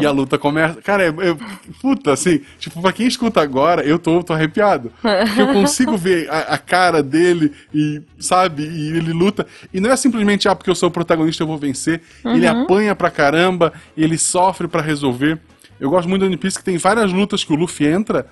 E 0.00 0.04
a 0.06 0.10
luta 0.10 0.36
começa. 0.38 0.80
Cara, 0.82 1.04
é, 1.04 1.08
é- 1.08 1.36
puta, 1.80 2.12
assim, 2.12 2.40
tipo, 2.58 2.80
pra 2.82 2.92
quem 2.92 3.06
escuta 3.06 3.40
agora, 3.40 3.82
eu 3.82 3.98
tô, 3.98 4.22
tô 4.24 4.32
arrepiado. 4.32 4.90
Porque 5.26 5.40
eu 5.40 5.52
consigo 5.52 5.96
ver 5.96 6.28
a, 6.30 6.38
a 6.54 6.58
cara 6.58 7.02
dele 7.02 7.52
e, 7.72 8.02
sabe, 8.18 8.64
e 8.64 8.96
ele 8.96 9.12
luta. 9.12 9.46
E 9.72 9.78
não 9.80 9.90
é 9.90 9.96
simplesmente, 9.96 10.48
ah, 10.48 10.54
porque 10.54 10.70
eu 10.70 10.74
sou 10.74 10.88
o 10.88 10.92
protagonista, 10.92 11.42
eu 11.42 11.46
vou 11.46 11.58
vencer. 11.58 12.00
Ele 12.24 12.46
apanha 12.64 12.94
pra 12.94 13.10
caramba, 13.10 13.72
ele 13.96 14.18
sofre 14.18 14.66
pra 14.66 14.82
resolver. 14.82 15.38
Eu 15.78 15.90
gosto 15.90 16.08
muito 16.08 16.22
do 16.22 16.26
One 16.26 16.36
Piece 16.36 16.58
que 16.58 16.64
tem 16.64 16.76
várias 16.76 17.12
lutas 17.12 17.44
que 17.44 17.52
o 17.52 17.56
Luffy 17.56 17.86
entra. 17.86 18.26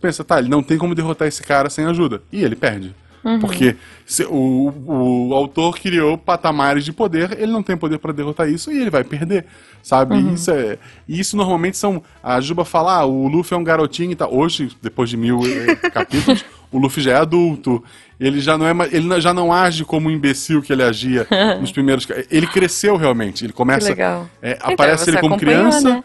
Pensa, 0.00 0.22
tá, 0.22 0.38
ele 0.38 0.48
não 0.48 0.62
tem 0.62 0.78
como 0.78 0.94
derrotar 0.94 1.26
esse 1.28 1.42
cara 1.42 1.68
sem 1.70 1.84
ajuda. 1.84 2.22
E 2.32 2.42
ele 2.44 2.54
perde. 2.56 2.94
Porque 3.40 3.76
se- 4.06 4.26
o, 4.28 4.72
o 4.86 5.34
autor 5.34 5.78
criou 5.78 6.18
patamares 6.18 6.84
de 6.84 6.92
poder, 6.92 7.36
ele 7.40 7.52
não 7.52 7.62
tem 7.62 7.76
poder 7.76 7.98
pra 7.98 8.12
derrotar 8.12 8.48
isso 8.48 8.72
e 8.72 8.80
ele 8.80 8.90
vai 8.90 9.04
perder, 9.04 9.44
sabe? 9.82 10.16
E 10.16 10.34
Isso 10.34 10.50
é, 10.50 10.78
isso 11.08 11.36
normalmente 11.36 11.76
são. 11.76 12.02
A 12.22 12.40
Juba 12.40 12.64
fala, 12.64 12.96
ah, 12.98 13.04
o 13.06 13.28
Luffy 13.28 13.54
é 13.54 13.58
um 13.58 13.64
garotinho 13.64 14.10
e 14.12 14.16
tal. 14.16 14.34
Hoje, 14.34 14.70
depois 14.82 15.08
de 15.08 15.16
mil 15.16 15.40
eh, 15.46 15.76
capítulos, 15.90 16.44
o 16.70 16.78
Luffy 16.78 17.02
já 17.02 17.12
é 17.12 17.16
adulto. 17.16 17.82
Ele 18.20 18.40
já 18.40 18.56
não 18.56 18.66
é 18.66 18.72
ele 18.92 19.20
já 19.20 19.34
não 19.34 19.52
age 19.52 19.84
como 19.84 20.08
um 20.08 20.12
imbecil 20.12 20.62
que 20.62 20.72
ele 20.72 20.82
agia 20.82 21.26
nos 21.60 21.72
primeiros. 21.72 22.06
Ele 22.30 22.46
cresceu 22.46 22.96
realmente. 22.96 23.44
Ele 23.44 23.52
começa. 23.52 23.86
Que 23.86 23.92
legal. 23.94 24.28
é, 24.40 24.52
Então, 24.52 24.70
aparece 24.74 25.04
você 25.04 25.10
ele 25.10 25.18
como 25.18 25.36
criança. 25.36 25.88
né? 25.90 26.04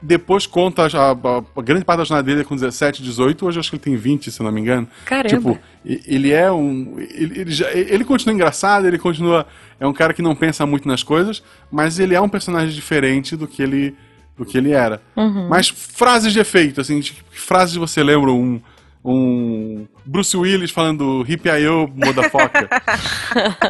Depois 0.00 0.46
conta 0.46 0.86
a, 0.86 1.10
a- 1.10 1.42
a 1.56 1.62
grande 1.62 1.84
parte 1.84 1.98
da 1.98 2.04
jornada 2.04 2.24
dele 2.26 2.42
é 2.42 2.44
com 2.44 2.54
17, 2.54 3.02
18. 3.02 3.46
Hoje 3.46 3.58
eu 3.58 3.60
acho 3.60 3.70
que 3.70 3.76
ele 3.76 3.82
tem 3.82 3.96
20, 3.96 4.30
se 4.30 4.42
não 4.42 4.52
me 4.52 4.60
engano. 4.60 4.86
Caramba. 5.04 5.28
Tipo, 5.28 5.58
e- 5.84 6.00
ele 6.06 6.32
é 6.32 6.50
um. 6.52 6.94
Ele, 6.98 7.40
ele, 7.40 7.50
já- 7.52 7.70
ele 7.72 8.04
continua 8.04 8.34
engraçado, 8.34 8.86
ele 8.86 8.98
continua. 8.98 9.46
É 9.80 9.86
um 9.86 9.92
cara 9.92 10.14
que 10.14 10.22
não 10.22 10.34
pensa 10.36 10.64
muito 10.64 10.86
nas 10.86 11.02
coisas, 11.02 11.42
mas 11.70 11.98
ele 11.98 12.14
é 12.14 12.20
um 12.20 12.28
personagem 12.28 12.74
diferente 12.74 13.36
do 13.36 13.46
que 13.48 13.60
ele, 13.62 13.96
do 14.36 14.44
que 14.44 14.56
ele 14.56 14.70
era. 14.72 15.02
Uhum. 15.16 15.48
Mas 15.48 15.68
frases 15.68 16.32
de 16.32 16.38
efeito, 16.38 16.80
assim, 16.80 17.00
tipo, 17.00 17.24
que 17.30 17.40
frases 17.40 17.74
você 17.74 18.02
lembra? 18.02 18.30
Um. 18.32 18.60
Um. 19.04 19.86
Bruce 20.04 20.36
Willis 20.36 20.70
falando 20.70 21.24
Hip 21.28 21.48
IO, 21.48 21.88
motherfucker. 21.94 22.68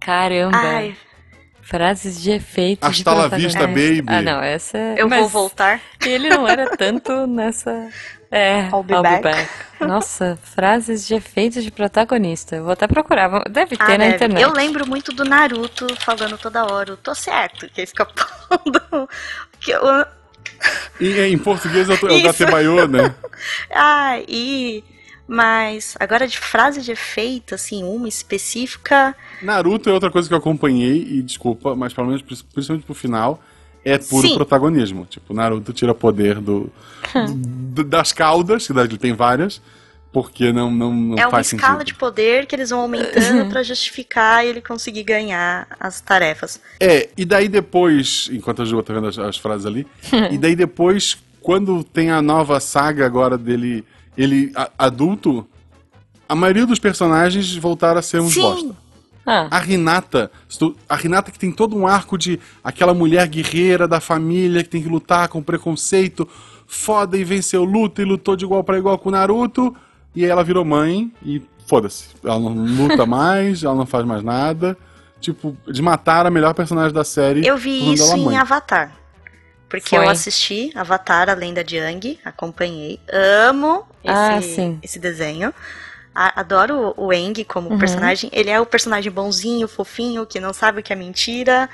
Caramba. 0.00 0.56
Ai, 0.56 0.96
Frases 1.64 2.20
de 2.20 2.30
efeito 2.30 2.84
Hasta 2.84 3.10
de 3.10 3.16
la 3.16 3.22
protagonista. 3.28 3.66
vista, 3.66 3.66
baby. 3.66 4.04
Ah, 4.06 4.22
não, 4.22 4.42
essa 4.42 4.76
é... 4.76 4.94
Eu 4.98 5.08
mas 5.08 5.20
vou 5.20 5.28
voltar. 5.28 5.80
Ele 6.04 6.28
não 6.28 6.46
era 6.46 6.76
tanto 6.76 7.26
nessa... 7.26 7.88
É, 8.30 8.68
I'll 8.68 8.82
be 8.82 8.94
back. 9.00 9.48
Nossa, 9.80 10.36
frases 10.42 11.06
de 11.06 11.14
efeito 11.14 11.62
de 11.62 11.70
protagonista. 11.70 12.56
Eu 12.56 12.64
Vou 12.64 12.72
até 12.72 12.86
procurar. 12.88 13.30
Deve 13.48 13.76
ter 13.76 13.82
Ah, 13.84 13.88
na 13.90 13.96
deve. 13.96 14.14
internet. 14.16 14.42
Eu 14.42 14.52
lembro 14.52 14.86
muito 14.88 15.12
do 15.12 15.24
Naruto 15.24 15.86
falando 16.00 16.36
toda 16.36 16.64
hora, 16.66 16.90
eu 16.90 16.96
tô 16.96 17.14
certo, 17.14 17.68
que 17.68 17.80
é 17.80 17.84
escapando. 17.84 19.08
Que 19.60 19.70
eu... 19.70 19.82
Em, 21.00 21.32
em 21.32 21.38
português 21.38 21.88
é 21.88 21.92
o 21.94 22.08
Isso. 22.10 22.24
Datebayo, 22.24 22.86
né? 22.88 23.14
Ah, 23.70 24.18
e. 24.28 24.82
Mas 25.26 25.96
agora 25.98 26.26
de 26.28 26.38
frase 26.38 26.82
de 26.82 26.92
efeito, 26.92 27.54
assim, 27.54 27.82
uma 27.82 28.08
específica. 28.08 29.16
Naruto 29.40 29.88
é 29.88 29.92
outra 29.92 30.10
coisa 30.10 30.28
que 30.28 30.34
eu 30.34 30.38
acompanhei, 30.38 31.02
e 31.02 31.22
desculpa, 31.22 31.74
mas 31.74 31.92
pelo 31.94 32.08
menos 32.08 32.22
principalmente 32.22 32.84
pro 32.84 32.94
final, 32.94 33.42
é 33.84 33.96
puro 33.98 34.28
Sim. 34.28 34.34
protagonismo. 34.34 35.06
Tipo, 35.06 35.32
Naruto 35.32 35.72
tira 35.72 35.94
poder 35.94 36.40
do, 36.40 36.70
do- 37.72 37.84
das 37.84 38.12
caudas, 38.12 38.66
que 38.66 38.72
ele 38.72 38.98
tem 38.98 39.14
várias, 39.14 39.62
porque 40.12 40.52
não, 40.52 40.70
não, 40.70 40.92
não 40.94 41.18
é 41.18 41.26
uma 41.26 41.40
escala 41.40 41.72
sentido. 41.78 41.86
de 41.86 41.94
poder 41.94 42.46
que 42.46 42.54
eles 42.54 42.70
vão 42.70 42.80
aumentando 42.80 43.46
pra 43.50 43.62
justificar 43.62 44.44
ele 44.44 44.60
conseguir 44.60 45.02
ganhar 45.04 45.66
as 45.80 46.00
tarefas. 46.02 46.60
É, 46.78 47.08
e 47.16 47.24
daí 47.24 47.48
depois, 47.48 48.28
enquanto 48.30 48.60
a 48.62 48.64
Ju 48.66 48.82
tá 48.82 48.92
vendo 48.92 49.08
as, 49.08 49.18
as 49.18 49.36
frases 49.38 49.64
ali, 49.66 49.86
e 50.30 50.36
daí 50.38 50.54
depois, 50.54 51.16
quando 51.40 51.82
tem 51.82 52.10
a 52.10 52.20
nova 52.22 52.60
saga 52.60 53.04
agora 53.04 53.36
dele, 53.36 53.84
ele 54.16 54.52
a- 54.54 54.70
adulto, 54.78 55.46
a 56.28 56.34
maioria 56.34 56.66
dos 56.66 56.78
personagens 56.78 57.54
voltaram 57.56 57.98
a 57.98 58.02
ser 58.02 58.20
uns 58.20 58.34
Sim. 58.34 58.40
bosta. 58.42 58.76
Ah, 59.26 59.48
A 59.50 59.58
Renata, 59.58 60.30
a 60.86 60.94
Renata 60.96 61.30
que 61.30 61.38
tem 61.38 61.50
todo 61.50 61.74
um 61.76 61.86
arco 61.86 62.18
de 62.18 62.38
aquela 62.62 62.92
mulher 62.92 63.26
guerreira 63.26 63.88
da 63.88 63.98
família 63.98 64.62
que 64.62 64.68
tem 64.68 64.82
que 64.82 64.88
lutar 64.88 65.28
com 65.28 65.42
preconceito, 65.42 66.28
foda 66.66 67.16
e 67.16 67.24
venceu 67.24 67.64
luta 67.64 68.02
e 68.02 68.04
lutou 68.04 68.36
de 68.36 68.44
igual 68.44 68.62
pra 68.62 68.76
igual 68.76 68.98
com 68.98 69.08
o 69.08 69.12
Naruto, 69.12 69.74
e 70.14 70.24
aí 70.24 70.30
ela 70.30 70.44
virou 70.44 70.62
mãe 70.62 71.10
e 71.24 71.40
foda-se. 71.66 72.08
Ela 72.22 72.38
não 72.38 72.50
luta 72.54 73.06
mais, 73.06 73.64
ela 73.64 73.74
não 73.74 73.86
faz 73.86 74.04
mais 74.04 74.22
nada. 74.22 74.76
Tipo, 75.22 75.56
de 75.66 75.80
matar 75.80 76.26
a 76.26 76.30
melhor 76.30 76.52
personagem 76.52 76.92
da 76.92 77.02
série. 77.02 77.46
Eu 77.46 77.56
vi 77.56 77.94
isso 77.94 78.14
em 78.14 78.24
mãe. 78.26 78.36
Avatar. 78.36 78.92
Porque 79.70 79.96
Foi. 79.96 80.04
eu 80.04 80.10
assisti 80.10 80.70
Avatar, 80.74 81.30
a 81.30 81.34
Lenda 81.34 81.64
de 81.64 81.78
Aang, 81.78 82.18
acompanhei. 82.22 83.00
Amo 83.48 83.86
esse, 84.04 84.60
Ah, 84.60 84.74
esse 84.82 84.98
desenho. 84.98 85.52
A- 86.14 86.40
adoro 86.40 86.94
o 86.96 87.10
Aang 87.10 87.44
como 87.44 87.70
Uhum. 87.70 87.78
personagem. 87.78 88.30
Ele 88.32 88.50
é 88.50 88.60
o 88.60 88.66
personagem 88.66 89.10
bonzinho, 89.10 89.66
fofinho, 89.66 90.24
que 90.26 90.38
não 90.38 90.52
sabe 90.52 90.80
o 90.80 90.82
que 90.82 90.92
é 90.92 90.96
mentira. 90.96 91.68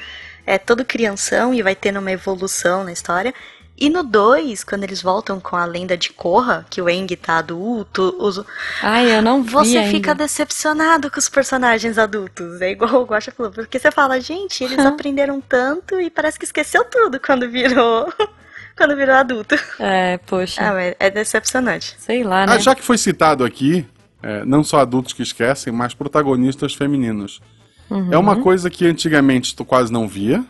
É 0.47 0.57
todo 0.57 0.85
crianção 0.85 1.53
e 1.53 1.63
vai 1.63 1.75
tendo 1.75 1.99
uma 2.01 2.11
evolução 2.11 2.83
na 2.85 2.93
história. 2.93 3.35
E 3.83 3.89
no 3.89 4.03
2, 4.03 4.63
quando 4.65 4.85
eles 4.85 5.01
voltam 5.03 5.41
com 5.41 5.57
a 5.57 5.65
lenda 5.65 5.97
de 5.97 6.11
Korra, 6.13 6.67
que 6.69 6.83
o 6.83 6.87
Aang 6.87 7.15
tá 7.17 7.39
adulto, 7.39 8.15
os- 8.19 8.43
ai, 8.83 9.11
eu 9.17 9.23
não 9.23 9.43
vi 9.43 9.51
você 9.51 9.79
ainda. 9.79 9.91
fica 9.91 10.15
decepcionado 10.15 11.11
com 11.11 11.19
os 11.19 11.29
personagens 11.31 11.97
adultos. 11.99 12.61
É 12.61 12.71
igual 12.71 12.97
o 13.03 13.05
Guaxa 13.07 13.33
falou, 13.33 13.51
porque 13.53 13.79
você 13.79 13.91
fala, 13.91 14.21
gente, 14.21 14.65
eles 14.65 14.79
aprenderam 14.85 15.41
tanto 15.41 15.99
e 16.01 16.11
parece 16.11 16.39
que 16.39 16.45
esqueceu 16.45 16.85
tudo 16.85 17.19
quando 17.21 17.49
virou. 17.51 18.11
quando 18.81 18.97
virou 18.97 19.15
adulto. 19.15 19.55
É, 19.79 20.17
poxa, 20.27 20.63
Ah, 20.63 20.73
mas 20.73 20.95
é 20.99 21.11
decepcionante. 21.11 21.95
sei 21.99 22.25
lá, 22.25 22.47
né? 22.47 22.55
Ah, 22.55 22.59
já 22.59 22.75
que 22.75 22.83
foi 22.83 22.97
citado 22.97 23.45
aqui, 23.45 23.87
é, 24.23 24.43
não 24.47 24.65
só 24.65 24.81
adultos 24.81 25.13
que 25.13 25.23
esquecem, 25.23 25.71
mas 25.71 25.93
protagonistas 25.93 26.73
femininos. 26.75 27.43
Uhum. 27.91 28.09
É 28.11 28.17
uma 28.17 28.37
coisa 28.41 28.71
que 28.71 28.87
antigamente 28.87 29.55
tu 29.55 29.67
quase 29.67 29.93
não 29.93 30.09
via. 30.09 30.43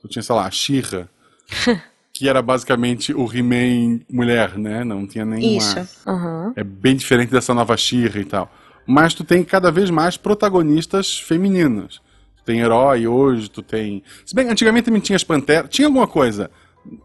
Tu 0.00 0.08
tinha, 0.08 0.22
sei 0.22 0.34
lá, 0.34 0.46
a 0.46 0.50
She-Ra, 0.50 1.06
que 2.10 2.26
era 2.26 2.40
basicamente 2.40 3.12
o 3.12 3.30
He-Man 3.30 4.00
mulher, 4.10 4.56
né? 4.56 4.82
Não 4.82 5.06
tinha 5.06 5.26
nenhuma... 5.26 5.58
Isso. 5.58 6.08
Uhum. 6.08 6.52
É 6.56 6.64
bem 6.64 6.96
diferente 6.96 7.30
dessa 7.30 7.52
nova 7.52 7.76
She-Ra 7.76 8.18
e 8.18 8.24
tal. 8.24 8.50
Mas 8.86 9.12
tu 9.12 9.24
tem 9.24 9.44
cada 9.44 9.70
vez 9.70 9.90
mais 9.90 10.16
protagonistas 10.16 11.18
femininas. 11.18 12.00
Tu 12.36 12.44
tem 12.46 12.60
herói 12.60 13.06
hoje, 13.06 13.50
tu 13.50 13.60
tem... 13.62 14.02
Se 14.24 14.34
bem 14.34 14.46
que 14.46 14.52
antigamente 14.52 14.84
também 14.86 15.00
tinha 15.02 15.16
as 15.16 15.24
panteras. 15.24 15.68
Tinha 15.70 15.86
alguma 15.86 16.06
coisa. 16.06 16.50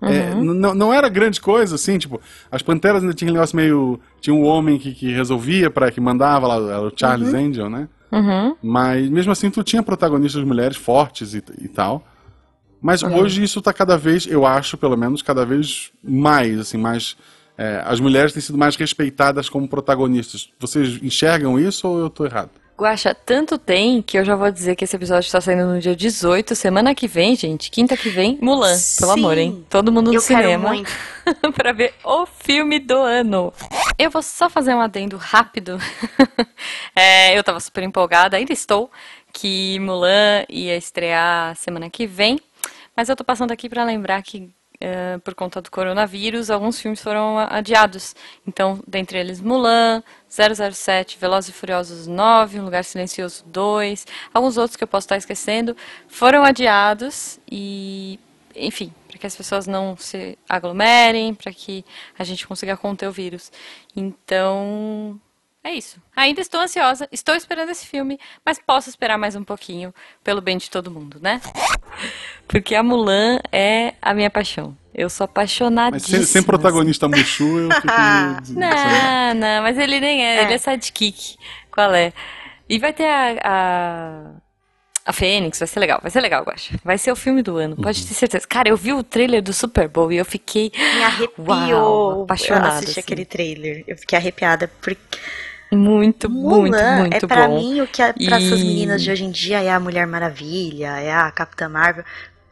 É, 0.01 0.33
Uhum. 0.33 0.43
n- 0.43 0.53
não- 0.59 0.73
não 0.75 0.93
era 0.93 1.07
grande 1.09 1.39
coisa, 1.39 1.75
assim, 1.75 1.97
tipo, 1.97 2.19
as 2.51 2.61
panteras 2.61 3.01
ainda 3.01 3.13
tinham 3.13 3.31
um 3.31 3.33
negócio 3.35 3.55
meio. 3.55 3.99
Tinha 4.19 4.33
um 4.33 4.43
homem 4.43 4.77
que, 4.77 4.93
que 4.93 5.11
resolvia, 5.13 5.69
para 5.69 5.89
que 5.91 6.01
mandava 6.01 6.47
lá, 6.47 6.55
era 6.55 6.87
o 6.87 6.91
Charles 6.95 7.33
Angel, 7.33 7.69
né? 7.69 7.87
Uhum. 8.11 8.55
Mas 8.61 9.09
mesmo 9.09 9.31
assim 9.31 9.49
tu 9.49 9.63
tinha 9.63 9.83
protagonistas 9.83 10.43
mulheres 10.43 10.75
fortes 10.77 11.33
e, 11.33 11.43
e 11.61 11.67
tal. 11.67 12.05
Mas 12.81 13.03
hoje 13.03 13.43
isso 13.43 13.61
tá 13.61 13.73
cada 13.73 13.97
vez, 13.97 14.25
eu 14.25 14.45
acho, 14.45 14.77
pelo 14.77 14.95
menos, 14.97 15.21
cada 15.21 15.45
vez 15.45 15.91
mais, 16.03 16.59
assim, 16.59 16.77
mais. 16.77 17.15
é, 17.57 17.83
as 17.85 17.99
mulheres 17.99 18.31
têm 18.31 18.41
sido 18.41 18.57
mais 18.57 18.75
respeitadas 18.77 19.49
como 19.49 19.67
protagonistas. 19.67 20.49
Vocês 20.59 20.97
enxergam 21.03 21.59
isso 21.59 21.87
ou 21.87 21.99
eu 21.99 22.09
tô 22.09 22.25
errado? 22.25 22.49
Guaxa, 22.79 23.13
tanto 23.13 23.57
tem 23.57 24.01
que 24.01 24.17
eu 24.17 24.23
já 24.23 24.37
vou 24.37 24.49
dizer 24.49 24.73
que 24.73 24.85
esse 24.85 24.95
episódio 24.95 25.27
está 25.27 25.41
saindo 25.41 25.65
no 25.65 25.81
dia 25.81 25.93
18, 25.93 26.55
semana 26.55 26.95
que 26.95 27.09
vem, 27.09 27.35
gente, 27.35 27.69
quinta 27.69 27.97
que 27.97 28.09
vem, 28.09 28.39
Mulan, 28.41 28.77
pelo 28.97 29.13
Sim. 29.13 29.19
amor, 29.19 29.37
hein? 29.37 29.65
Todo 29.69 29.91
mundo 29.91 30.13
no 30.13 30.17
Eu 30.17 30.21
quero 30.21 30.43
cinema 30.43 30.69
muito. 30.69 30.89
pra 31.53 31.73
ver 31.73 31.93
o 32.05 32.25
filme 32.25 32.79
do 32.79 32.95
ano. 32.95 33.51
Eu 33.97 34.09
vou 34.09 34.21
só 34.23 34.49
fazer 34.49 34.73
um 34.73 34.79
adendo 34.79 35.17
rápido. 35.17 35.77
É, 36.95 37.37
eu 37.37 37.43
tava 37.43 37.59
super 37.61 37.81
empolgada, 37.83 38.35
ainda 38.35 38.51
estou, 38.51 38.91
que 39.31 39.79
Mulan 39.79 40.43
ia 40.49 40.75
estrear 40.75 41.55
semana 41.55 41.89
que 41.89 42.05
vem, 42.05 42.37
mas 42.95 43.07
eu 43.07 43.15
tô 43.15 43.23
passando 43.23 43.51
aqui 43.51 43.69
pra 43.69 43.85
lembrar 43.85 44.21
que 44.21 44.51
eh, 44.81 45.17
por 45.23 45.35
conta 45.35 45.61
do 45.61 45.69
coronavírus, 45.69 46.49
alguns 46.49 46.79
filmes 46.79 47.01
foram 47.01 47.37
adiados. 47.37 48.15
Então, 48.47 48.81
dentre 48.87 49.17
eles 49.19 49.41
Mulan, 49.41 50.01
007, 50.29 51.17
Velozes 51.19 51.49
e 51.49 51.53
Furiosos 51.53 52.07
9, 52.07 52.59
Um 52.59 52.65
Lugar 52.65 52.85
Silencioso 52.85 53.43
2, 53.47 54.07
alguns 54.33 54.57
outros 54.57 54.77
que 54.77 54.83
eu 54.83 54.87
posso 54.87 55.05
estar 55.05 55.17
esquecendo, 55.17 55.75
foram 56.07 56.43
adiados 56.43 57.39
e, 57.51 58.19
enfim, 58.55 58.93
para 59.07 59.17
que 59.17 59.27
as 59.27 59.35
pessoas 59.35 59.67
não 59.67 59.97
se 59.97 60.37
aglomerem, 60.47 61.33
para 61.33 61.51
que 61.51 61.83
a 62.17 62.23
gente 62.23 62.47
consiga 62.47 62.77
conter 62.77 63.07
o 63.07 63.11
vírus. 63.11 63.51
Então, 63.93 65.19
é 65.63 65.71
isso. 65.73 66.01
Ainda 66.15 66.41
estou 66.41 66.61
ansiosa, 66.61 67.07
estou 67.11 67.35
esperando 67.35 67.69
esse 67.69 67.85
filme, 67.85 68.19
mas 68.45 68.59
posso 68.59 68.89
esperar 68.89 69.17
mais 69.17 69.35
um 69.35 69.43
pouquinho 69.43 69.93
pelo 70.23 70.41
bem 70.41 70.57
de 70.57 70.69
todo 70.69 70.89
mundo, 70.91 71.19
né? 71.21 71.41
Porque 72.47 72.75
a 72.75 72.81
Mulan 72.83 73.39
é 73.51 73.93
a 74.01 74.13
minha 74.13 74.29
paixão. 74.29 74.75
Eu 74.93 75.09
sou 75.09 75.25
Mas 75.25 75.31
apaixonadíssima. 75.31 76.17
sem, 76.17 76.25
sem 76.25 76.43
protagonista 76.43 77.07
Mushu, 77.07 77.59
eu 77.59 77.71
fico. 77.71 77.87
assim. 78.41 78.53
Não, 78.55 79.33
não, 79.35 79.61
mas 79.63 79.77
ele 79.77 79.99
nem 79.99 80.25
é, 80.25 80.37
É. 80.37 80.43
ele 80.43 80.53
é 80.53 80.57
sidekick. 80.57 81.37
Qual 81.71 81.93
é? 81.93 82.11
E 82.67 82.77
vai 82.79 82.91
ter 82.91 83.05
a, 83.07 83.37
a, 83.43 84.31
a 85.05 85.13
Fênix, 85.13 85.59
vai 85.59 85.67
ser 85.67 85.79
legal, 85.79 85.99
vai 86.01 86.11
ser 86.11 86.19
legal, 86.21 86.43
eu 86.45 86.51
acho. 86.53 86.73
Vai 86.83 86.97
ser 86.97 87.11
o 87.11 87.15
filme 87.15 87.41
do 87.41 87.57
ano, 87.57 87.75
pode 87.77 88.05
ter 88.05 88.13
certeza. 88.13 88.45
Cara, 88.47 88.69
eu 88.69 88.75
vi 88.77 88.91
o 88.93 89.03
trailer 89.03 89.41
do 89.41 89.53
Super 89.53 89.87
Bowl 89.87 90.11
e 90.11 90.17
eu 90.17 90.25
fiquei 90.25 90.71
Me 90.75 91.03
arrepiou. 91.03 91.47
Uau, 91.47 92.23
apaixonada, 92.23 92.67
Eu 92.67 92.71
assisti 92.73 92.91
assim. 92.91 92.99
aquele 92.99 93.25
trailer. 93.25 93.83
Eu 93.87 93.97
fiquei 93.97 94.17
arrepiada. 94.17 94.69
Porque 94.81 94.97
muito, 95.71 96.29
muito, 96.29 96.75
Mulan 96.77 96.99
muito 96.99 97.25
é 97.25 97.27
pra 97.27 97.47
bom. 97.47 97.57
mim 97.59 97.81
o 97.81 97.87
que 97.87 98.01
é 98.01 98.11
pra 98.13 98.37
essas 98.37 98.61
E- 98.61 98.65
meninas 98.65 99.01
de 99.03 99.11
hoje 99.11 99.23
em 99.25 99.31
dia 99.31 99.61
é 99.61 99.69
a 99.71 99.79
Mulher 99.79 100.07
Maravilha, 100.07 100.99
é 100.99 101.11
a 101.13 101.31
Capitã 101.31 101.69
Marvel. 101.69 102.03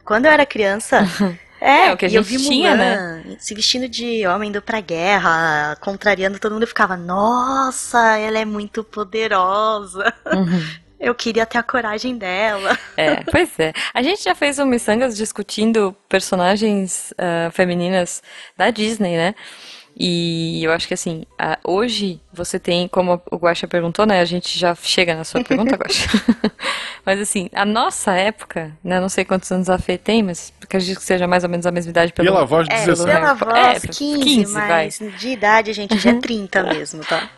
Quando 0.04 0.26
eu 0.26 0.32
era 0.32 0.46
criança. 0.46 1.00
É, 1.60 1.88
É, 1.88 1.92
o 1.92 1.96
que 1.96 2.06
a 2.06 2.08
e 2.08 2.14
eu 2.14 2.22
gente 2.22 2.38
vi 2.38 2.48
tinha, 2.48 2.70
Mulan 2.76 3.36
se 3.40 3.52
vestindo 3.52 3.88
de 3.88 4.24
homem 4.28 4.48
indo 4.50 4.62
pra 4.62 4.80
guerra, 4.80 5.74
contrariando 5.80 6.38
todo 6.38 6.52
mundo, 6.52 6.62
eu 6.62 6.68
ficava, 6.68 6.96
nossa, 6.96 8.16
ela 8.16 8.38
é 8.38 8.44
muito 8.44 8.84
poderosa. 8.84 10.14
Uhum. 10.32 10.62
Eu 11.00 11.14
queria 11.14 11.46
ter 11.46 11.58
a 11.58 11.62
coragem 11.62 12.16
dela. 12.18 12.76
É, 12.96 13.22
pois 13.30 13.50
é. 13.60 13.72
A 13.94 14.02
gente 14.02 14.22
já 14.24 14.34
fez 14.34 14.58
um 14.58 14.64
Missangas 14.66 15.16
discutindo 15.16 15.94
personagens 16.08 17.14
ah, 17.16 17.50
femininas 17.52 18.20
da 18.56 18.70
Disney, 18.70 19.16
né? 19.16 19.32
E 20.00 20.62
eu 20.62 20.70
acho 20.72 20.86
que 20.86 20.94
assim, 20.94 21.24
ah, 21.36 21.58
hoje 21.64 22.20
você 22.32 22.56
tem, 22.58 22.86
como 22.86 23.20
o 23.32 23.36
Guaxa 23.36 23.66
perguntou, 23.66 24.06
né? 24.06 24.20
A 24.20 24.24
gente 24.24 24.56
já 24.56 24.72
chega 24.76 25.16
na 25.16 25.24
sua 25.24 25.42
pergunta, 25.42 25.74
Guaxa. 25.76 26.08
Mas 27.04 27.18
assim, 27.20 27.48
a 27.52 27.64
nossa 27.64 28.12
época, 28.12 28.70
né? 28.84 29.00
Não 29.00 29.08
sei 29.08 29.24
quantos 29.24 29.50
anos 29.50 29.68
a 29.68 29.76
Fê 29.78 29.98
tem, 29.98 30.22
mas 30.22 30.52
acredito 30.62 30.98
que 30.98 31.04
seja 31.04 31.26
mais 31.26 31.42
ou 31.42 31.48
menos 31.50 31.64
a 31.66 31.70
mesma 31.72 31.90
idade 31.90 32.12
pelo. 32.12 32.28
Pela 32.28 32.44
voz 32.44 32.68
de 32.68 32.74
É, 32.74 32.84
17. 32.84 33.10
pela 33.10 33.26
Harry 33.32 33.38
Po- 33.38 33.44
voz, 33.46 33.84
é, 33.84 33.88
15, 33.88 34.24
15, 34.24 34.52
mas 34.54 34.98
de 35.18 35.28
idade, 35.30 35.72
gente, 35.72 35.98
já 35.98 36.10
é 36.10 36.14
30 36.20 36.62
mesmo, 36.62 37.02
tá? 37.04 37.28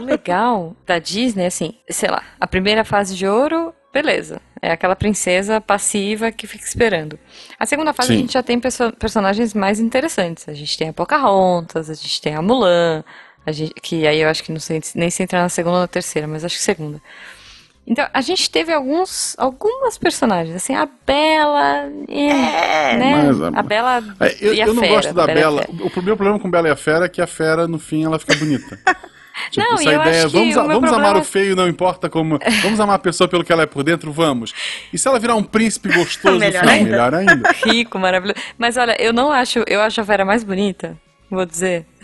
O 0.00 0.02
legal 0.02 0.74
da 0.86 0.98
Disney, 0.98 1.44
assim, 1.44 1.74
sei 1.90 2.08
lá, 2.10 2.22
a 2.40 2.46
primeira 2.46 2.82
fase 2.84 3.14
de 3.14 3.26
ouro, 3.26 3.71
beleza. 3.92 4.40
É 4.60 4.70
aquela 4.72 4.94
princesa 4.96 5.60
passiva 5.60 6.30
que 6.32 6.46
fica 6.46 6.64
esperando. 6.64 7.18
A 7.58 7.66
segunda 7.66 7.92
fase 7.92 8.08
Sim. 8.08 8.14
a 8.14 8.16
gente 8.18 8.32
já 8.32 8.42
tem 8.42 8.58
perso- 8.60 8.92
personagens 8.92 9.52
mais 9.54 9.80
interessantes. 9.80 10.48
A 10.48 10.54
gente 10.54 10.78
tem 10.78 10.88
a 10.88 10.92
Pocahontas, 10.92 11.90
a 11.90 11.94
gente 11.94 12.20
tem 12.22 12.34
a 12.34 12.42
Mulan, 12.42 13.02
a 13.44 13.52
gente, 13.52 13.74
que 13.74 14.06
aí 14.06 14.20
eu 14.20 14.28
acho 14.28 14.42
que 14.44 14.52
não 14.52 14.60
sei 14.60 14.80
nem 14.94 15.10
se 15.10 15.22
entrar 15.22 15.42
na 15.42 15.48
segunda 15.48 15.76
ou 15.76 15.80
na 15.82 15.88
terceira, 15.88 16.28
mas 16.28 16.44
acho 16.44 16.56
que 16.56 16.62
segunda. 16.62 17.00
Então, 17.84 18.06
a 18.14 18.20
gente 18.20 18.48
teve 18.48 18.72
alguns, 18.72 19.34
algumas 19.36 19.98
personagens, 19.98 20.54
assim, 20.54 20.72
a 20.72 20.88
Bela, 21.04 21.90
é, 22.08 22.96
né? 22.96 23.24
Mas, 23.26 23.42
a 23.42 23.62
Bela 23.62 24.04
É, 24.20 24.36
eu, 24.40 24.54
e 24.54 24.62
a 24.62 24.66
eu 24.66 24.74
não 24.74 24.80
Fera, 24.82 24.94
gosto 24.94 25.12
da 25.12 25.26
Bela 25.26 25.40
e 25.40 25.42
a 25.42 25.50
Bela. 25.66 25.66
O 25.96 26.02
meu 26.02 26.16
problema 26.16 26.38
com 26.38 26.48
Bela 26.48 26.68
e 26.68 26.70
a 26.70 26.76
Fera 26.76 27.06
é 27.06 27.08
que 27.08 27.20
a 27.20 27.26
Fera, 27.26 27.66
no 27.66 27.80
fim, 27.80 28.04
ela 28.04 28.20
fica 28.20 28.36
bonita. 28.36 28.78
Tipo, 29.50 29.66
Não, 29.66 29.74
essa 29.74 29.90
eu 29.90 30.00
ideia, 30.00 30.28
vamos, 30.28 30.56
a- 30.56 30.62
vamos 30.62 30.84
amar 30.88 30.92
problema- 31.00 31.20
o 31.20 31.24
feio, 31.24 31.56
não 31.56 31.68
importa 31.68 32.08
como. 32.08 32.38
Vamos 32.62 32.80
amar 32.80 32.96
a 32.96 32.98
pessoa 32.98 33.28
pelo 33.28 33.44
que 33.44 33.52
ela 33.52 33.62
é 33.62 33.66
por 33.66 33.82
dentro, 33.82 34.12
vamos. 34.12 34.52
E 34.92 34.98
se 34.98 35.06
ela 35.08 35.18
virar 35.18 35.34
um 35.36 35.42
príncipe 35.42 35.88
gostoso, 35.92 36.38
Melhor 36.38 36.60
filho, 36.60 36.72
ainda. 36.72 36.90
melhor 36.90 37.14
ainda. 37.14 37.50
Rico, 37.64 37.98
maravilhoso. 37.98 38.38
Mas 38.58 38.76
olha, 38.76 38.96
eu 39.00 39.12
não 39.12 39.30
acho, 39.32 39.62
eu 39.66 39.80
acho 39.80 40.00
a 40.00 40.04
Vera 40.04 40.24
mais 40.24 40.42
bonita, 40.44 40.96
vou 41.30 41.44
dizer. 41.46 41.86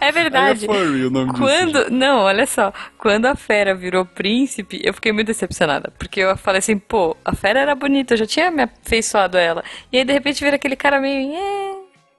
é 0.00 0.06
Aí 0.06 0.08
é 0.08 0.12
verdade. 0.12 0.66
furry 0.66 1.04
o 1.06 1.10
nome 1.10 1.30
disso. 1.32 1.42
Quando, 1.42 1.90
não, 1.90 2.20
olha 2.20 2.46
só, 2.46 2.72
quando 2.98 3.26
a 3.26 3.34
Fera 3.36 3.74
virou 3.74 4.04
príncipe, 4.04 4.80
eu 4.82 4.92
fiquei 4.92 5.12
muito 5.12 5.28
decepcionada, 5.28 5.92
porque 5.98 6.20
eu 6.20 6.36
falei 6.36 6.58
assim, 6.58 6.76
pô, 6.78 7.16
a 7.24 7.34
Fera 7.34 7.60
era 7.60 7.74
bonita, 7.74 8.14
eu 8.14 8.18
já 8.18 8.26
tinha 8.26 8.50
me 8.50 8.62
afeiçoado 8.62 9.36
a 9.36 9.40
ela. 9.40 9.64
E 9.92 9.98
aí 9.98 10.04
de 10.04 10.12
repente 10.12 10.42
vira 10.42 10.56
aquele 10.56 10.74
cara 10.76 11.00
meio, 11.00 11.32
é, 11.34 11.74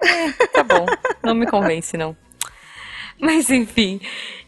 é, 0.06 0.48
tá 0.48 0.64
bom, 0.64 0.86
não 1.24 1.34
me 1.36 1.46
convence 1.46 1.98
não. 1.98 2.16
Mas 3.26 3.50
enfim, 3.50 4.00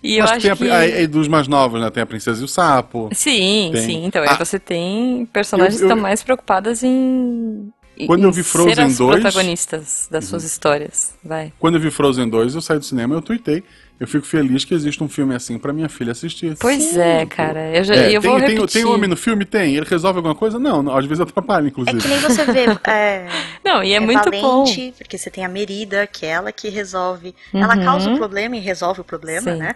e 0.03 0.17
eu 0.17 0.23
acho 0.25 0.39
tem 0.41 0.51
a- 0.51 0.55
que 0.55 0.69
aí- 0.69 0.93
aí 0.93 1.07
dos 1.07 1.27
mais 1.27 1.47
novos, 1.47 1.79
né? 1.81 1.89
Tem 1.89 2.03
a 2.03 2.05
Princesa 2.05 2.41
e 2.41 2.45
o 2.45 2.47
Sapo. 2.47 3.09
Sim, 3.13 3.69
Tem. 3.73 3.81
sim. 3.83 4.05
Então, 4.05 4.21
aí 4.21 4.29
Ah, 4.29 4.35
você 4.37 4.59
tem 4.59 5.25
personagens 5.31 5.75
eu- 5.75 5.79
que 5.79 5.83
eu- 5.85 5.87
estão 5.95 6.01
mais 6.01 6.21
preocupadas 6.21 6.83
em. 6.83 7.71
em- 7.97 8.07
Quando 8.07 8.23
eu 8.23 8.29
em 8.29 8.33
vi 8.33 8.43
Frozen 8.43 8.75
ser 8.75 8.81
as 8.81 8.97
2 8.97 9.21
protagonistas 9.21 10.07
das 10.11 10.25
suas 10.25 10.43
histórias. 10.43 11.15
Vai. 11.23 11.53
Quando 11.57 11.75
eu 11.75 11.81
vi 11.81 11.89
Frozen 11.89 12.27
2, 12.29 12.53
eu 12.53 12.61
saí 12.61 12.77
do 12.77 12.83
cinema 12.85 13.15
e 13.15 13.17
eu 13.17 13.21
tuitei. 13.21 13.63
Eu 13.97 14.07
fico 14.07 14.25
feliz 14.25 14.65
que 14.65 14.73
existe 14.73 15.01
um 15.01 15.07
filme 15.07 15.33
assim 15.33 15.57
pra 15.57 15.71
minha 15.71 15.87
filha 15.87 16.11
assistir. 16.11 16.57
Pois 16.59 16.83
Sim, 16.83 16.99
é, 16.99 17.25
cara. 17.25 17.73
Eu, 17.73 17.83
já, 17.83 17.95
É, 17.95 18.11
eu 18.11 18.21
tem, 18.21 18.29
vou 18.29 18.39
tem, 18.39 18.49
repetir. 18.49 18.81
tem 18.81 18.85
homem 18.91 19.09
no 19.09 19.15
filme? 19.15 19.45
Tem. 19.45 19.73
Ele 19.75 19.85
resolve 19.85 20.17
alguma 20.17 20.35
coisa? 20.35 20.59
Não, 20.59 20.83
não, 20.83 20.97
às 20.97 21.05
vezes 21.05 21.21
atrapalha, 21.21 21.65
É 21.65 21.67
inclusive. 21.69 21.97
que 21.99 22.07
nem 22.07 22.19
você 22.19 22.43
vê. 22.45 22.65
É, 22.87 23.27
Não, 23.63 23.81
e 23.83 23.93
é, 23.93 23.95
é 23.95 23.99
muito 24.01 24.29
bom. 24.29 24.63
valente, 24.65 24.93
porque 24.97 25.17
você 25.17 25.29
tem 25.29 25.45
a 25.45 25.49
Merida, 25.49 26.05
que 26.07 26.25
é 26.25 26.29
ela 26.29 26.51
que 26.51 26.67
resolve. 26.69 27.33
Ela 27.53 27.77
causa 27.77 28.11
o 28.11 28.17
problema 28.17 28.57
e 28.57 28.59
resolve 28.59 28.99
o 28.99 29.03
problema, 29.03 29.53
Sim. 29.53 29.59
né? 29.59 29.73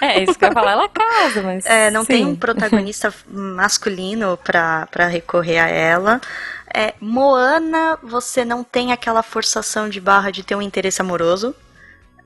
É, 0.00 0.22
isso 0.22 0.38
que 0.38 0.44
eu 0.44 0.48
ia 0.48 0.54
falar, 0.54 0.72
ela 0.72 0.88
casa, 0.88 1.42
mas. 1.42 1.66
É, 1.66 1.90
não 1.90 2.04
tem 2.04 2.24
sim. 2.24 2.30
um 2.30 2.36
protagonista 2.36 3.12
masculino 3.28 4.38
pra, 4.42 4.86
pra 4.90 5.06
recorrer 5.08 5.58
a 5.58 5.68
ela. 5.68 6.20
É, 6.72 6.94
Moana, 7.00 7.98
você 8.02 8.44
não 8.44 8.62
tem 8.62 8.92
aquela 8.92 9.22
forçação 9.22 9.88
de 9.88 10.00
barra 10.00 10.30
de 10.30 10.42
ter 10.44 10.54
um 10.54 10.62
interesse 10.62 11.02
amoroso. 11.02 11.54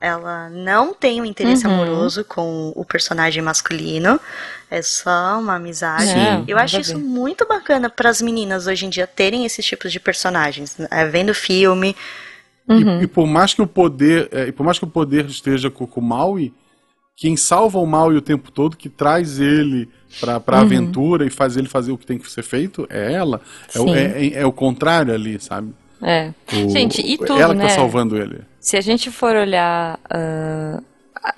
Ela 0.05 0.49
não 0.51 0.93
tem 0.93 1.19
um 1.19 1.25
interesse 1.25 1.65
Uhum. 1.65 1.73
amoroso 1.73 2.23
com 2.23 2.71
o 2.75 2.85
personagem 2.85 3.41
masculino. 3.41 4.19
É 4.69 4.79
só 4.81 5.39
uma 5.39 5.55
amizade. 5.55 6.13
Não, 6.13 6.43
Eu 6.47 6.55
nada 6.57 6.65
acho 6.65 6.77
a 6.77 6.79
isso 6.81 6.93
ver. 6.95 7.03
muito 7.03 7.47
bacana 7.47 7.89
para 7.89 8.07
as 8.09 8.21
meninas 8.21 8.67
hoje 8.67 8.85
em 8.85 8.89
dia 8.89 9.07
terem 9.07 9.45
esses 9.45 9.65
tipos 9.65 9.91
de 9.91 9.99
personagens. 9.99 10.77
É, 10.91 11.05
vendo 11.07 11.33
filme. 11.33 11.95
Uhum. 12.69 12.99
E, 12.99 13.03
e 13.05 13.07
por 13.07 13.25
mais 13.25 13.55
que 13.55 13.63
o 13.63 13.67
poder, 13.67 14.29
é, 14.31 14.47
e 14.47 14.51
por 14.51 14.63
mais 14.63 14.77
que 14.77 14.85
o 14.85 14.87
poder 14.87 15.25
esteja 15.25 15.71
com, 15.71 15.87
com 15.87 15.99
o 15.99 16.03
Maui, 16.03 16.53
quem 17.15 17.35
salva 17.35 17.79
o 17.79 17.85
Maui 17.87 18.15
o 18.15 18.21
tempo 18.21 18.51
todo, 18.51 18.77
que 18.77 18.89
traz 18.89 19.39
ele 19.39 19.89
pra, 20.19 20.39
pra 20.39 20.57
Uhum. 20.57 20.63
aventura 20.65 21.25
e 21.25 21.31
faz 21.31 21.57
ele 21.57 21.67
fazer 21.67 21.91
o 21.91 21.97
que 21.97 22.05
tem 22.05 22.19
que 22.19 22.29
ser 22.31 22.43
feito, 22.43 22.85
é 22.91 23.11
ela. 23.11 23.41
É, 23.73 23.79
o- 23.79 23.87
Sim. 23.87 23.95
é, 23.95 24.27
é- 24.27 24.33
é 24.41 24.45
o 24.45 24.51
contrário 24.51 25.11
ali, 25.13 25.39
sabe? 25.39 25.73
É. 26.01 26.31
O- 26.53 26.69
Gente, 26.69 27.01
e 27.01 27.17
tudo, 27.17 27.39
Ela 27.41 27.53
que 27.53 27.59
né? 27.59 27.67
tá 27.67 27.75
salvando 27.75 28.17
ele. 28.17 28.41
Se 28.59 28.75
a 28.77 28.81
gente 28.81 29.09
for 29.11 29.35
olhar 29.35 29.99
ah, 30.09 30.81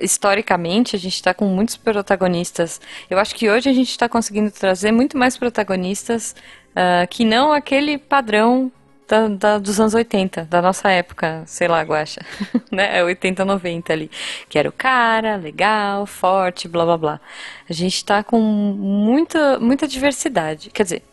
historicamente, 0.02 0.96
a 0.96 1.00
gente 1.00 1.14
está 1.16 1.34
com 1.34 1.46
muitos 1.46 1.78
protagonistas. 1.78 2.80
Eu 3.10 3.20
acho 3.20 3.36
que 3.36 3.50
hoje 3.50 3.70
a 3.70 3.74
gente 3.74 3.90
está 3.90 4.08
conseguindo 4.10 4.52
trazer 4.52 4.92
muito 4.92 5.18
mais 5.18 5.38
protagonistas 5.38 6.36
ah, 6.76 7.06
que 7.08 7.24
não 7.24 7.52
aquele 7.54 7.98
padrão 7.98 8.72
da, 9.08 9.28
da- 9.30 9.58
dos 9.58 9.80
anos 9.80 9.94
80, 9.94 10.44
da 10.46 10.62
nossa 10.62 10.90
época, 10.90 11.42
sei 11.46 11.68
lá, 11.70 11.82
Guaxa, 11.82 12.20
né? 12.72 12.98
É 13.00 13.04
80, 13.04 13.46
90 13.46 13.94
ali. 13.94 14.12
Que 14.50 14.60
era 14.60 14.68
o 14.68 14.72
cara, 14.74 15.38
legal, 15.38 16.06
forte, 16.06 16.68
blá 16.68 16.84
blá 16.84 16.98
blá. 16.98 17.22
A 17.70 17.74
gente 17.74 17.96
está 17.96 18.22
com 18.24 18.40
muita, 18.42 19.60
muita 19.60 19.88
diversidade. 19.88 20.70
Quer 20.72 20.84
dizer, 20.84 21.04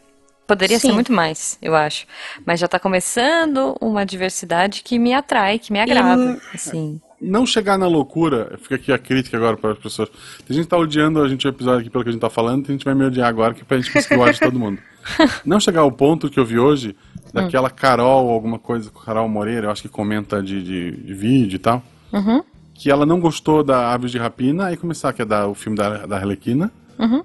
Poderia 0.47 0.79
ser 0.79 0.89
Sim. 0.89 0.95
muito 0.95 1.13
mais, 1.13 1.59
eu 1.63 1.75
acho. 1.75 2.07
Mas 2.45 2.61
já 2.61 2.69
tá 2.69 2.79
começando 2.79 3.77
uma 3.81 4.05
diversidade 4.05 4.83
que 4.83 4.99
me 4.99 5.15
atrai, 5.15 5.59
que 5.59 5.73
me 5.73 5.81
agrada. 5.81 6.39
Assim. 6.53 7.01
Não 7.21 7.47
chegar 7.47 7.79
na 7.79 7.87
loucura, 7.87 8.59
fica 8.61 8.75
aqui 8.75 8.93
a 8.93 8.99
crítica 8.99 9.37
agora 9.37 9.57
para 9.57 9.73
as 9.73 9.79
pessoas. 9.79 10.11
Tem 10.47 10.55
gente 10.55 10.65
que 10.65 10.71
tá 10.71 10.77
odiando 10.77 11.23
a 11.23 11.29
gente 11.29 11.47
o 11.47 11.49
episódio 11.49 11.81
aqui 11.81 11.91
pelo 11.91 12.05
que 12.05 12.11
a 12.11 12.13
gente 12.13 12.21
tá 12.21 12.29
falando, 12.29 12.67
tem 12.67 12.75
gente 12.75 12.83
que 12.83 12.91
vai 12.91 12.95
me 12.95 13.05
odiar 13.05 13.29
agora, 13.29 13.55
que 13.55 13.63
é 13.63 13.65
pra 13.65 13.79
gente 13.79 13.93
conseguir 13.93 14.17
o 14.17 14.21
ódio 14.21 14.35
de 14.35 14.41
todo 14.41 14.59
mundo. 14.59 14.79
Não 15.45 15.59
chegar 15.59 15.81
ao 15.81 15.93
ponto 15.93 16.29
que 16.29 16.39
eu 16.39 16.45
vi 16.45 16.59
hoje, 16.59 16.95
daquela 17.33 17.71
Carol, 17.71 18.31
alguma 18.31 18.59
coisa, 18.59 18.91
Carol 19.05 19.29
Moreira, 19.29 19.67
eu 19.67 19.71
acho 19.71 19.83
que 19.83 19.89
comenta 19.89 20.43
de, 20.43 20.63
de, 20.63 20.91
de 20.93 21.15
vídeo 21.15 21.57
e 21.57 21.59
tal, 21.59 21.83
Uhum, 22.13 22.45
que 22.75 22.91
ela 22.91 23.05
não 23.05 23.19
gostou 23.19 23.65
da 23.65 23.93
Aves 23.93 24.13
de 24.13 24.19
Rapina, 24.19 24.67
aí 24.67 24.77
começar 24.77 25.13
a 25.19 25.25
dar 25.25 25.49
o 25.49 25.55
filme 25.55 25.77
da, 25.77 26.07
da 26.07 26.17
Arlequina, 26.17 26.71
uhum. 26.97 27.25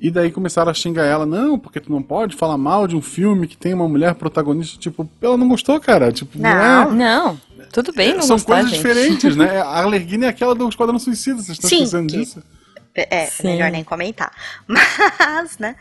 E 0.00 0.10
daí 0.10 0.30
começaram 0.30 0.70
a 0.70 0.74
xingar 0.74 1.04
ela, 1.04 1.26
não, 1.26 1.58
porque 1.58 1.80
tu 1.80 1.90
não 1.90 2.02
pode 2.02 2.36
falar 2.36 2.56
mal 2.56 2.86
de 2.86 2.94
um 2.96 3.02
filme 3.02 3.46
que 3.48 3.56
tem 3.56 3.74
uma 3.74 3.88
mulher 3.88 4.14
protagonista, 4.14 4.78
tipo, 4.78 5.08
ela 5.20 5.36
não 5.36 5.48
gostou, 5.48 5.78
cara, 5.80 6.12
tipo, 6.12 6.38
não, 6.38 6.90
Não. 6.92 6.92
é... 6.92 6.94
Não, 6.94 7.40
tudo 7.72 7.92
bem 7.92 8.14
não 8.14 8.22
São 8.22 8.36
gostar, 8.36 8.54
coisas 8.54 8.70
gente. 8.70 8.78
diferentes, 8.78 9.36
né? 9.36 9.58
A 9.62 9.78
Arlequina 9.80 10.26
é 10.26 10.28
aquela 10.28 10.54
do 10.54 10.68
Esquadrão 10.68 10.98
Suicida, 10.98 11.36
vocês 11.42 11.56
estão 11.58 11.68
Sim, 11.68 11.76
esquecendo 11.82 12.06
que- 12.12 12.18
disso? 12.18 12.42
É, 12.94 13.26
Sim. 13.26 13.44
melhor 13.48 13.70
nem 13.70 13.84
comentar. 13.84 14.32
Mas, 14.66 15.56
né? 15.58 15.76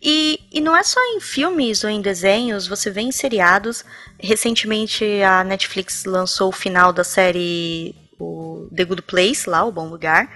E, 0.00 0.40
e 0.50 0.58
não 0.58 0.74
é 0.74 0.82
só 0.82 0.98
em 1.14 1.20
filmes 1.20 1.84
ou 1.84 1.90
em 1.90 2.00
desenhos, 2.00 2.66
você 2.66 2.90
vê 2.90 3.02
em 3.02 3.12
seriados. 3.12 3.84
Recentemente 4.18 5.04
a 5.22 5.44
Netflix 5.44 6.04
lançou 6.06 6.48
o 6.48 6.52
final 6.52 6.90
da 6.90 7.04
série 7.04 7.94
o 8.18 8.68
The 8.74 8.84
Good 8.86 9.02
Place, 9.02 9.50
lá, 9.50 9.62
O 9.64 9.72
Bom 9.72 9.88
Lugar. 9.88 10.30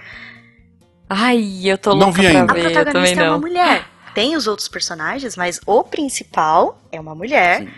Ai, 1.09 1.61
eu 1.65 1.77
tô 1.77 1.91
Não 1.91 2.07
louca 2.07 2.21
vi 2.21 2.27
pra 2.27 2.39
ainda. 2.39 2.51
A 2.51 2.55
ver, 2.55 2.63
também 2.63 2.73
protagonista 2.83 3.23
é 3.23 3.29
uma 3.29 3.37
mulher. 3.39 3.85
Tem 4.13 4.35
os 4.35 4.47
outros 4.47 4.67
personagens, 4.67 5.35
mas 5.35 5.59
o 5.65 5.83
principal 5.83 6.81
é 6.91 6.99
uma 6.99 7.13
mulher. 7.15 7.59
Sim. 7.59 7.69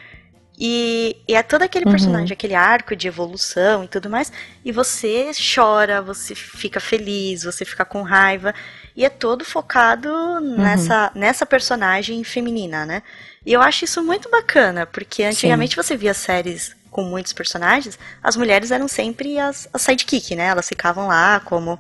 E, 0.62 1.16
e 1.28 1.36
é 1.36 1.42
todo 1.44 1.62
aquele 1.62 1.86
Uhum. 1.86 1.92
personagem, 1.92 2.34
aquele 2.34 2.54
arco 2.56 2.94
de 2.96 3.08
evolução 3.08 3.84
e 3.84 3.88
tudo 3.88 4.10
mais. 4.10 4.32
E 4.66 4.72
você 4.72 5.32
chora, 5.56 6.02
você 6.02 6.36
fica 6.36 6.80
feliz, 6.82 7.44
você 7.44 7.64
fica 7.64 7.86
com 7.86 8.02
raiva. 8.02 8.54
E 8.96 9.06
é 9.06 9.10
todo 9.10 9.46
focado 9.46 10.10
Uhum. 10.10 10.58
nessa, 10.58 11.12
nessa 11.16 11.46
personagem 11.46 12.22
feminina, 12.26 12.86
né? 12.86 13.04
E 13.46 13.54
eu 13.54 13.62
acho 13.62 13.86
isso 13.86 14.04
muito 14.04 14.30
bacana, 14.30 14.86
porque 14.86 15.24
antigamente 15.24 15.76
você 15.78 15.96
via 15.96 16.14
séries 16.14 16.76
com 16.92 17.04
muitos 17.04 17.32
personagens, 17.32 17.98
as 18.22 18.36
mulheres 18.36 18.72
eram 18.72 18.88
sempre 18.88 19.40
as, 19.40 19.70
as 19.72 19.82
sidekick, 19.82 20.36
né? 20.36 20.48
Elas 20.48 20.68
ficavam 20.68 21.08
lá 21.08 21.40
como 21.40 21.80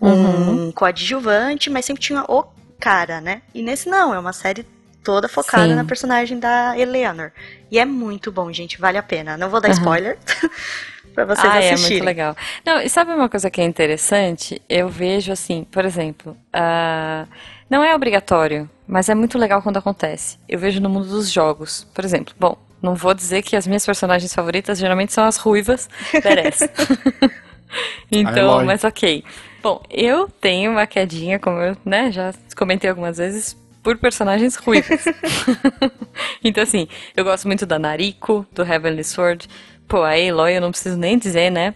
um 0.00 0.08
Uhum. 0.10 0.72
coadjuvante, 0.72 1.70
mas 1.70 1.84
sempre 1.84 2.02
tinha 2.02 2.24
o 2.28 2.44
cara, 2.78 3.20
né? 3.20 3.42
E 3.54 3.62
nesse 3.62 3.88
não, 3.88 4.14
é 4.14 4.18
uma 4.18 4.32
série 4.32 4.66
toda 5.02 5.28
focada 5.28 5.68
Sim. 5.68 5.74
na 5.74 5.84
personagem 5.84 6.38
da 6.38 6.76
Eleanor. 6.78 7.30
E 7.70 7.78
é 7.78 7.84
muito 7.84 8.32
bom, 8.32 8.52
gente, 8.52 8.78
vale 8.80 8.98
a 8.98 9.02
pena. 9.02 9.36
Não 9.36 9.48
vou 9.48 9.60
dar 9.60 9.68
Aham. 9.68 9.78
spoiler 9.78 10.18
pra 11.14 11.24
vocês 11.24 11.52
ah, 11.52 11.56
é 11.62 11.72
assistirem. 11.72 12.02
muito 12.02 12.04
legal. 12.04 12.36
Não, 12.64 12.80
e 12.80 12.88
sabe 12.88 13.12
uma 13.12 13.28
coisa 13.28 13.48
que 13.48 13.60
é 13.60 13.64
interessante? 13.64 14.60
Eu 14.68 14.88
vejo 14.88 15.32
assim, 15.32 15.64
por 15.70 15.84
exemplo, 15.84 16.36
ah, 16.52 17.24
não 17.70 17.82
é 17.84 17.94
obrigatório, 17.94 18.68
mas 18.86 19.08
é 19.08 19.14
muito 19.14 19.38
legal 19.38 19.62
quando 19.62 19.76
acontece. 19.78 20.38
Eu 20.48 20.58
vejo 20.58 20.80
no 20.80 20.90
mundo 20.90 21.06
dos 21.08 21.30
jogos, 21.30 21.86
por 21.94 22.04
exemplo. 22.04 22.34
Bom, 22.38 22.58
não 22.82 22.94
vou 22.94 23.14
dizer 23.14 23.42
que 23.42 23.56
as 23.56 23.66
minhas 23.66 23.86
personagens 23.86 24.34
favoritas 24.34 24.78
geralmente 24.78 25.12
são 25.12 25.24
as 25.24 25.36
ruivas, 25.36 25.88
merece. 26.24 26.68
então, 28.10 28.64
mas 28.64 28.84
ok. 28.84 29.24
Bom, 29.66 29.82
eu 29.90 30.28
tenho 30.28 30.70
uma 30.70 30.86
quedinha, 30.86 31.40
como 31.40 31.58
eu 31.58 31.76
né, 31.84 32.12
já 32.12 32.32
comentei 32.56 32.88
algumas 32.88 33.18
vezes, 33.18 33.56
por 33.82 33.98
personagens 33.98 34.54
ruivas. 34.54 35.04
então, 36.44 36.62
assim, 36.62 36.86
eu 37.16 37.24
gosto 37.24 37.48
muito 37.48 37.66
da 37.66 37.76
Nariko, 37.76 38.46
do 38.52 38.62
Heavenly 38.62 39.02
Sword. 39.02 39.48
Pô, 39.88 40.04
a 40.04 40.12
Aloy 40.12 40.56
eu 40.56 40.60
não 40.60 40.70
preciso 40.70 40.96
nem 40.96 41.18
dizer, 41.18 41.50
né? 41.50 41.74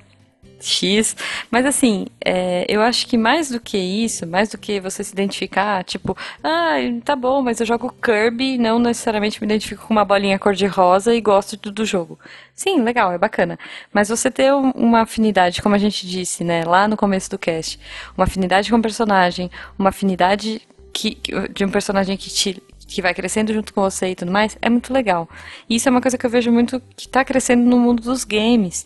X. 0.61 1.17
Mas 1.51 1.67
assim, 1.67 2.07
é, 2.25 2.65
eu 2.69 2.81
acho 2.83 3.07
que 3.07 3.17
mais 3.17 3.49
do 3.51 3.61
que 3.61 3.79
isso, 3.79 4.27
mais 4.27 4.49
do 4.51 4.59
que 4.59 4.81
você 4.81 5.03
se 5.03 5.13
identificar, 5.13 5.83
tipo, 5.85 6.17
ah, 6.43 6.75
tá 7.05 7.15
bom, 7.17 7.43
mas 7.43 7.61
eu 7.61 7.67
jogo 7.67 7.95
Kirby, 8.03 8.59
não 8.59 8.79
necessariamente 8.79 9.41
me 9.41 9.47
identifico 9.47 9.87
com 9.87 9.93
uma 9.95 10.05
bolinha 10.05 10.39
cor-de-rosa 10.39 11.15
e 11.15 11.21
gosto 11.21 11.57
do, 11.57 11.71
do 11.73 11.85
jogo. 11.85 12.19
Sim, 12.55 12.83
legal, 12.83 13.13
é 13.13 13.19
bacana. 13.19 13.59
Mas 13.93 14.09
você 14.09 14.31
ter 14.31 14.53
um- 14.53 14.71
uma 14.73 15.03
afinidade, 15.03 15.63
como 15.63 15.75
a 15.75 15.79
gente 15.79 16.07
disse, 16.07 16.45
né, 16.45 16.65
lá 16.65 16.87
no 16.89 16.97
começo 16.97 17.31
do 17.31 17.39
cast, 17.39 17.79
uma 18.17 18.25
afinidade 18.25 18.71
com 18.71 18.77
o 18.77 18.83
personagem, 18.83 19.51
uma 19.79 19.89
afinidade 19.91 20.61
que, 20.93 21.19
de 21.55 21.65
um 21.65 21.71
personagem 21.71 22.17
que 22.17 22.29
te 22.31 22.63
que 22.91 23.01
vai 23.01 23.15
crescendo 23.15 23.53
junto 23.55 23.73
com 23.73 23.81
você 23.83 24.09
e 24.09 24.15
tudo 24.17 24.33
mais, 24.33 24.59
é 24.61 24.69
muito 24.69 24.93
legal. 24.93 25.29
E 25.69 25.77
isso 25.77 25.89
é 25.89 25.93
uma 25.93 26.01
coisa 26.01 26.19
que 26.19 26.27
eu 26.27 26.31
vejo 26.31 26.51
muito 26.51 26.83
que 26.97 27.09
tá 27.09 27.25
crescendo 27.25 27.63
no 27.63 27.79
mundo 27.79 28.03
dos 28.03 28.25
games. 28.25 28.85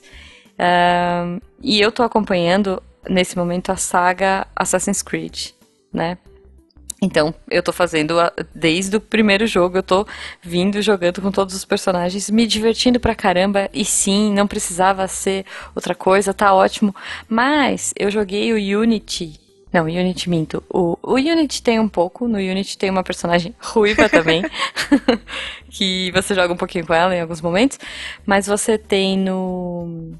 Ahn, 0.58 1.38
e 1.62 1.80
eu 1.80 1.90
tô 1.90 2.02
acompanhando 2.02 2.82
nesse 3.08 3.36
momento 3.36 3.70
a 3.70 3.76
saga 3.76 4.46
Assassin's 4.56 5.02
Creed, 5.02 5.50
né? 5.92 6.18
Então, 7.02 7.34
eu 7.50 7.62
tô 7.62 7.70
fazendo 7.70 8.18
a, 8.18 8.32
desde 8.54 8.96
o 8.96 9.00
primeiro 9.00 9.46
jogo, 9.46 9.76
eu 9.76 9.82
tô 9.82 10.06
vindo 10.42 10.80
jogando 10.80 11.20
com 11.20 11.30
todos 11.30 11.54
os 11.54 11.64
personagens, 11.64 12.30
me 12.30 12.46
divertindo 12.46 12.98
pra 12.98 13.14
caramba. 13.14 13.68
E 13.74 13.84
sim, 13.84 14.32
não 14.32 14.46
precisava 14.46 15.06
ser 15.06 15.44
outra 15.74 15.94
coisa, 15.94 16.32
tá 16.32 16.54
ótimo. 16.54 16.94
Mas 17.28 17.92
eu 17.98 18.10
joguei 18.10 18.52
o 18.52 18.80
Unity. 18.80 19.38
Não, 19.70 19.84
Unity 19.84 20.30
minto. 20.30 20.62
O, 20.70 20.96
o 21.02 21.14
Unity 21.14 21.62
tem 21.62 21.78
um 21.78 21.88
pouco. 21.88 22.26
No 22.26 22.38
Unity 22.38 22.78
tem 22.78 22.88
uma 22.88 23.02
personagem 23.02 23.54
ruiva 23.60 24.08
também. 24.08 24.42
que 25.68 26.10
você 26.12 26.34
joga 26.34 26.54
um 26.54 26.56
pouquinho 26.56 26.86
com 26.86 26.94
ela 26.94 27.14
em 27.14 27.20
alguns 27.20 27.40
momentos. 27.40 27.78
Mas 28.24 28.46
você 28.46 28.78
tem 28.78 29.18
no. 29.18 30.12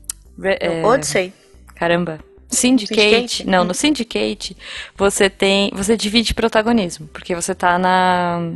É, 0.43 0.85
Odyssey. 0.85 1.33
Caramba. 1.75 2.19
Syndicate, 2.49 3.01
Syndicate, 3.01 3.47
não, 3.47 3.65
no 3.65 3.75
Syndicate 3.75 4.57
você 4.97 5.29
tem, 5.29 5.71
você 5.75 5.97
divide 5.97 6.35
protagonismo, 6.35 7.09
porque 7.09 7.35
você 7.35 7.55
tá 7.55 7.79
na 7.79 8.53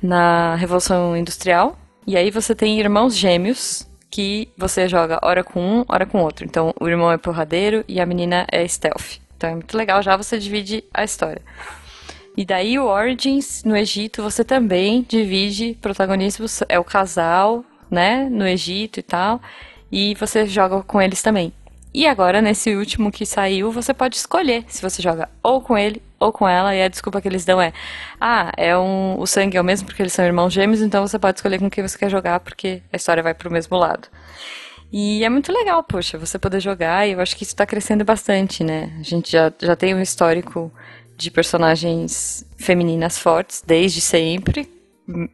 na 0.00 0.56
Revolução 0.56 1.16
Industrial 1.16 1.78
e 2.06 2.16
aí 2.16 2.30
você 2.30 2.54
tem 2.54 2.80
irmãos 2.80 3.16
gêmeos 3.16 3.88
que 4.10 4.48
você 4.58 4.88
joga 4.88 5.18
hora 5.22 5.42
com 5.42 5.60
um, 5.60 5.84
hora 5.88 6.04
com 6.04 6.22
outro. 6.22 6.44
Então 6.44 6.74
o 6.78 6.88
irmão 6.88 7.10
é 7.10 7.16
porradeiro 7.16 7.84
e 7.88 8.00
a 8.00 8.06
menina 8.06 8.46
é 8.50 8.66
stealth. 8.66 9.20
Então 9.36 9.50
é 9.50 9.54
muito 9.54 9.76
legal, 9.76 10.02
já 10.02 10.16
você 10.16 10.38
divide 10.38 10.84
a 10.92 11.04
história. 11.04 11.42
E 12.36 12.44
daí 12.44 12.78
o 12.78 12.86
Origins 12.86 13.62
no 13.64 13.76
Egito 13.76 14.22
você 14.22 14.44
também 14.44 15.04
divide 15.08 15.78
protagonismos, 15.80 16.62
é 16.68 16.78
o 16.78 16.84
casal, 16.84 17.64
né, 17.90 18.28
no 18.30 18.46
Egito 18.46 19.00
e 19.00 19.02
tal, 19.02 19.40
e 19.92 20.14
você 20.14 20.46
joga 20.46 20.82
com 20.82 21.00
eles 21.00 21.22
também. 21.22 21.52
E 21.94 22.06
agora, 22.06 22.40
nesse 22.40 22.74
último 22.74 23.12
que 23.12 23.26
saiu, 23.26 23.70
você 23.70 23.92
pode 23.92 24.16
escolher 24.16 24.64
se 24.66 24.80
você 24.80 25.02
joga 25.02 25.28
ou 25.42 25.60
com 25.60 25.76
ele 25.76 26.00
ou 26.18 26.32
com 26.32 26.48
ela. 26.48 26.74
E 26.74 26.82
a 26.82 26.88
desculpa 26.88 27.20
que 27.20 27.28
eles 27.28 27.44
dão 27.44 27.60
é: 27.60 27.72
ah, 28.18 28.50
é 28.56 28.76
um, 28.76 29.20
o 29.20 29.26
sangue 29.26 29.58
é 29.58 29.60
o 29.60 29.64
mesmo 29.64 29.86
porque 29.86 30.02
eles 30.02 30.14
são 30.14 30.24
irmãos 30.24 30.54
gêmeos, 30.54 30.80
então 30.80 31.06
você 31.06 31.18
pode 31.18 31.38
escolher 31.38 31.58
com 31.58 31.68
quem 31.68 31.86
você 31.86 31.98
quer 31.98 32.10
jogar 32.10 32.40
porque 32.40 32.82
a 32.90 32.96
história 32.96 33.22
vai 33.22 33.34
pro 33.34 33.50
mesmo 33.50 33.76
lado. 33.76 34.08
E 34.90 35.24
é 35.24 35.28
muito 35.28 35.52
legal, 35.52 35.82
poxa, 35.82 36.18
você 36.18 36.38
poder 36.38 36.60
jogar, 36.60 37.08
e 37.08 37.12
eu 37.12 37.20
acho 37.20 37.34
que 37.34 37.44
isso 37.44 37.56
tá 37.56 37.64
crescendo 37.66 38.04
bastante, 38.04 38.62
né? 38.62 38.94
A 39.00 39.02
gente 39.02 39.32
já, 39.32 39.50
já 39.60 39.74
tem 39.74 39.94
um 39.94 40.00
histórico 40.00 40.70
de 41.16 41.30
personagens 41.30 42.44
femininas 42.58 43.18
fortes 43.18 43.62
desde 43.66 44.02
sempre, 44.02 44.70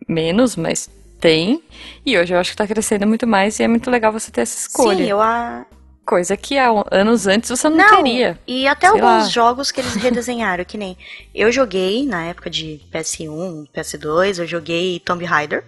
menos, 0.08 0.54
mas 0.54 0.88
tem. 1.20 1.62
E 2.04 2.18
hoje 2.18 2.34
eu 2.34 2.38
acho 2.38 2.50
que 2.50 2.56
tá 2.56 2.66
crescendo 2.66 3.06
muito 3.06 3.26
mais 3.26 3.58
e 3.58 3.62
é 3.62 3.68
muito 3.68 3.90
legal 3.90 4.12
você 4.12 4.30
ter 4.30 4.42
essa 4.42 4.58
escolha. 4.58 4.98
Sim, 4.98 5.10
eu, 5.10 5.20
a, 5.20 5.64
Coisa 6.08 6.38
que 6.38 6.56
há 6.56 6.70
anos 6.90 7.26
antes 7.26 7.50
você 7.50 7.68
não, 7.68 7.76
não 7.76 7.96
teria. 7.96 8.38
E 8.46 8.66
até 8.66 8.86
alguns 8.86 9.02
lá. 9.02 9.28
jogos 9.28 9.70
que 9.70 9.78
eles 9.78 9.92
redesenharam, 10.02 10.64
que 10.64 10.78
nem. 10.78 10.96
Eu 11.34 11.52
joguei 11.52 12.06
na 12.06 12.24
época 12.24 12.48
de 12.48 12.80
PS1, 12.90 13.66
PS2, 13.76 14.38
eu 14.38 14.46
joguei 14.46 14.98
Tomb 15.00 15.22
Raider 15.26 15.62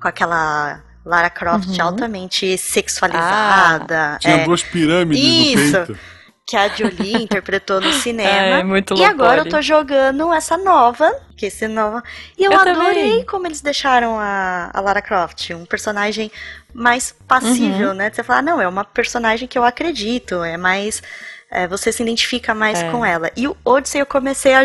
com 0.00 0.08
aquela 0.08 0.82
Lara 1.04 1.28
Croft 1.28 1.68
uhum. 1.68 1.84
altamente 1.84 2.56
sexualizada. 2.56 4.14
Ah, 4.14 4.18
tinha 4.18 4.36
é, 4.36 4.44
duas 4.46 4.62
pirâmides 4.62 5.22
Isso. 5.22 5.78
no 5.78 5.86
peito 5.86 6.00
que 6.46 6.56
a 6.56 6.68
Jolie 6.68 7.16
interpretou 7.24 7.80
no 7.80 7.92
cinema. 7.92 8.58
É, 8.58 8.62
muito 8.62 8.94
E 8.94 9.04
agora 9.04 9.40
eu 9.42 9.48
tô 9.48 9.60
jogando 9.62 10.32
essa 10.32 10.56
nova, 10.56 11.10
que 11.36 11.46
esse 11.46 11.66
nova. 11.66 12.02
E 12.38 12.44
eu, 12.44 12.52
eu 12.52 12.60
adorei 12.60 13.10
também. 13.10 13.26
como 13.26 13.46
eles 13.46 13.60
deixaram 13.60 14.18
a, 14.18 14.70
a 14.72 14.80
Lara 14.80 15.00
Croft, 15.00 15.50
um 15.50 15.64
personagem 15.64 16.30
mais 16.72 17.14
passível, 17.26 17.88
uhum. 17.88 17.94
né? 17.94 18.10
Você 18.12 18.22
falar, 18.22 18.42
não, 18.42 18.60
é 18.60 18.68
uma 18.68 18.84
personagem 18.84 19.48
que 19.48 19.56
eu 19.56 19.64
acredito, 19.64 20.42
é 20.42 20.56
mais. 20.56 21.02
É, 21.50 21.68
você 21.68 21.92
se 21.92 22.02
identifica 22.02 22.54
mais 22.54 22.80
é. 22.80 22.90
com 22.90 23.04
ela. 23.04 23.30
E 23.36 23.46
o 23.46 23.56
Odyssey 23.64 24.00
eu 24.00 24.06
comecei 24.06 24.54
a 24.54 24.64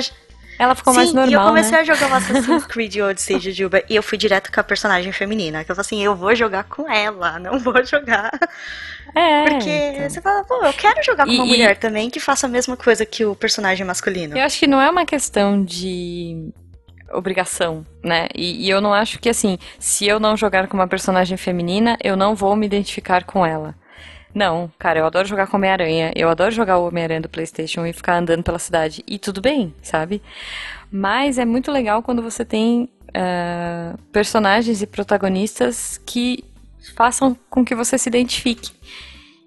ela 0.60 0.76
ficou 0.76 0.92
Sim, 0.92 1.00
mais 1.00 1.14
normal, 1.14 1.32
e 1.32 1.34
eu 1.34 1.42
comecei 1.42 1.72
né? 1.72 1.80
a 1.80 1.84
jogar 1.86 2.12
o 2.12 2.14
Assassin's 2.16 2.66
Creed 2.66 2.98
Odyssey 2.98 3.40
de 3.40 3.54
Juba 3.54 3.82
e 3.90 3.96
eu 3.96 4.04
fui 4.04 4.18
direto 4.18 4.52
com 4.52 4.60
a 4.60 4.64
personagem 4.64 5.10
feminina. 5.14 5.64
Que 5.64 5.72
eu 5.72 5.76
falei 5.76 5.86
assim, 5.86 6.04
eu 6.04 6.14
vou 6.14 6.36
jogar 6.36 6.66
com 6.66 6.92
ela, 6.92 7.40
não 7.40 7.58
vou 7.58 7.82
jogar. 7.86 8.30
É. 9.16 9.50
Porque 9.50 9.70
então. 9.70 10.10
você 10.10 10.22
fala, 10.22 10.44
pô, 10.44 10.62
eu 10.66 10.74
quero 10.74 11.02
jogar 11.02 11.26
com 11.26 11.32
e, 11.32 11.36
uma 11.36 11.46
mulher 11.46 11.72
e... 11.72 11.80
também 11.80 12.10
que 12.10 12.20
faça 12.20 12.46
a 12.46 12.50
mesma 12.50 12.76
coisa 12.76 13.06
que 13.06 13.24
o 13.24 13.34
personagem 13.34 13.86
masculino. 13.86 14.38
Eu 14.38 14.44
acho 14.44 14.60
que 14.60 14.68
não 14.68 14.82
é 14.82 14.90
uma 14.90 15.06
questão 15.06 15.64
de 15.64 16.52
obrigação, 17.14 17.86
né? 18.04 18.28
E, 18.36 18.66
e, 18.66 18.70
eu 18.70 18.82
não 18.82 18.94
acho 18.94 19.18
que 19.18 19.30
assim, 19.30 19.58
se 19.80 20.06
eu 20.06 20.20
não 20.20 20.36
jogar 20.36 20.68
com 20.68 20.76
uma 20.76 20.88
personagem 20.88 21.38
feminina, 21.38 21.98
eu 22.04 22.18
não 22.18 22.36
vou 22.36 22.54
me 22.56 22.66
identificar 22.66 23.24
com 23.24 23.46
ela. 23.46 23.74
Não, 24.34 24.72
cara, 24.78 25.00
eu 25.00 25.06
adoro 25.06 25.28
jogar 25.28 25.48
com 25.48 25.58
Homem-Aranha. 25.58 26.12
Eu 26.16 26.30
adoro 26.30 26.52
jogar 26.52 26.78
o 26.78 26.88
Homem-Aranha 26.88 27.22
do 27.22 27.30
PlayStation 27.30 27.86
e 27.86 27.94
ficar 27.94 28.18
andando 28.18 28.44
pela 28.44 28.60
cidade. 28.60 29.04
E 29.08 29.18
tudo 29.18 29.42
bem, 29.42 29.74
sabe? 29.82 30.22
Mas 30.92 31.38
é 31.38 31.46
muito 31.46 31.72
legal 31.72 32.04
quando 32.04 32.22
você 32.22 32.46
tem 32.46 32.90
uh, 33.10 33.98
personagens 34.12 34.82
e 34.82 34.88
protagonistas 34.88 36.00
que 36.06 36.44
façam 36.96 37.36
com 37.50 37.66
que 37.66 37.76
você 37.76 37.98
se 37.98 38.10
identifique. 38.10 38.72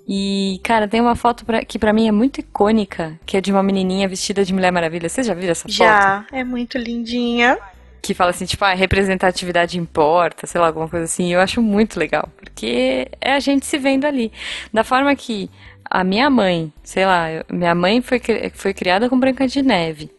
E, 0.09 0.61
cara, 0.65 0.89
tem 0.89 1.01
uma 1.01 1.15
foto 1.15 1.45
pra, 1.45 1.65
que 1.65 1.79
para 1.79 1.93
mim 1.93 2.09
é 2.09 2.13
muito 2.13 2.41
icônica, 2.41 3.19
que 3.25 3.37
é 3.37 3.41
de 3.41 3.53
uma 3.53 3.63
menininha 3.63 4.09
vestida 4.09 4.45
de 4.45 4.53
Mulher 4.53 4.73
Maravilha. 4.73 5.09
Vocês 5.09 5.27
já 5.27 5.33
viram 5.33 5.53
essa 5.53 5.69
já, 5.69 5.85
foto? 5.85 6.31
Já, 6.33 6.39
é 6.39 6.45
muito 6.45 6.77
lindinha 6.77 7.57
que 8.03 8.15
fala 8.15 8.31
assim, 8.31 8.45
tipo, 8.45 8.65
ah, 8.65 8.75
representatividade 8.75 9.79
importa, 9.79 10.47
sei 10.47 10.61
lá, 10.61 10.67
alguma 10.67 10.89
coisa 10.89 11.05
assim. 11.05 11.33
Eu 11.33 11.41
acho 11.41 11.63
muito 11.63 11.99
legal, 11.99 12.29
porque 12.37 13.09
é 13.21 13.33
a 13.33 13.41
gente 13.41 13.65
se 13.65 13.79
vendo 13.79 14.05
ali. 14.05 14.33
Da 14.73 14.83
forma 14.83 15.15
que 15.15 15.49
a 15.85 16.03
minha 16.03 16.29
mãe, 16.29 16.73
sei 16.83 17.07
lá, 17.07 17.27
minha 17.49 17.75
mãe 17.75 18.03
foi, 18.03 18.21
foi 18.55 18.75
criada 18.75 19.09
com 19.09 19.19
Branca 19.19 19.47
de 19.47 19.63
Neve. 19.63 20.11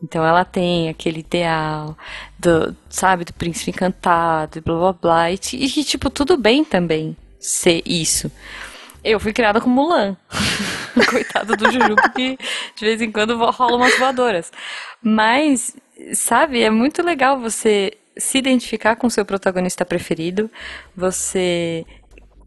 Então 0.00 0.24
ela 0.24 0.44
tem 0.44 0.88
aquele 0.88 1.20
ideal 1.20 1.96
do, 2.38 2.76
sabe, 2.88 3.24
do 3.24 3.32
príncipe 3.32 3.70
encantado 3.70 4.58
e 4.58 4.60
blá 4.60 4.76
blá 4.76 4.92
blá. 4.92 5.30
E, 5.32 5.34
e 5.34 5.68
que, 5.70 5.82
tipo, 5.82 6.10
tudo 6.10 6.36
bem 6.36 6.64
também 6.64 7.16
ser 7.40 7.82
isso. 7.84 8.30
Eu 9.02 9.18
fui 9.18 9.32
criada 9.32 9.60
com 9.60 9.68
Mulan. 9.68 10.16
Coitado 11.10 11.56
do 11.56 11.70
Juju, 11.70 11.96
porque 11.96 12.38
de 12.76 12.84
vez 12.84 13.02
em 13.02 13.10
quando 13.10 13.36
rola 13.36 13.76
umas 13.76 13.98
voadoras. 13.98 14.52
Mas 15.02 15.74
sabe, 16.12 16.62
é 16.62 16.70
muito 16.70 17.02
legal 17.02 17.38
você 17.38 17.92
se 18.16 18.38
identificar 18.38 18.96
com 18.96 19.10
seu 19.10 19.24
protagonista 19.24 19.84
preferido, 19.84 20.50
você 20.96 21.84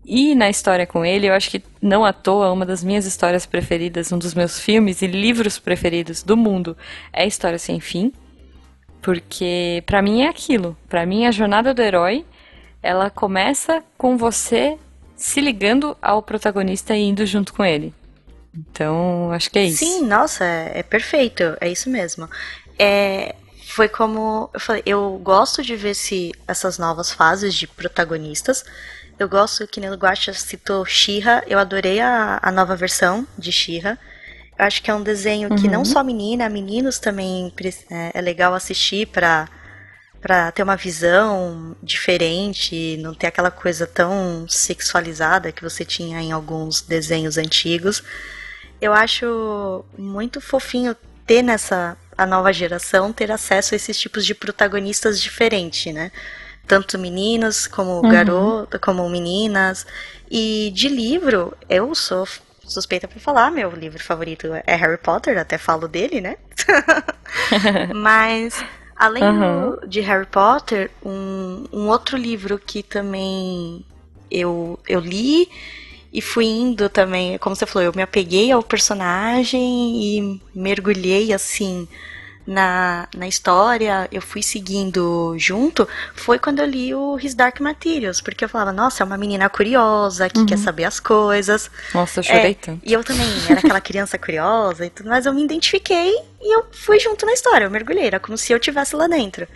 ir 0.05 0.35
na 0.35 0.49
história 0.49 0.87
com 0.87 1.05
ele. 1.05 1.27
Eu 1.27 1.33
acho 1.33 1.49
que 1.49 1.61
não 1.81 2.05
à 2.05 2.13
toa, 2.13 2.51
uma 2.51 2.65
das 2.65 2.83
minhas 2.83 3.05
histórias 3.05 3.45
preferidas, 3.45 4.11
um 4.11 4.17
dos 4.17 4.33
meus 4.33 4.59
filmes 4.59 5.01
e 5.01 5.07
livros 5.07 5.59
preferidos 5.59 6.23
do 6.23 6.37
mundo 6.37 6.77
é 7.11 7.27
História 7.27 7.59
Sem 7.59 7.79
Fim. 7.79 8.13
Porque 9.01 9.83
para 9.85 10.01
mim 10.01 10.21
é 10.21 10.29
aquilo. 10.29 10.77
Para 10.87 11.05
mim 11.05 11.25
a 11.25 11.31
jornada 11.31 11.73
do 11.73 11.81
herói, 11.81 12.25
ela 12.81 13.09
começa 13.09 13.83
com 13.97 14.17
você 14.17 14.77
se 15.15 15.41
ligando 15.41 15.97
ao 16.01 16.21
protagonista 16.21 16.95
e 16.95 17.03
indo 17.03 17.25
junto 17.25 17.53
com 17.53 17.63
ele. 17.63 17.93
Então, 18.55 19.31
acho 19.31 19.51
que 19.51 19.59
é 19.59 19.65
isso. 19.65 19.85
Sim, 19.85 20.05
nossa, 20.05 20.43
é, 20.43 20.79
é 20.79 20.83
perfeito, 20.83 21.43
é 21.59 21.69
isso 21.69 21.89
mesmo 21.89 22.27
é, 22.79 23.35
foi 23.67 23.87
como 23.87 24.49
eu 24.53 24.59
falei, 24.59 24.83
eu 24.85 25.19
gosto 25.23 25.61
de 25.61 25.75
ver 25.75 25.93
se 25.93 26.31
essas 26.47 26.77
novas 26.77 27.11
fases 27.11 27.53
de 27.53 27.67
protagonistas. 27.67 28.63
Eu 29.19 29.27
gosto 29.27 29.67
que 29.67 29.79
nem 29.79 29.89
o 29.89 29.95
Guacha 29.95 30.31
citou 30.33 30.85
Shira, 30.85 31.43
eu 31.47 31.57
adorei 31.57 31.99
a, 31.99 32.39
a 32.41 32.51
nova 32.51 32.75
versão 32.75 33.27
de 33.37 33.51
Shira. 33.51 33.97
Eu 34.57 34.65
acho 34.65 34.81
que 34.81 34.89
é 34.89 34.93
um 34.93 35.03
desenho 35.03 35.55
que 35.55 35.67
não 35.67 35.79
uhum. 35.79 35.85
só 35.85 36.03
menina, 36.03 36.49
meninos 36.49 36.97
também 36.97 37.53
é, 37.91 38.11
é 38.13 38.21
legal 38.21 38.53
assistir 38.53 39.07
para 39.07 39.47
para 40.19 40.51
ter 40.51 40.63
uma 40.63 40.75
visão 40.75 41.75
diferente, 41.81 42.97
não 42.97 43.13
ter 43.13 43.27
aquela 43.27 43.51
coisa 43.51 43.85
tão 43.85 44.47
sexualizada 44.49 45.51
que 45.51 45.61
você 45.61 45.85
tinha 45.85 46.19
em 46.19 46.31
alguns 46.31 46.81
desenhos 46.81 47.37
antigos. 47.37 48.03
Eu 48.81 48.93
acho 48.93 49.85
muito 49.97 50.41
fofinho 50.41 50.95
ter 51.25 51.43
nessa 51.43 51.95
a 52.17 52.25
nova 52.25 52.51
geração 52.51 53.13
ter 53.13 53.31
acesso 53.31 53.73
a 53.73 53.77
esses 53.77 53.99
tipos 53.99 54.25
de 54.25 54.33
protagonistas 54.33 55.21
diferentes, 55.21 55.93
né? 55.93 56.11
Tanto 56.65 56.97
meninos 56.97 57.67
como 57.67 58.01
uhum. 58.01 58.09
garoto, 58.09 58.79
como 58.79 59.07
meninas. 59.09 59.85
E 60.29 60.71
de 60.73 60.89
livro, 60.89 61.55
eu 61.69 61.93
sou 61.95 62.27
suspeita 62.63 63.07
para 63.07 63.19
falar, 63.19 63.49
meu 63.49 63.71
livro 63.71 64.03
favorito 64.03 64.47
é 64.65 64.75
Harry 64.75 64.97
Potter, 64.97 65.37
até 65.37 65.57
falo 65.57 65.87
dele, 65.87 66.19
né? 66.19 66.35
Mas 67.95 68.61
além 68.95 69.23
uhum. 69.23 69.77
de 69.87 70.01
Harry 70.01 70.25
Potter, 70.25 70.91
um, 71.05 71.65
um 71.71 71.87
outro 71.87 72.17
livro 72.17 72.59
que 72.59 72.83
também 72.83 73.85
eu, 74.29 74.79
eu 74.87 74.99
li 74.99 75.49
e 76.17 76.21
fui 76.21 76.45
indo 76.45 76.89
também, 76.89 77.37
como 77.37 77.55
você 77.55 77.67
falou, 77.67 77.85
eu 77.85 77.93
me 77.95 78.01
apeguei 78.01 78.51
ao 78.51 78.63
personagem 78.63 79.61
e 80.01 80.41
mergulhei 80.51 81.31
assim 81.31 81.87
na, 82.43 83.07
na 83.15 83.27
história, 83.27 84.07
eu 84.11 84.19
fui 84.19 84.41
seguindo 84.41 85.35
junto, 85.37 85.87
foi 86.15 86.39
quando 86.39 86.57
eu 86.57 86.65
li 86.65 86.95
o 86.95 87.19
His 87.21 87.35
Dark 87.35 87.59
Materials, 87.59 88.19
porque 88.19 88.43
eu 88.43 88.49
falava, 88.49 88.71
nossa, 88.71 89.03
é 89.03 89.05
uma 89.05 89.15
menina 89.15 89.47
curiosa, 89.47 90.27
que 90.27 90.43
quer 90.43 90.57
saber 90.57 90.85
as 90.85 90.99
coisas. 90.99 91.69
Nossa, 91.93 92.21
eu 92.21 92.23
chorei 92.23 92.51
É, 92.51 92.53
tanto. 92.55 92.81
E 92.83 92.93
eu 92.93 93.03
também 93.03 93.27
era 93.47 93.59
aquela 93.59 93.79
criança 93.79 94.17
curiosa 94.17 94.87
e 94.87 94.89
tudo 94.89 95.09
mais, 95.09 95.27
eu 95.27 95.33
me 95.35 95.43
identifiquei 95.43 96.15
e 96.41 96.55
eu 96.55 96.65
fui 96.71 96.99
junto 96.99 97.27
na 97.27 97.33
história, 97.33 97.65
eu 97.65 97.69
mergulhei, 97.69 98.07
era 98.07 98.19
como 98.19 98.35
se 98.35 98.51
eu 98.51 98.59
tivesse 98.59 98.95
lá 98.95 99.07
dentro. 99.07 99.47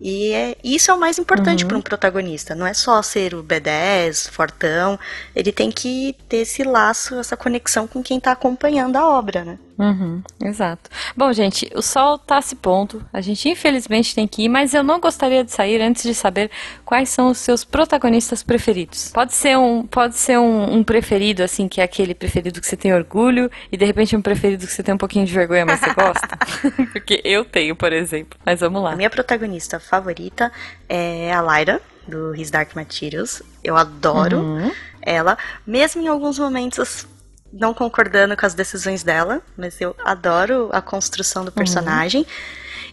E 0.00 0.32
é, 0.32 0.56
isso 0.64 0.90
é 0.90 0.94
o 0.94 0.98
mais 0.98 1.18
importante 1.18 1.66
para 1.66 1.76
um 1.76 1.82
protagonista, 1.82 2.54
não 2.54 2.66
é 2.66 2.72
só 2.72 3.02
ser 3.02 3.34
o 3.34 3.44
B10, 3.44 4.30
fortão, 4.30 4.98
ele 5.36 5.52
tem 5.52 5.70
que 5.70 6.16
ter 6.26 6.38
esse 6.38 6.62
laço, 6.62 7.16
essa 7.16 7.36
conexão 7.36 7.86
com 7.86 8.02
quem 8.02 8.18
tá 8.18 8.32
acompanhando 8.32 8.96
a 8.96 9.06
obra, 9.06 9.44
né? 9.44 9.58
Uhum, 9.80 10.22
exato. 10.42 10.90
Bom, 11.16 11.32
gente, 11.32 11.70
o 11.74 11.80
sol 11.80 12.18
tá 12.18 12.42
se 12.42 12.54
pondo. 12.54 13.02
A 13.10 13.22
gente 13.22 13.48
infelizmente 13.48 14.14
tem 14.14 14.28
que 14.28 14.42
ir, 14.42 14.48
mas 14.48 14.74
eu 14.74 14.82
não 14.82 15.00
gostaria 15.00 15.42
de 15.42 15.50
sair 15.50 15.80
antes 15.80 16.02
de 16.02 16.14
saber 16.14 16.50
quais 16.84 17.08
são 17.08 17.30
os 17.30 17.38
seus 17.38 17.64
protagonistas 17.64 18.42
preferidos. 18.42 19.10
Pode 19.10 19.32
ser 19.32 19.56
um, 19.56 19.86
pode 19.86 20.16
ser 20.16 20.38
um, 20.38 20.74
um 20.74 20.84
preferido 20.84 21.42
assim 21.42 21.66
que 21.66 21.80
é 21.80 21.84
aquele 21.84 22.14
preferido 22.14 22.60
que 22.60 22.66
você 22.66 22.76
tem 22.76 22.92
orgulho 22.92 23.50
e 23.72 23.76
de 23.76 23.86
repente 23.86 24.14
um 24.14 24.20
preferido 24.20 24.66
que 24.66 24.72
você 24.72 24.82
tem 24.82 24.94
um 24.94 24.98
pouquinho 24.98 25.24
de 25.24 25.32
vergonha, 25.32 25.64
mas 25.64 25.80
você 25.80 25.94
gosta. 25.94 26.28
Porque 26.92 27.22
eu 27.24 27.42
tenho, 27.46 27.74
por 27.74 27.90
exemplo. 27.90 28.38
Mas 28.44 28.60
vamos 28.60 28.82
lá. 28.82 28.92
A 28.92 28.96
minha 28.96 29.08
protagonista 29.08 29.80
favorita 29.90 30.52
é 30.88 31.32
a 31.34 31.42
Lyra, 31.42 31.80
do 32.06 32.34
His 32.34 32.50
Dark 32.50 32.74
Materials. 32.74 33.42
Eu 33.62 33.76
adoro 33.76 34.38
Uhum. 34.38 34.72
ela, 35.02 35.36
mesmo 35.66 36.00
em 36.00 36.08
alguns 36.08 36.38
momentos 36.38 37.06
não 37.52 37.74
concordando 37.74 38.36
com 38.36 38.46
as 38.46 38.54
decisões 38.54 39.02
dela, 39.02 39.42
mas 39.56 39.80
eu 39.80 39.94
adoro 40.04 40.70
a 40.72 40.80
construção 40.80 41.44
do 41.44 41.50
personagem. 41.50 42.24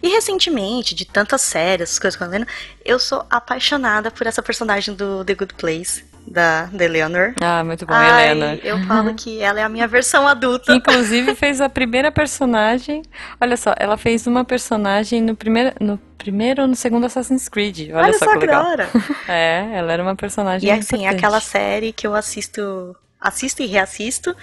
E 0.02 0.08
recentemente, 0.08 0.94
de 0.94 1.04
tantas 1.04 1.42
séries, 1.42 1.98
coisas 1.98 2.16
que 2.16 2.22
eu 2.22 2.26
tô 2.26 2.32
lendo, 2.32 2.46
eu 2.84 2.98
sou 2.98 3.24
apaixonada 3.30 4.10
por 4.10 4.26
essa 4.26 4.42
personagem 4.42 4.94
do 4.94 5.24
The 5.24 5.34
Good 5.34 5.54
Place, 5.54 6.04
da, 6.30 6.64
da 6.66 6.84
Eleanor. 6.84 7.34
Ah, 7.40 7.62
muito 7.64 7.86
bom, 7.86 7.92
Ai, 7.94 8.30
Helena. 8.30 8.60
Eu 8.62 8.78
falo 8.86 9.14
que 9.14 9.40
ela 9.40 9.60
é 9.60 9.62
a 9.62 9.68
minha 9.68 9.86
versão 9.88 10.26
adulta. 10.28 10.72
Inclusive 10.74 11.34
fez 11.34 11.60
a 11.60 11.68
primeira 11.68 12.10
personagem. 12.12 13.02
Olha 13.40 13.56
só, 13.56 13.74
ela 13.78 13.96
fez 13.96 14.26
uma 14.26 14.44
personagem 14.44 15.22
no 15.22 15.34
primeiro, 15.36 15.72
no 15.80 15.98
primeiro 16.16 16.62
ou 16.62 16.68
no 16.68 16.74
segundo 16.76 17.06
Assassin's 17.06 17.48
Creed. 17.48 17.90
Olha, 17.90 18.04
Olha 18.04 18.12
só 18.18 18.24
só 18.26 18.32
que 18.32 18.38
legal. 18.40 18.62
agora. 18.62 18.88
É, 19.28 19.68
ela 19.74 19.92
era 19.92 20.02
uma 20.02 20.16
personagem 20.16 20.68
E 20.68 20.72
assim, 20.72 20.96
é 20.96 20.98
importante. 21.00 21.16
aquela 21.16 21.40
série 21.40 21.92
que 21.92 22.06
eu 22.06 22.14
assisto, 22.14 22.96
assisto 23.20 23.62
e 23.62 23.66
reassisto, 23.66 24.34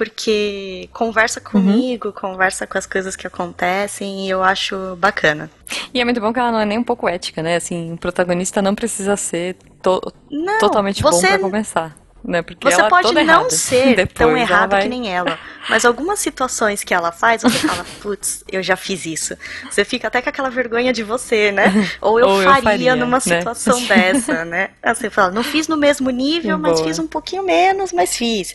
porque 0.00 0.88
conversa 0.94 1.42
comigo, 1.42 2.10
conversa 2.10 2.66
com 2.66 2.78
as 2.78 2.86
coisas 2.86 3.14
que 3.14 3.26
acontecem 3.26 4.24
e 4.26 4.30
eu 4.30 4.42
acho 4.42 4.96
bacana. 4.96 5.50
E 5.92 6.00
é 6.00 6.04
muito 6.06 6.18
bom 6.22 6.32
que 6.32 6.38
ela 6.40 6.50
não 6.50 6.58
é 6.58 6.64
nem 6.64 6.78
um 6.78 6.82
pouco 6.82 7.06
ética, 7.06 7.42
né? 7.42 7.56
Assim, 7.56 7.92
o 7.92 7.98
protagonista 7.98 8.62
não 8.62 8.74
precisa 8.74 9.14
ser 9.14 9.56
to- 9.82 10.00
Não, 10.30 10.58
totalmente 10.58 11.02
bom 11.02 11.12
você, 11.12 11.28
pra 11.28 11.38
começar. 11.40 11.94
Né? 12.24 12.40
Porque 12.42 12.66
você 12.66 12.74
ela 12.78 12.86
é 12.86 12.90
pode 12.90 13.12
não 13.14 13.20
errada. 13.20 13.50
ser 13.50 13.96
Depois 13.96 14.14
tão 14.14 14.34
errado 14.36 14.70
vai- 14.70 14.82
que 14.82 14.88
nem 14.88 15.10
ela, 15.14 15.38
mas 15.68 15.84
algumas 15.84 16.18
situações 16.18 16.82
que 16.84 16.92
ela 16.94 17.12
faz, 17.12 17.42
você 17.42 17.58
fala, 17.66 17.84
putz, 18.00 18.42
eu 18.50 18.62
já 18.62 18.76
fiz 18.76 19.04
isso. 19.04 19.36
Você 19.70 19.84
fica 19.84 20.08
até 20.08 20.22
com 20.22 20.28
aquela 20.30 20.48
vergonha 20.50 20.94
de 20.94 21.02
você, 21.02 21.52
né? 21.52 21.72
Ou 22.00 22.18
eu, 22.20 22.26
Ou 22.26 22.42
eu 22.42 22.44
faria, 22.48 22.62
faria, 22.62 22.96
numa 22.96 23.16
né? 23.16 23.20
situação 23.20 23.82
dessa, 23.86 24.44
né? 24.46 24.70
Aí 24.82 24.94
Você 24.94 25.10
fala, 25.10 25.30
não 25.30 25.42
fiz 25.42 25.68
no 25.68 25.76
mesmo 25.76 26.08
nível, 26.10 26.58
mas 26.58 26.80
fiz 26.80 26.98
um 26.98 27.06
pouquinho 27.06 27.42
menos, 27.42 27.92
mas 27.92 28.16
fiz. 28.16 28.54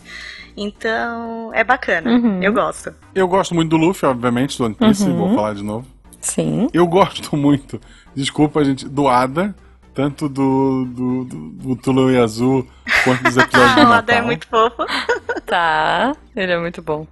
Então, 0.57 1.51
é 1.53 1.63
bacana. 1.63 2.09
Uhum. 2.11 2.41
Eu 2.41 2.53
gosto. 2.53 2.93
Eu 3.13 3.27
gosto 3.27 3.53
muito 3.53 3.69
do 3.69 3.77
Luffy, 3.77 4.07
obviamente, 4.07 4.57
do 4.57 4.65
One 4.65 4.75
Piece, 4.75 5.03
Uhum. 5.03 5.15
vou 5.17 5.35
falar 5.35 5.53
de 5.53 5.63
novo. 5.63 5.85
Sim. 6.21 6.67
Eu 6.73 6.87
gosto 6.87 7.35
muito, 7.37 7.79
desculpa, 8.15 8.63
gente, 8.63 8.87
do 8.87 9.07
Ada, 9.07 9.53
tanto 9.93 10.27
do, 10.27 10.85
do, 10.85 11.23
do, 11.25 11.49
do 11.51 11.75
Tulu 11.75 12.11
e 12.11 12.17
Azul 12.17 12.67
quanto 13.03 13.23
dos 13.23 13.37
episódios 13.37 13.75
do 13.75 13.81
Ah, 13.81 13.89
o 13.89 13.93
Ada 13.93 14.11
é 14.11 14.15
Natal. 14.15 14.25
muito 14.25 14.47
fofo. 14.47 14.85
Tá. 15.45 16.15
Ele 16.35 16.51
é 16.53 16.57
muito 16.59 16.81
bom. 16.81 17.05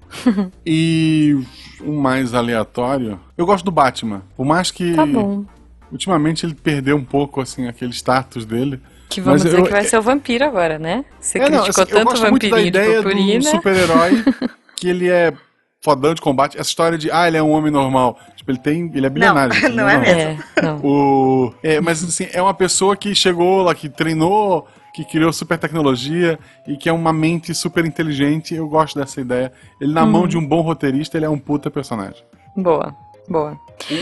E 0.65 1.37
um 1.83 1.99
mais 2.01 2.33
aleatório, 2.33 3.19
eu 3.37 3.45
gosto 3.45 3.63
do 3.63 3.69
Batman. 3.71 4.23
Por 4.35 4.43
mais 4.43 4.71
que 4.71 4.95
Tá 4.95 5.05
bom. 5.05 5.45
ultimamente 5.91 6.43
ele 6.43 6.55
perdeu 6.55 6.97
um 6.97 7.03
pouco 7.03 7.39
assim 7.39 7.67
aquele 7.67 7.91
status 7.93 8.43
dele. 8.43 8.81
Que 9.13 9.21
vamos 9.21 9.41
Mas 9.41 9.51
dizer 9.51 9.59
eu- 9.59 9.65
que 9.65 9.71
vai 9.71 9.83
ser 9.83 9.97
o 9.97 10.01
vampiro 10.01 10.43
agora, 10.45 10.79
né? 10.79 11.05
Você 11.19 11.37
É, 11.37 11.41
não, 11.49 11.61
criticou 11.63 11.83
assim, 11.83 11.91
eu 11.93 11.97
tanto 11.97 12.07
o 12.07 12.11
gosto 12.11 12.29
muito 12.31 12.49
da 12.49 12.55
vampirinho 12.57 12.61
de 12.61 12.67
ideia 12.79 12.97
do 12.97 13.03
purpurina. 13.03 13.41
super-herói 13.51 14.23
que 14.75 14.87
ele 14.89 15.09
é 15.09 15.33
fodão 15.81 16.13
de 16.13 16.21
combate. 16.21 16.57
Essa 16.57 16.69
história 16.69 16.97
de, 16.97 17.11
ah, 17.11 17.27
ele 17.27 17.37
é 17.37 17.43
um 17.43 17.51
homem 17.51 17.71
normal. 17.71 18.17
Tipo, 18.35 18.51
ele 18.51 18.57
tem. 18.57 18.91
Ele 18.93 19.05
é 19.05 19.09
bilionário. 19.09 19.53
gente, 19.59 19.69
não 19.73 19.87
é 19.87 19.97
mesmo. 19.97 20.43
É, 20.55 20.61
não. 20.61 20.77
O, 20.83 21.53
é, 21.61 21.79
mas 21.79 22.03
assim, 22.03 22.27
é 22.33 22.41
uma 22.41 22.53
pessoa 22.53 22.95
que 22.97 23.13
chegou 23.13 23.61
lá, 23.63 23.75
que 23.75 23.87
treinou, 23.87 24.67
que 24.95 25.03
criou 25.05 25.31
super 25.31 25.57
tecnologia 25.59 26.39
e 26.67 26.75
que 26.75 26.89
é 26.89 26.93
uma 26.93 27.13
mente 27.13 27.53
super 27.53 27.85
inteligente. 27.85 28.55
Eu 28.55 28.67
gosto 28.67 28.97
dessa 28.97 29.21
ideia. 29.21 29.51
Ele, 29.79 29.93
na 29.93 30.03
Uhum. 30.03 30.09
mão 30.11 30.27
de 30.27 30.37
um 30.37 30.45
bom 30.45 30.61
roteirista, 30.61 31.17
ele 31.17 31.25
é 31.25 31.29
um 31.29 31.37
puta 31.39 31.69
personagem. 31.69 32.23
Boa. 32.57 32.95
Boa. 33.29 33.57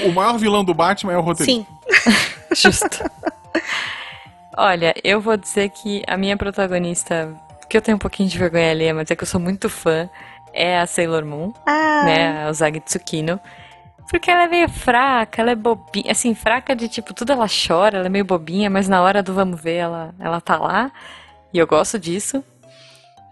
O, 0.06 0.10
o 0.10 0.14
maior 0.14 0.38
vilão 0.38 0.64
do 0.64 0.74
Batman 0.74 1.14
é 1.14 1.18
o 1.18 1.22
roteirista. 1.22 1.62
Sim. 1.62 1.66
Justo. 2.56 3.00
Olha, 4.58 4.94
eu 5.04 5.22
vou 5.22 5.38
dizer 5.38 5.70
que 5.70 6.04
a 6.08 6.18
minha 6.18 6.36
protagonista, 6.36 7.34
que 7.70 7.78
eu 7.78 7.82
tenho 7.82 7.96
um 7.96 8.00
pouquinho 8.00 8.30
de 8.30 8.38
vergonha 8.38 8.72
ali, 8.72 8.92
mas 8.94 9.10
é 9.10 9.16
que 9.16 9.24
eu 9.24 9.28
sou 9.28 9.40
muito 9.40 9.70
fã, 9.70 10.10
é 10.54 10.80
a 10.80 10.86
Sailor 10.86 11.26
Moon, 11.26 11.54
Ah, 11.66 12.04
né? 12.06 12.46
A 12.46 12.50
Usagi 12.50 12.80
Tsukino. 12.82 13.40
Porque 14.10 14.30
ela 14.30 14.44
é 14.44 14.48
meio 14.48 14.68
fraca, 14.68 15.42
ela 15.42 15.52
é 15.52 15.56
bobinha, 15.56 16.12
assim, 16.12 16.36
fraca 16.36 16.76
de 16.76 16.90
tipo, 16.90 17.14
tudo 17.14 17.32
ela 17.32 17.46
chora, 17.48 17.98
ela 17.98 18.08
é 18.08 18.10
meio 18.10 18.26
bobinha, 18.26 18.70
mas 18.70 18.90
na 18.90 19.02
hora 19.02 19.24
do 19.24 19.34
vamos 19.34 19.62
ver, 19.62 19.76
ela, 19.76 20.14
ela 20.20 20.42
tá 20.42 20.58
lá. 20.58 20.92
E 21.54 21.58
eu 21.58 21.66
gosto 21.66 21.98
disso. 21.98 22.44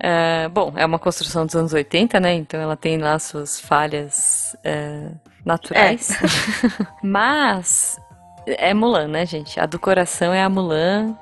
É, 0.02 0.48
bom, 0.48 0.72
é 0.78 0.86
uma 0.86 0.98
construção 0.98 1.46
dos 1.46 1.56
anos 1.56 1.74
80, 1.74 2.18
né? 2.22 2.34
Então 2.34 2.62
ela 2.62 2.78
tem 2.78 2.98
lá 2.98 3.20
suas 3.20 3.60
falhas 3.60 4.56
é, 4.64 5.10
naturais. 5.44 6.18
Mas 7.04 8.00
é 8.46 8.74
Mulan, 8.74 9.08
né, 9.08 9.26
gente? 9.26 9.60
A 9.60 9.66
do 9.66 9.80
coração 9.80 10.34
é 10.34 10.42
a 10.42 10.50
Mulan. 10.50 11.16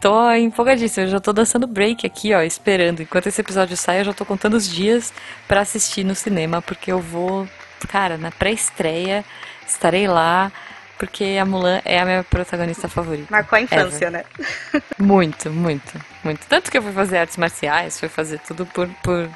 Tô 0.00 0.30
empolgadíssima, 0.32 1.06
eu 1.06 1.10
já 1.10 1.20
tô 1.20 1.32
dançando 1.32 1.66
break 1.66 2.06
aqui, 2.06 2.34
ó, 2.34 2.42
esperando. 2.42 3.00
Enquanto 3.00 3.26
esse 3.26 3.40
episódio 3.40 3.76
sai, 3.76 4.00
eu 4.00 4.04
já 4.04 4.12
tô 4.12 4.24
contando 4.24 4.54
os 4.54 4.68
dias 4.68 5.14
pra 5.48 5.60
assistir 5.60 6.04
no 6.04 6.14
cinema, 6.14 6.60
porque 6.60 6.92
eu 6.92 7.00
vou, 7.00 7.48
cara, 7.88 8.18
na 8.18 8.30
pré-estreia, 8.30 9.24
estarei 9.66 10.06
lá, 10.06 10.52
porque 10.98 11.38
a 11.40 11.44
Mulan 11.46 11.80
é 11.84 12.00
a 12.00 12.04
minha 12.04 12.22
protagonista 12.24 12.88
favorita. 12.88 13.28
marcou 13.30 13.56
a 13.56 13.62
infância, 13.62 14.10
né? 14.10 14.24
Muito, 14.98 15.50
muito, 15.50 16.00
muito. 16.22 16.46
Tanto 16.46 16.70
que 16.70 16.78
eu 16.78 16.82
fui 16.82 16.92
fazer 16.92 17.18
artes 17.18 17.36
marciais, 17.36 17.98
fui 17.98 18.08
fazer 18.08 18.38
tudo 18.40 18.64
por, 18.64 18.88
por, 19.02 19.28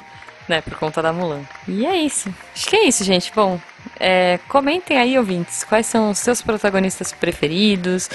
né, 0.47 0.61
por 0.61 0.75
conta 0.75 1.01
da 1.01 1.11
Mulan. 1.11 1.41
E 1.67 1.85
é 1.85 1.95
isso. 1.95 2.33
Acho 2.55 2.67
que 2.67 2.75
é 2.75 2.87
isso, 2.87 3.03
gente. 3.03 3.31
Bom, 3.35 3.59
é, 3.99 4.39
comentem 4.47 4.97
aí, 4.97 5.17
ouvintes, 5.17 5.63
quais 5.63 5.85
são 5.85 6.11
os 6.11 6.19
seus 6.19 6.41
protagonistas 6.41 7.11
preferidos, 7.11 8.09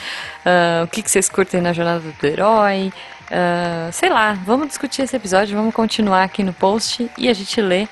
ah, 0.45 0.83
o 0.85 0.89
que, 0.89 1.03
que 1.03 1.11
vocês 1.11 1.29
curtem 1.29 1.61
na 1.61 1.73
jornada 1.73 2.01
do 2.01 2.27
herói. 2.27 2.93
ah, 3.31 3.91
sei 3.93 4.09
lá, 4.09 4.33
vamos 4.47 4.69
discutir 4.69 5.03
esse 5.03 5.15
episódio, 5.15 5.57
vamos 5.57 5.75
continuar 5.75 6.25
aqui 6.25 6.43
no 6.43 6.53
post 6.53 7.11
e 7.19 7.29
a 7.29 7.35
gente 7.35 7.61
lê, 7.61 7.87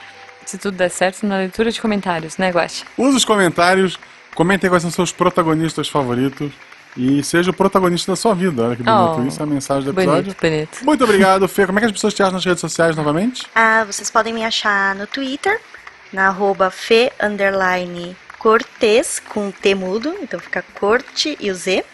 se 0.47 0.57
tudo 0.59 0.76
der 0.76 0.90
certo, 0.90 1.26
na 1.26 1.38
leitura 1.38 1.70
de 1.70 1.80
comentários, 1.80 2.38
né, 2.38 2.51
Guache? 2.51 2.84
Use 2.97 3.16
os 3.16 3.24
comentários, 3.24 3.99
comentem 4.34 4.70
quais 4.70 4.82
são 4.82 4.90
seus 4.90 5.12
protagonistas 5.12 5.88
favoritos 5.88 6.51
e 6.97 7.22
seja 7.22 7.51
o 7.51 7.55
protagonista 7.55 8.12
da 8.12 8.16
sua 8.16 8.34
vida. 8.34 8.64
Olha 8.64 8.76
que 8.76 8.82
bonito. 8.82 9.20
Oh, 9.20 9.26
Isso 9.26 9.40
é 9.40 9.43
a 9.43 9.47
mensagem 9.47 9.84
do 9.84 9.90
episódio. 9.99 10.22
Bonito, 10.24 10.40
bonito. 10.40 10.84
Muito 10.84 11.05
obrigado, 11.05 11.49
Fê. 11.49 11.66
Como 11.66 11.78
é 11.78 11.80
que 11.80 11.86
as 11.86 11.93
pessoas 11.93 12.12
te 12.12 12.22
acham 12.22 12.34
nas 12.34 12.45
redes 12.45 12.61
sociais 12.61 12.97
novamente? 12.97 13.47
Ah, 13.55 13.84
vocês 13.84 14.11
podem 14.11 14.32
me 14.32 14.45
achar 14.45 14.95
no 14.95 15.07
Twitter, 15.07 15.59
na 16.12 16.28
arroba 16.28 16.70
fe, 16.70 17.12
underline, 17.20 18.16
cortez, 18.38 19.20
com 19.20 19.50
T 19.50 19.74
mudo, 19.74 20.16
então 20.20 20.38
fica 20.38 20.64
corte 20.74 21.36
e 21.40 21.50
o 21.50 21.54
Z. 21.54 21.84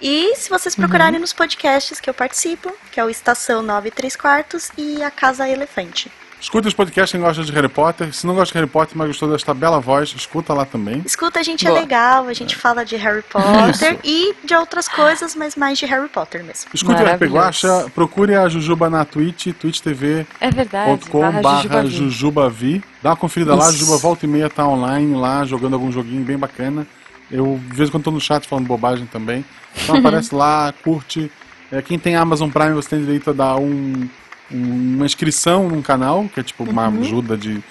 E 0.00 0.34
se 0.34 0.50
vocês 0.50 0.74
procurarem 0.74 1.20
nos 1.20 1.32
podcasts 1.32 2.00
que 2.00 2.10
eu 2.10 2.14
participo, 2.14 2.74
que 2.90 2.98
é 2.98 3.04
o 3.04 3.10
Estação 3.10 3.62
9 3.62 3.88
e 3.88 3.92
3 3.92 4.16
quartos 4.16 4.70
e 4.76 5.02
a 5.02 5.10
Casa 5.10 5.48
Elefante. 5.48 6.10
Escuta 6.42 6.66
os 6.66 6.74
podcasts 6.74 7.12
quem 7.12 7.20
gosta 7.20 7.44
de 7.44 7.52
Harry 7.52 7.68
Potter. 7.68 8.12
Se 8.12 8.26
não 8.26 8.34
gosta 8.34 8.52
de 8.52 8.58
Harry 8.58 8.68
Potter, 8.68 8.98
mas 8.98 9.06
gostou 9.06 9.30
desta 9.30 9.54
bela 9.54 9.78
voz, 9.78 10.12
escuta 10.16 10.52
lá 10.52 10.64
também. 10.64 11.00
Escuta, 11.06 11.38
a 11.38 11.42
gente 11.44 11.64
Boa. 11.64 11.78
é 11.78 11.80
legal, 11.82 12.26
a 12.26 12.32
gente 12.32 12.56
fala 12.56 12.84
de 12.84 12.96
Harry 12.96 13.22
Potter 13.30 13.96
e 14.02 14.34
de 14.44 14.52
outras 14.52 14.88
coisas, 14.88 15.36
mas 15.36 15.54
mais 15.54 15.78
de 15.78 15.86
Harry 15.86 16.08
Potter 16.08 16.42
mesmo. 16.42 16.68
Escute 16.74 17.00
o 17.00 17.06
RP. 17.06 17.22
Guacha, 17.30 17.86
procure 17.94 18.34
a 18.34 18.48
Jujuba 18.48 18.90
na 18.90 19.04
Twitch, 19.04 19.54
twitch.tv 19.54 20.26
É 20.40 20.50
barra 21.40 21.86
Jujubavi. 21.86 22.82
Dá 23.00 23.10
uma 23.10 23.16
conferida 23.16 23.54
lá, 23.54 23.66
a 23.66 23.68
Isso. 23.68 23.78
Jujuba 23.78 23.98
volta 23.98 24.26
e 24.26 24.28
meia 24.28 24.50
tá 24.50 24.66
online 24.66 25.14
lá, 25.14 25.44
jogando 25.44 25.74
algum 25.74 25.92
joguinho 25.92 26.24
bem 26.24 26.36
bacana. 26.36 26.84
Eu, 27.30 27.60
de 27.70 27.76
vez 27.76 27.88
em 27.88 27.92
quando, 27.92 28.02
tô 28.02 28.10
no 28.10 28.20
chat 28.20 28.48
falando 28.48 28.66
bobagem 28.66 29.06
também. 29.06 29.44
Então 29.80 29.94
aparece 29.96 30.34
lá, 30.34 30.74
curte. 30.82 31.30
É, 31.70 31.80
quem 31.80 32.00
tem 32.00 32.16
Amazon 32.16 32.50
Prime, 32.50 32.72
você 32.74 32.88
tem 32.90 33.00
direito 33.00 33.30
a 33.30 33.32
dar 33.32 33.56
um- 33.56 34.08
uma 34.52 35.06
inscrição 35.06 35.68
num 35.68 35.82
canal, 35.82 36.28
que 36.32 36.40
é 36.40 36.42
tipo 36.42 36.64
uma 36.64 36.88
Uhum. 36.88 37.00
ajuda 37.00 37.36
de. 37.36 37.62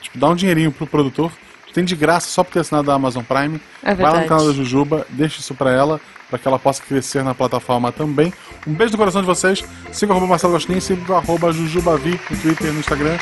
Tipo, 0.00 0.18
dar 0.18 0.28
um 0.28 0.34
dinheirinho 0.34 0.70
pro 0.72 0.86
produtor. 0.86 1.30
tem 1.72 1.84
de 1.84 1.94
graça 1.94 2.28
só 2.28 2.42
por 2.42 2.52
ter 2.52 2.60
assinado 2.60 2.90
a 2.90 2.94
Amazon 2.94 3.22
Prime. 3.22 3.60
É 3.82 3.94
Vai 3.94 4.12
lá 4.12 4.20
no 4.22 4.26
canal 4.26 4.44
da 4.46 4.52
Jujuba, 4.52 5.06
deixa 5.10 5.38
isso 5.38 5.54
pra 5.54 5.70
ela, 5.72 6.00
pra 6.28 6.36
que 6.36 6.48
ela 6.48 6.58
possa 6.58 6.82
crescer 6.82 7.22
na 7.22 7.32
plataforma 7.32 7.92
também. 7.92 8.34
Um 8.66 8.72
beijo 8.72 8.90
no 8.92 8.98
coração 8.98 9.20
de 9.20 9.26
vocês. 9.28 9.64
Siga 9.92 10.12
o 10.12 10.16
arroba 10.16 10.26
Marcelo 10.30 10.52
Gostin, 10.52 10.80
siga 10.80 11.12
o 11.12 11.16
arroba 11.16 11.52
Jujubavi 11.52 12.18
no 12.28 12.36
Twitter 12.38 12.66
e 12.66 12.72
no 12.72 12.80
Instagram. 12.80 13.16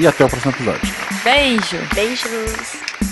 E 0.00 0.06
até 0.06 0.24
o 0.24 0.28
próximo 0.28 0.50
episódio. 0.52 0.80
Beijo! 1.22 1.76
Beijos! 1.94 3.11